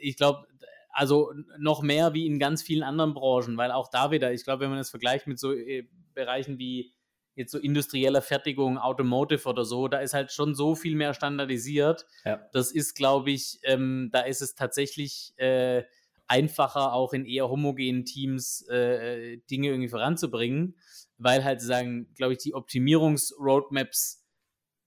ich 0.00 0.16
glaube, 0.16 0.46
also 0.90 1.32
noch 1.58 1.82
mehr 1.82 2.14
wie 2.14 2.26
in 2.26 2.38
ganz 2.38 2.62
vielen 2.62 2.82
anderen 2.82 3.14
Branchen, 3.14 3.56
weil 3.56 3.70
auch 3.70 3.88
da 3.88 4.10
wieder, 4.10 4.32
ich 4.32 4.44
glaube, 4.44 4.62
wenn 4.62 4.70
man 4.70 4.78
das 4.78 4.90
vergleicht 4.90 5.26
mit 5.26 5.38
so 5.38 5.52
äh, 5.52 5.86
Bereichen 6.14 6.58
wie 6.58 6.92
jetzt 7.34 7.52
so 7.52 7.58
industrielle 7.58 8.20
Fertigung, 8.20 8.78
Automotive 8.78 9.48
oder 9.48 9.64
so, 9.64 9.86
da 9.86 10.00
ist 10.00 10.12
halt 10.12 10.32
schon 10.32 10.56
so 10.56 10.74
viel 10.74 10.96
mehr 10.96 11.14
standardisiert. 11.14 12.04
Ja. 12.24 12.40
Das 12.52 12.72
ist, 12.72 12.96
glaube 12.96 13.30
ich, 13.30 13.60
ähm, 13.62 14.10
da 14.12 14.22
ist 14.22 14.42
es 14.42 14.56
tatsächlich 14.56 15.34
äh, 15.36 15.84
einfacher, 16.26 16.92
auch 16.92 17.12
in 17.12 17.24
eher 17.24 17.48
homogenen 17.48 18.04
Teams 18.04 18.66
äh, 18.68 19.38
Dinge 19.50 19.68
irgendwie 19.68 19.88
voranzubringen 19.88 20.74
weil 21.18 21.44
halt 21.44 21.60
sagen, 21.60 22.12
glaube 22.14 22.32
ich, 22.32 22.38
die 22.38 22.54
Optimierungsroadmaps 22.54 24.24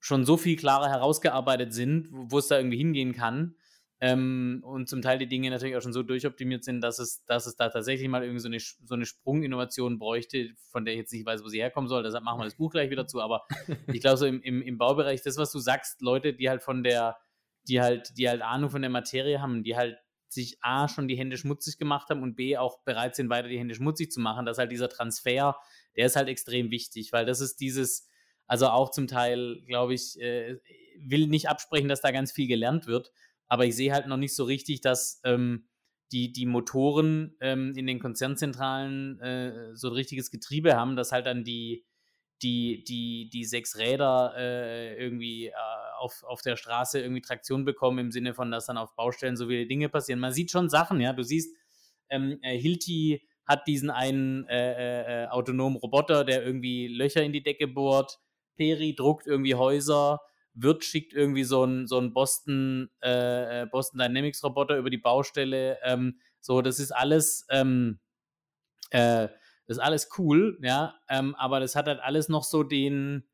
schon 0.00 0.24
so 0.24 0.36
viel 0.36 0.56
klarer 0.56 0.88
herausgearbeitet 0.88 1.72
sind, 1.72 2.08
wo, 2.10 2.38
es 2.38 2.48
da 2.48 2.56
irgendwie 2.56 2.78
hingehen 2.78 3.12
kann. 3.12 3.54
Ähm, 4.00 4.64
und 4.64 4.88
zum 4.88 5.00
Teil 5.00 5.18
die 5.18 5.28
Dinge 5.28 5.48
natürlich 5.48 5.76
auch 5.76 5.82
schon 5.82 5.92
so 5.92 6.02
durchoptimiert 6.02 6.64
sind, 6.64 6.80
dass 6.80 6.98
es, 6.98 7.24
dass 7.26 7.46
es 7.46 7.54
da 7.54 7.68
tatsächlich 7.68 8.08
mal 8.08 8.24
irgendwie 8.24 8.40
so 8.40 8.48
eine, 8.48 8.58
so 8.58 8.94
eine 8.94 9.06
Sprunginnovation 9.06 10.00
bräuchte, 10.00 10.54
von 10.72 10.84
der 10.84 10.94
ich 10.94 11.00
jetzt 11.00 11.12
nicht 11.12 11.24
weiß, 11.24 11.44
wo 11.44 11.48
sie 11.48 11.60
herkommen 11.60 11.88
soll. 11.88 12.02
Deshalb 12.02 12.24
machen 12.24 12.40
wir 12.40 12.44
das 12.44 12.56
Buch 12.56 12.72
gleich 12.72 12.90
wieder 12.90 13.06
zu. 13.06 13.20
Aber 13.20 13.46
ich 13.92 14.00
glaube, 14.00 14.16
so 14.16 14.26
im, 14.26 14.42
im, 14.42 14.60
im 14.60 14.76
Baubereich, 14.76 15.22
das, 15.22 15.36
was 15.36 15.52
du 15.52 15.60
sagst, 15.60 16.02
Leute, 16.02 16.34
die 16.34 16.48
halt 16.48 16.64
von 16.64 16.82
der, 16.82 17.16
die 17.68 17.80
halt, 17.80 18.18
die 18.18 18.28
halt 18.28 18.42
Ahnung 18.42 18.70
von 18.70 18.82
der 18.82 18.90
Materie 18.90 19.40
haben, 19.40 19.62
die 19.62 19.76
halt 19.76 19.98
sich 20.28 20.58
A 20.62 20.88
schon 20.88 21.06
die 21.06 21.16
Hände 21.16 21.36
schmutzig 21.36 21.78
gemacht 21.78 22.08
haben 22.10 22.22
und 22.24 22.34
B 22.34 22.56
auch 22.56 22.82
bereit 22.82 23.14
sind, 23.14 23.30
weiter 23.30 23.48
die 23.48 23.58
Hände 23.58 23.74
schmutzig 23.76 24.10
zu 24.10 24.18
machen, 24.18 24.46
dass 24.46 24.58
halt 24.58 24.72
dieser 24.72 24.88
Transfer 24.88 25.56
der 25.96 26.06
ist 26.06 26.16
halt 26.16 26.28
extrem 26.28 26.70
wichtig, 26.70 27.12
weil 27.12 27.26
das 27.26 27.40
ist 27.40 27.60
dieses, 27.60 28.08
also 28.46 28.68
auch 28.68 28.90
zum 28.90 29.06
Teil, 29.06 29.62
glaube 29.66 29.94
ich, 29.94 30.20
äh, 30.20 30.58
will 30.98 31.26
nicht 31.26 31.48
absprechen, 31.48 31.88
dass 31.88 32.00
da 32.00 32.10
ganz 32.10 32.32
viel 32.32 32.48
gelernt 32.48 32.86
wird, 32.86 33.12
aber 33.48 33.66
ich 33.66 33.76
sehe 33.76 33.92
halt 33.92 34.06
noch 34.06 34.16
nicht 34.16 34.34
so 34.34 34.44
richtig, 34.44 34.80
dass 34.80 35.20
ähm, 35.24 35.68
die, 36.12 36.32
die 36.32 36.46
Motoren 36.46 37.36
ähm, 37.40 37.72
in 37.76 37.86
den 37.86 37.98
Konzernzentralen 37.98 39.20
äh, 39.20 39.74
so 39.74 39.88
ein 39.88 39.94
richtiges 39.94 40.30
Getriebe 40.30 40.76
haben, 40.76 40.94
dass 40.94 41.12
halt 41.12 41.26
dann 41.26 41.42
die, 41.42 41.86
die, 42.42 42.84
die, 42.84 43.30
die 43.30 43.44
sechs 43.44 43.78
Räder 43.78 44.34
äh, 44.36 44.94
irgendwie 44.96 45.46
äh, 45.46 45.52
auf, 45.98 46.22
auf 46.24 46.42
der 46.42 46.56
Straße 46.56 47.00
irgendwie 47.00 47.22
Traktion 47.22 47.64
bekommen, 47.64 47.98
im 47.98 48.10
Sinne 48.12 48.34
von, 48.34 48.50
dass 48.50 48.66
dann 48.66 48.76
auf 48.76 48.94
Baustellen 48.94 49.36
so 49.36 49.46
viele 49.46 49.66
Dinge 49.66 49.88
passieren. 49.88 50.20
Man 50.20 50.32
sieht 50.32 50.50
schon 50.50 50.68
Sachen, 50.68 51.00
ja. 51.00 51.12
Du 51.12 51.22
siehst, 51.22 51.56
ähm, 52.10 52.38
äh, 52.42 52.58
Hilti 52.58 53.26
hat 53.46 53.66
diesen 53.66 53.90
einen 53.90 54.46
äh, 54.48 54.72
äh, 54.72 55.24
äh, 55.24 55.26
autonomen 55.28 55.78
Roboter, 55.78 56.24
der 56.24 56.44
irgendwie 56.44 56.88
Löcher 56.88 57.22
in 57.22 57.32
die 57.32 57.42
Decke 57.42 57.66
bohrt. 57.66 58.20
Peri 58.56 58.94
druckt 58.94 59.26
irgendwie 59.26 59.54
Häuser. 59.54 60.20
Wirt 60.54 60.84
schickt 60.84 61.14
irgendwie 61.14 61.44
so 61.44 61.62
einen 61.62 61.86
so 61.86 62.00
Boston, 62.10 62.90
äh, 63.02 63.62
äh, 63.62 63.66
Boston 63.66 63.98
Dynamics 63.98 64.44
Roboter 64.44 64.76
über 64.76 64.90
die 64.90 64.98
Baustelle. 64.98 65.78
Ähm, 65.82 66.18
so, 66.40 66.60
das 66.60 66.78
ist 66.78 66.90
alles, 66.92 67.46
ähm, 67.50 68.00
äh, 68.90 69.28
das 69.66 69.78
ist 69.78 69.82
alles 69.82 70.10
cool, 70.18 70.58
ja, 70.60 70.94
ähm, 71.08 71.34
aber 71.36 71.60
das 71.60 71.74
hat 71.74 71.86
halt 71.86 72.00
alles 72.00 72.28
noch 72.28 72.44
so 72.44 72.64
den, 72.64 73.24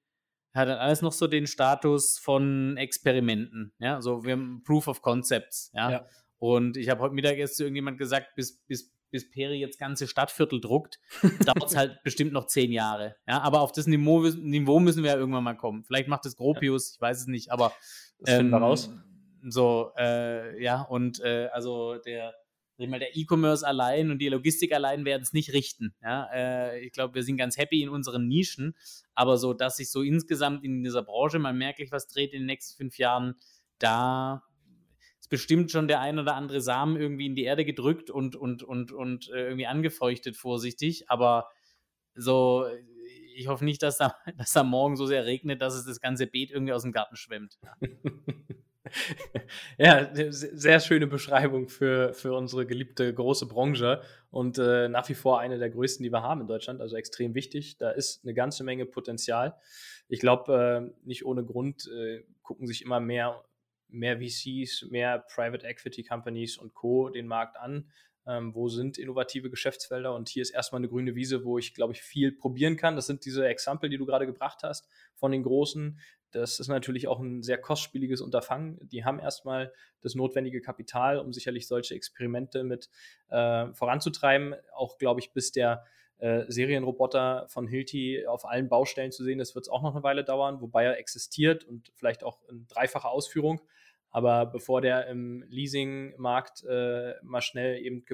hat 0.55 0.68
halt 0.68 0.79
alles 0.79 1.03
noch 1.03 1.12
so 1.12 1.27
den 1.27 1.47
Status 1.47 2.18
von 2.18 2.77
Experimenten, 2.77 3.73
ja, 3.79 4.01
so 4.01 4.25
wir 4.25 4.33
haben 4.33 4.62
Proof 4.64 4.88
of 4.88 5.03
Concepts, 5.03 5.73
ja. 5.75 5.90
ja. 5.90 6.07
Und 6.38 6.77
ich 6.77 6.88
habe 6.88 7.01
heute 7.01 7.14
Mittag 7.14 7.37
erst 7.37 7.57
zu 7.57 7.64
irgendjemand 7.64 7.99
gesagt, 7.99 8.37
bis, 8.37 8.59
bis 8.66 8.92
bis 9.11 9.31
Peri 9.31 9.59
jetzt 9.59 9.79
ganze 9.79 10.07
Stadtviertel 10.07 10.61
druckt, 10.61 10.99
dauert 11.44 11.71
es 11.71 11.77
halt 11.77 12.03
bestimmt 12.03 12.33
noch 12.33 12.47
zehn 12.47 12.73
Jahre. 12.73 13.16
Ja, 13.27 13.40
aber 13.40 13.61
auf 13.61 13.73
das 13.73 13.87
Niveau, 13.87 14.23
Niveau, 14.23 14.81
müssen 14.81 15.03
wir 15.03 15.12
ja 15.12 15.16
irgendwann 15.16 15.44
mal 15.44 15.57
kommen. 15.57 15.85
Vielleicht 15.85 16.09
macht 16.09 16.27
es 16.27 16.37
Gropius, 16.37 16.94
ich 16.94 17.01
weiß 17.01 17.21
es 17.21 17.27
nicht, 17.27 17.51
aber 17.51 17.73
das 18.21 18.35
finden 18.37 18.51
wir 18.51 18.57
ähm, 18.59 18.62
raus. 18.62 18.90
So, 19.42 19.92
äh, 19.97 20.62
ja, 20.62 20.83
und 20.83 21.21
äh, 21.21 21.49
also 21.53 21.97
der, 21.99 22.35
mal, 22.79 22.99
der 22.99 23.16
E-Commerce 23.16 23.66
allein 23.66 24.11
und 24.11 24.18
die 24.18 24.29
Logistik 24.29 24.73
allein 24.73 25.05
werden 25.05 25.23
es 25.23 25.33
nicht 25.33 25.53
richten. 25.53 25.94
Ja, 26.03 26.29
äh, 26.33 26.81
ich 26.81 26.92
glaube, 26.92 27.14
wir 27.14 27.23
sind 27.23 27.37
ganz 27.37 27.57
happy 27.57 27.83
in 27.83 27.88
unseren 27.88 28.27
Nischen, 28.27 28.75
aber 29.14 29.38
so, 29.38 29.55
dass 29.55 29.77
sich 29.77 29.90
so 29.90 30.03
insgesamt 30.03 30.64
in 30.64 30.83
dieser 30.83 31.03
Branche 31.03 31.38
mal 31.38 31.55
merklich 31.55 31.90
was 31.92 32.09
dreht 32.09 32.33
in 32.33 32.40
den 32.40 32.47
nächsten 32.47 32.77
fünf 32.77 32.99
Jahren, 32.99 33.35
da 33.79 34.42
bestimmt 35.29 35.71
schon 35.71 35.88
der 35.88 36.01
ein 36.01 36.19
oder 36.19 36.35
andere 36.35 36.61
Samen 36.61 36.97
irgendwie 36.97 37.27
in 37.27 37.35
die 37.35 37.45
Erde 37.45 37.64
gedrückt 37.64 38.11
und, 38.11 38.37
und, 38.37 38.62
und, 38.62 38.93
und 38.93 39.31
äh, 39.31 39.45
irgendwie 39.45 39.67
angefeuchtet, 39.67 40.37
vorsichtig. 40.37 41.11
Aber 41.11 41.49
so, 42.14 42.67
ich 43.35 43.49
hoffe 43.49 43.64
nicht, 43.64 43.83
dass 43.83 43.99
da, 43.99 44.14
dass 44.37 44.53
da 44.53 44.62
morgen 44.62 44.97
so 44.97 45.07
sehr 45.07 45.25
regnet, 45.25 45.62
dass 45.62 45.75
es 45.75 45.85
das 45.85 46.01
ganze 46.01 46.27
Beet 46.27 46.51
irgendwie 46.51 46.73
aus 46.73 46.83
dem 46.83 46.93
Garten 46.93 47.17
schwemmt. 47.17 47.59
ja, 49.79 50.11
sehr 50.12 50.81
schöne 50.81 51.07
Beschreibung 51.07 51.69
für, 51.69 52.14
für 52.14 52.33
unsere 52.35 52.67
geliebte 52.67 53.12
große 53.12 53.47
Branche 53.47 54.03
und 54.31 54.59
äh, 54.59 54.88
nach 54.88 55.09
wie 55.09 55.14
vor 55.14 55.41
eine 55.41 55.59
der 55.59 55.71
größten, 55.71 56.03
die 56.03 56.12
wir 56.12 56.23
haben 56.23 56.41
in 56.41 56.47
Deutschland, 56.47 56.81
also 56.81 56.97
extrem 56.97 57.35
wichtig. 57.35 57.79
Da 57.79 57.91
ist 57.91 58.25
eine 58.25 58.35
ganze 58.35 58.64
Menge 58.64 58.87
Potenzial. 58.87 59.55
Ich 60.09 60.21
glaube, 60.21 60.91
äh, 60.93 61.07
nicht 61.07 61.25
ohne 61.25 61.45
Grund 61.45 61.88
äh, 61.88 62.25
gucken 62.43 62.67
sich 62.67 62.83
immer 62.83 63.01
mehr 63.01 63.45
mehr 63.88 64.18
VCs, 64.18 64.87
mehr 64.90 65.18
Private 65.18 65.66
Equity 65.66 66.03
Companies 66.03 66.57
und 66.59 66.74
Co. 66.74 67.09
den 67.09 67.27
Markt 67.27 67.57
an. 67.57 67.90
Ähm, 68.27 68.55
wo 68.55 68.68
sind 68.68 68.98
innovative 68.98 69.48
Geschäftsfelder? 69.48 70.14
Und 70.14 70.29
hier 70.29 70.42
ist 70.42 70.51
erstmal 70.51 70.81
eine 70.81 70.88
grüne 70.88 71.14
Wiese, 71.14 71.44
wo 71.44 71.59
ich, 71.59 71.72
glaube 71.72 71.94
ich, 71.94 72.03
viel 72.03 72.33
probieren 72.33 72.77
kann. 72.77 72.94
Das 72.94 73.07
sind 73.07 73.24
diese 73.24 73.46
Exempel, 73.46 73.88
die 73.88 73.96
du 73.96 74.05
gerade 74.05 74.27
gebracht 74.27 74.62
hast 74.62 74.87
von 75.14 75.33
den 75.33 75.42
Großen. 75.42 75.98
Das 76.31 76.61
ist 76.61 76.68
natürlich 76.68 77.09
auch 77.09 77.20
ein 77.20 77.42
sehr 77.42 77.57
kostspieliges 77.57 78.20
Unterfangen. 78.20 78.79
Die 78.83 79.05
haben 79.05 79.18
erstmal 79.18 79.72
das 80.03 80.14
notwendige 80.14 80.61
Kapital, 80.61 81.18
um 81.18 81.33
sicherlich 81.33 81.66
solche 81.66 81.94
Experimente 81.94 82.64
mit 82.64 82.90
äh, 83.31 83.72
voranzutreiben. 83.72 84.55
Auch, 84.74 84.98
glaube 84.98 85.20
ich, 85.20 85.33
bis 85.33 85.53
der 85.53 85.85
äh, 86.18 86.44
Serienroboter 86.48 87.46
von 87.48 87.66
Hilti 87.66 88.27
auf 88.27 88.44
allen 88.44 88.68
Baustellen 88.68 89.12
zu 89.12 89.24
sehen, 89.24 89.38
das 89.38 89.55
wird 89.55 89.66
es 89.66 89.68
auch 89.68 89.83
noch 89.83 89.94
eine 89.94 90.03
Weile 90.03 90.24
dauern, 90.24 90.61
wobei 90.61 90.85
er 90.85 90.98
existiert 90.98 91.64
und 91.64 91.92
vielleicht 91.94 92.24
auch 92.24 92.40
in 92.51 92.66
dreifacher 92.66 93.11
Ausführung. 93.11 93.61
Aber 94.11 94.47
bevor 94.47 94.81
der 94.81 95.07
im 95.09 95.44
Leasingmarkt 95.49 96.64
äh, 96.64 97.14
mal 97.23 97.42
schnell 97.42 97.79
eben 97.79 98.05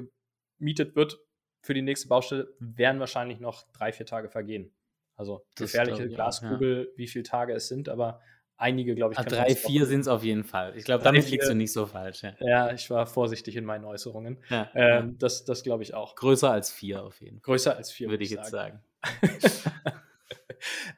gemietet 0.57 0.95
wird 0.95 1.17
für 1.61 1.73
die 1.73 1.81
nächste 1.81 2.07
Baustelle, 2.07 2.53
werden 2.59 2.99
wahrscheinlich 2.99 3.39
noch 3.39 3.65
drei, 3.71 3.91
vier 3.91 4.05
Tage 4.05 4.29
vergehen. 4.29 4.71
Also 5.15 5.45
gefährliche 5.55 6.09
Glaskugel, 6.09 6.89
ja. 6.91 6.97
wie 6.97 7.07
viele 7.07 7.23
Tage 7.23 7.53
es 7.53 7.67
sind, 7.69 7.87
aber 7.87 8.21
einige, 8.57 8.95
glaube 8.95 9.13
ich. 9.13 9.19
Ah, 9.19 9.23
drei, 9.23 9.55
vier 9.55 9.85
sind 9.85 10.01
es 10.01 10.07
auf 10.07 10.23
jeden 10.23 10.43
Fall. 10.43 10.75
Ich 10.75 10.83
glaube, 10.83 11.03
damit 11.03 11.29
liegst 11.29 11.49
du 11.49 11.55
nicht 11.55 11.71
so 11.71 11.85
falsch. 11.85 12.23
Ja. 12.23 12.33
ja. 12.39 12.73
ich 12.73 12.89
war 12.89 13.05
vorsichtig 13.05 13.55
in 13.55 13.65
meinen 13.65 13.85
Äußerungen. 13.85 14.43
Ja, 14.49 14.69
ähm, 14.75 15.17
das 15.17 15.45
das 15.45 15.63
glaube 15.63 15.83
ich 15.83 15.93
auch. 15.93 16.15
Größer 16.15 16.51
als 16.51 16.71
vier 16.71 17.03
auf 17.03 17.21
jeden 17.21 17.37
Fall. 17.37 17.45
Größer 17.45 17.75
als 17.75 17.91
vier, 17.91 18.09
würde 18.09 18.23
ich 18.23 18.31
jetzt 18.31 18.51
sagen. 18.51 18.81
sagen. 19.01 19.39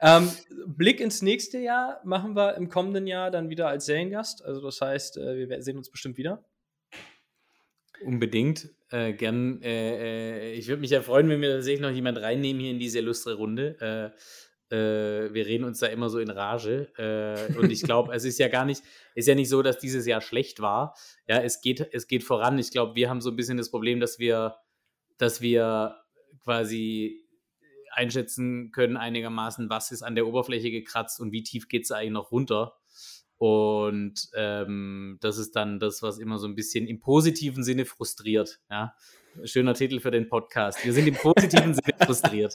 ähm, 0.00 0.30
Blick 0.76 1.00
ins 1.00 1.22
nächste 1.22 1.58
Jahr 1.58 2.00
machen 2.04 2.36
wir 2.36 2.56
im 2.56 2.68
kommenden 2.68 3.06
Jahr 3.06 3.30
dann 3.30 3.48
wieder 3.48 3.68
als 3.68 3.86
Seriengast. 3.86 4.44
Also 4.44 4.60
das 4.60 4.80
heißt, 4.80 5.16
äh, 5.16 5.48
wir 5.48 5.62
sehen 5.62 5.78
uns 5.78 5.90
bestimmt 5.90 6.18
wieder. 6.18 6.44
Unbedingt. 8.04 8.68
Äh, 8.90 9.14
gern. 9.14 9.62
Äh, 9.62 10.50
äh 10.50 10.52
ich 10.52 10.68
würde 10.68 10.80
mich 10.80 10.90
ja 10.90 11.00
freuen, 11.00 11.28
wenn 11.30 11.40
wir 11.40 11.50
tatsächlich 11.50 11.80
noch 11.80 11.90
jemand 11.90 12.18
reinnehmen 12.18 12.60
hier 12.60 12.70
in 12.70 12.78
diese 12.78 12.98
illustre 12.98 13.34
Runde. 13.34 14.12
Äh, 14.70 14.74
äh, 14.74 15.32
wir 15.32 15.46
reden 15.46 15.64
uns 15.64 15.78
da 15.78 15.86
immer 15.86 16.10
so 16.10 16.18
in 16.18 16.28
Rage. 16.28 16.88
und 17.58 17.70
ich 17.70 17.82
glaube, 17.82 18.12
es 18.14 18.26
ist 18.26 18.38
ja 18.38 18.48
gar 18.48 18.66
nicht, 18.66 18.82
ist 19.14 19.26
ja 19.26 19.34
nicht 19.34 19.48
so, 19.48 19.62
dass 19.62 19.78
dieses 19.78 20.06
Jahr 20.06 20.20
schlecht 20.20 20.60
war. 20.60 20.94
Ja, 21.26 21.40
es 21.40 21.62
geht, 21.62 21.88
es 21.92 22.06
geht 22.06 22.24
voran. 22.24 22.58
Ich 22.58 22.70
glaube, 22.70 22.94
wir 22.94 23.08
haben 23.08 23.22
so 23.22 23.30
ein 23.30 23.36
bisschen 23.36 23.56
das 23.56 23.70
Problem, 23.70 24.00
dass 24.00 24.18
wir, 24.18 24.56
dass 25.16 25.40
wir 25.40 25.96
quasi 26.44 27.27
einschätzen 27.98 28.70
können 28.70 28.96
einigermaßen, 28.96 29.68
was 29.68 29.90
ist 29.90 30.02
an 30.02 30.14
der 30.14 30.26
Oberfläche 30.26 30.70
gekratzt 30.70 31.20
und 31.20 31.32
wie 31.32 31.42
tief 31.42 31.68
geht 31.68 31.84
es 31.84 31.90
eigentlich 31.90 32.12
noch 32.12 32.30
runter. 32.30 32.76
Und 33.38 34.30
ähm, 34.34 35.18
das 35.20 35.38
ist 35.38 35.54
dann 35.54 35.78
das, 35.78 36.02
was 36.02 36.18
immer 36.18 36.38
so 36.38 36.46
ein 36.46 36.54
bisschen 36.54 36.86
im 36.86 37.00
positiven 37.00 37.62
Sinne 37.62 37.84
frustriert. 37.84 38.60
Ja? 38.70 38.94
Schöner 39.44 39.74
Titel 39.74 40.00
für 40.00 40.10
den 40.10 40.28
Podcast. 40.28 40.84
Wir 40.84 40.92
sind 40.92 41.06
im 41.06 41.14
positiven 41.14 41.74
Sinne 41.74 41.94
frustriert. 42.04 42.54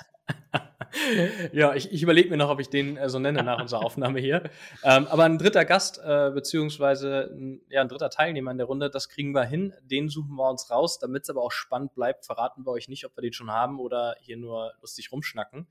Ja, 1.51 1.73
ich, 1.73 1.91
ich 1.91 2.03
überlege 2.03 2.29
mir 2.29 2.37
noch, 2.37 2.49
ob 2.49 2.59
ich 2.59 2.69
den 2.69 2.97
äh, 2.97 3.09
so 3.09 3.19
nenne 3.19 3.43
nach 3.43 3.61
unserer 3.61 3.83
Aufnahme 3.83 4.19
hier. 4.19 4.43
Ähm, 4.83 5.07
aber 5.07 5.23
ein 5.23 5.37
dritter 5.37 5.65
Gast, 5.65 5.99
äh, 6.03 6.31
beziehungsweise 6.33 7.31
ein, 7.33 7.61
ja, 7.69 7.81
ein 7.81 7.87
dritter 7.87 8.09
Teilnehmer 8.09 8.51
in 8.51 8.57
der 8.57 8.67
Runde, 8.67 8.89
das 8.89 9.09
kriegen 9.09 9.33
wir 9.33 9.43
hin. 9.43 9.73
Den 9.81 10.09
suchen 10.09 10.35
wir 10.35 10.49
uns 10.49 10.69
raus. 10.69 10.99
Damit 10.99 11.23
es 11.23 11.29
aber 11.29 11.41
auch 11.41 11.51
spannend 11.51 11.95
bleibt, 11.95 12.25
verraten 12.25 12.65
wir 12.65 12.71
euch 12.71 12.87
nicht, 12.87 13.05
ob 13.05 13.15
wir 13.17 13.21
den 13.21 13.33
schon 13.33 13.51
haben 13.51 13.79
oder 13.79 14.15
hier 14.19 14.37
nur 14.37 14.73
lustig 14.81 15.11
rumschnacken. 15.11 15.67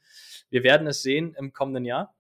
Wir 0.50 0.62
werden 0.62 0.86
es 0.86 1.02
sehen 1.02 1.34
im 1.38 1.52
kommenden 1.52 1.84
Jahr. 1.84 2.14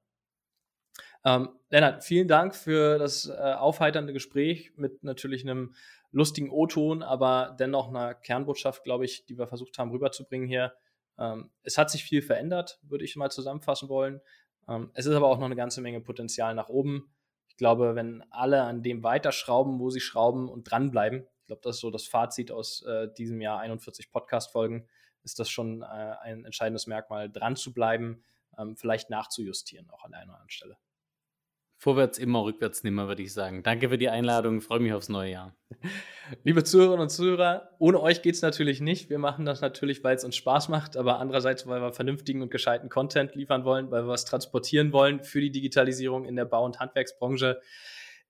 Ähm, 1.24 1.50
Lennart, 1.70 2.04
vielen 2.04 2.28
Dank 2.28 2.54
für 2.54 2.98
das 2.98 3.28
äh, 3.28 3.32
aufheiternde 3.32 4.12
Gespräch 4.12 4.72
mit 4.76 5.04
natürlich 5.04 5.42
einem 5.42 5.74
lustigen 6.10 6.50
O-Ton, 6.50 7.02
aber 7.02 7.56
dennoch 7.58 7.88
einer 7.88 8.14
Kernbotschaft, 8.14 8.84
glaube 8.84 9.04
ich, 9.04 9.24
die 9.26 9.38
wir 9.38 9.46
versucht 9.46 9.78
haben 9.78 9.90
rüberzubringen 9.90 10.48
hier. 10.48 10.74
Ähm, 11.18 11.50
es 11.62 11.78
hat 11.78 11.90
sich 11.90 12.04
viel 12.04 12.22
verändert, 12.22 12.78
würde 12.82 13.04
ich 13.04 13.16
mal 13.16 13.30
zusammenfassen 13.30 13.88
wollen. 13.88 14.20
Ähm, 14.68 14.90
es 14.94 15.06
ist 15.06 15.14
aber 15.14 15.28
auch 15.28 15.38
noch 15.38 15.46
eine 15.46 15.56
ganze 15.56 15.80
Menge 15.80 16.00
Potenzial 16.00 16.54
nach 16.54 16.68
oben. 16.68 17.12
Ich 17.48 17.56
glaube, 17.56 17.94
wenn 17.94 18.24
alle 18.30 18.62
an 18.62 18.82
dem 18.82 19.02
weiterschrauben, 19.02 19.78
wo 19.78 19.90
sie 19.90 20.00
schrauben 20.00 20.48
und 20.48 20.70
dranbleiben, 20.70 21.26
ich 21.40 21.46
glaube, 21.46 21.62
das 21.62 21.76
ist 21.76 21.80
so 21.80 21.90
das 21.90 22.06
Fazit 22.06 22.50
aus 22.50 22.82
äh, 22.82 23.12
diesem 23.12 23.40
Jahr 23.40 23.58
41 23.58 24.10
Podcast-Folgen, 24.10 24.88
ist 25.22 25.38
das 25.38 25.50
schon 25.50 25.82
äh, 25.82 25.84
ein 25.84 26.44
entscheidendes 26.44 26.86
Merkmal, 26.86 27.30
dran 27.30 27.56
zu 27.56 27.72
bleiben, 27.72 28.24
ähm, 28.58 28.76
vielleicht 28.76 29.10
nachzujustieren, 29.10 29.90
auch 29.90 30.04
an 30.04 30.14
einer 30.14 30.24
oder 30.24 30.34
anderen 30.34 30.50
Stelle. 30.50 30.76
Vorwärts 31.82 32.16
immer, 32.16 32.44
rückwärts 32.44 32.84
nimmer, 32.84 33.08
würde 33.08 33.22
ich 33.22 33.32
sagen. 33.32 33.64
Danke 33.64 33.88
für 33.88 33.98
die 33.98 34.08
Einladung, 34.08 34.60
freue 34.60 34.78
mich 34.78 34.92
aufs 34.92 35.08
neue 35.08 35.32
Jahr. 35.32 35.56
Liebe 36.44 36.62
Zuhörerinnen 36.62 37.02
und 37.02 37.08
Zuhörer, 37.08 37.70
ohne 37.80 38.00
euch 38.00 38.22
geht 38.22 38.36
es 38.36 38.42
natürlich 38.42 38.80
nicht. 38.80 39.10
Wir 39.10 39.18
machen 39.18 39.44
das 39.44 39.62
natürlich, 39.62 40.04
weil 40.04 40.14
es 40.14 40.22
uns 40.22 40.36
Spaß 40.36 40.68
macht, 40.68 40.96
aber 40.96 41.18
andererseits, 41.18 41.66
weil 41.66 41.80
wir 41.80 41.92
vernünftigen 41.92 42.40
und 42.40 42.52
gescheiten 42.52 42.88
Content 42.88 43.34
liefern 43.34 43.64
wollen, 43.64 43.90
weil 43.90 44.04
wir 44.04 44.10
was 44.10 44.24
transportieren 44.24 44.92
wollen 44.92 45.24
für 45.24 45.40
die 45.40 45.50
Digitalisierung 45.50 46.24
in 46.24 46.36
der 46.36 46.44
Bau- 46.44 46.64
und 46.64 46.78
Handwerksbranche. 46.78 47.60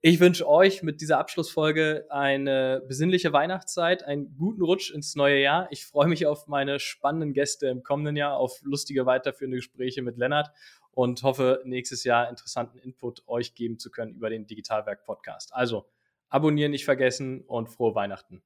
Ich 0.01 0.19
wünsche 0.19 0.49
euch 0.49 0.83
mit 0.83 1.03
dieser 1.03 1.19
Abschlussfolge 1.19 2.07
eine 2.09 2.83
besinnliche 2.89 3.35
Weihnachtszeit, 3.35 4.03
einen 4.03 4.35
guten 4.35 4.63
Rutsch 4.63 4.91
ins 4.91 5.15
neue 5.15 5.43
Jahr. 5.43 5.69
Ich 5.71 5.85
freue 5.85 6.09
mich 6.09 6.27
auf 6.27 6.49
meine 6.49 6.81
spannenden 6.81 7.35
Gäste 7.35 7.69
im 7.69 7.83
kommenden 7.83 8.17
Jahr, 8.17 8.39
auf 8.39 8.63
lustige 8.65 9.05
weiterführende 9.05 9.59
Gespräche 9.59 10.01
mit 10.01 10.17
Lennart 10.17 10.51
und 10.93 11.23
hoffe, 11.23 11.63
nächstes 11.65 12.05
Jahr 12.05 12.29
interessanten 12.29 12.79
Input 12.79 13.27
euch 13.27 13.55
geben 13.55 13.79
zu 13.79 13.91
können 13.91 14.15
über 14.15 14.31
den 14.31 14.47
Digitalwerk 14.47 15.05
Podcast. 15.05 15.53
Also 15.55 15.87
abonnieren 16.29 16.71
nicht 16.71 16.85
vergessen 16.85 17.43
und 17.43 17.69
frohe 17.69 17.95
Weihnachten. 17.95 18.43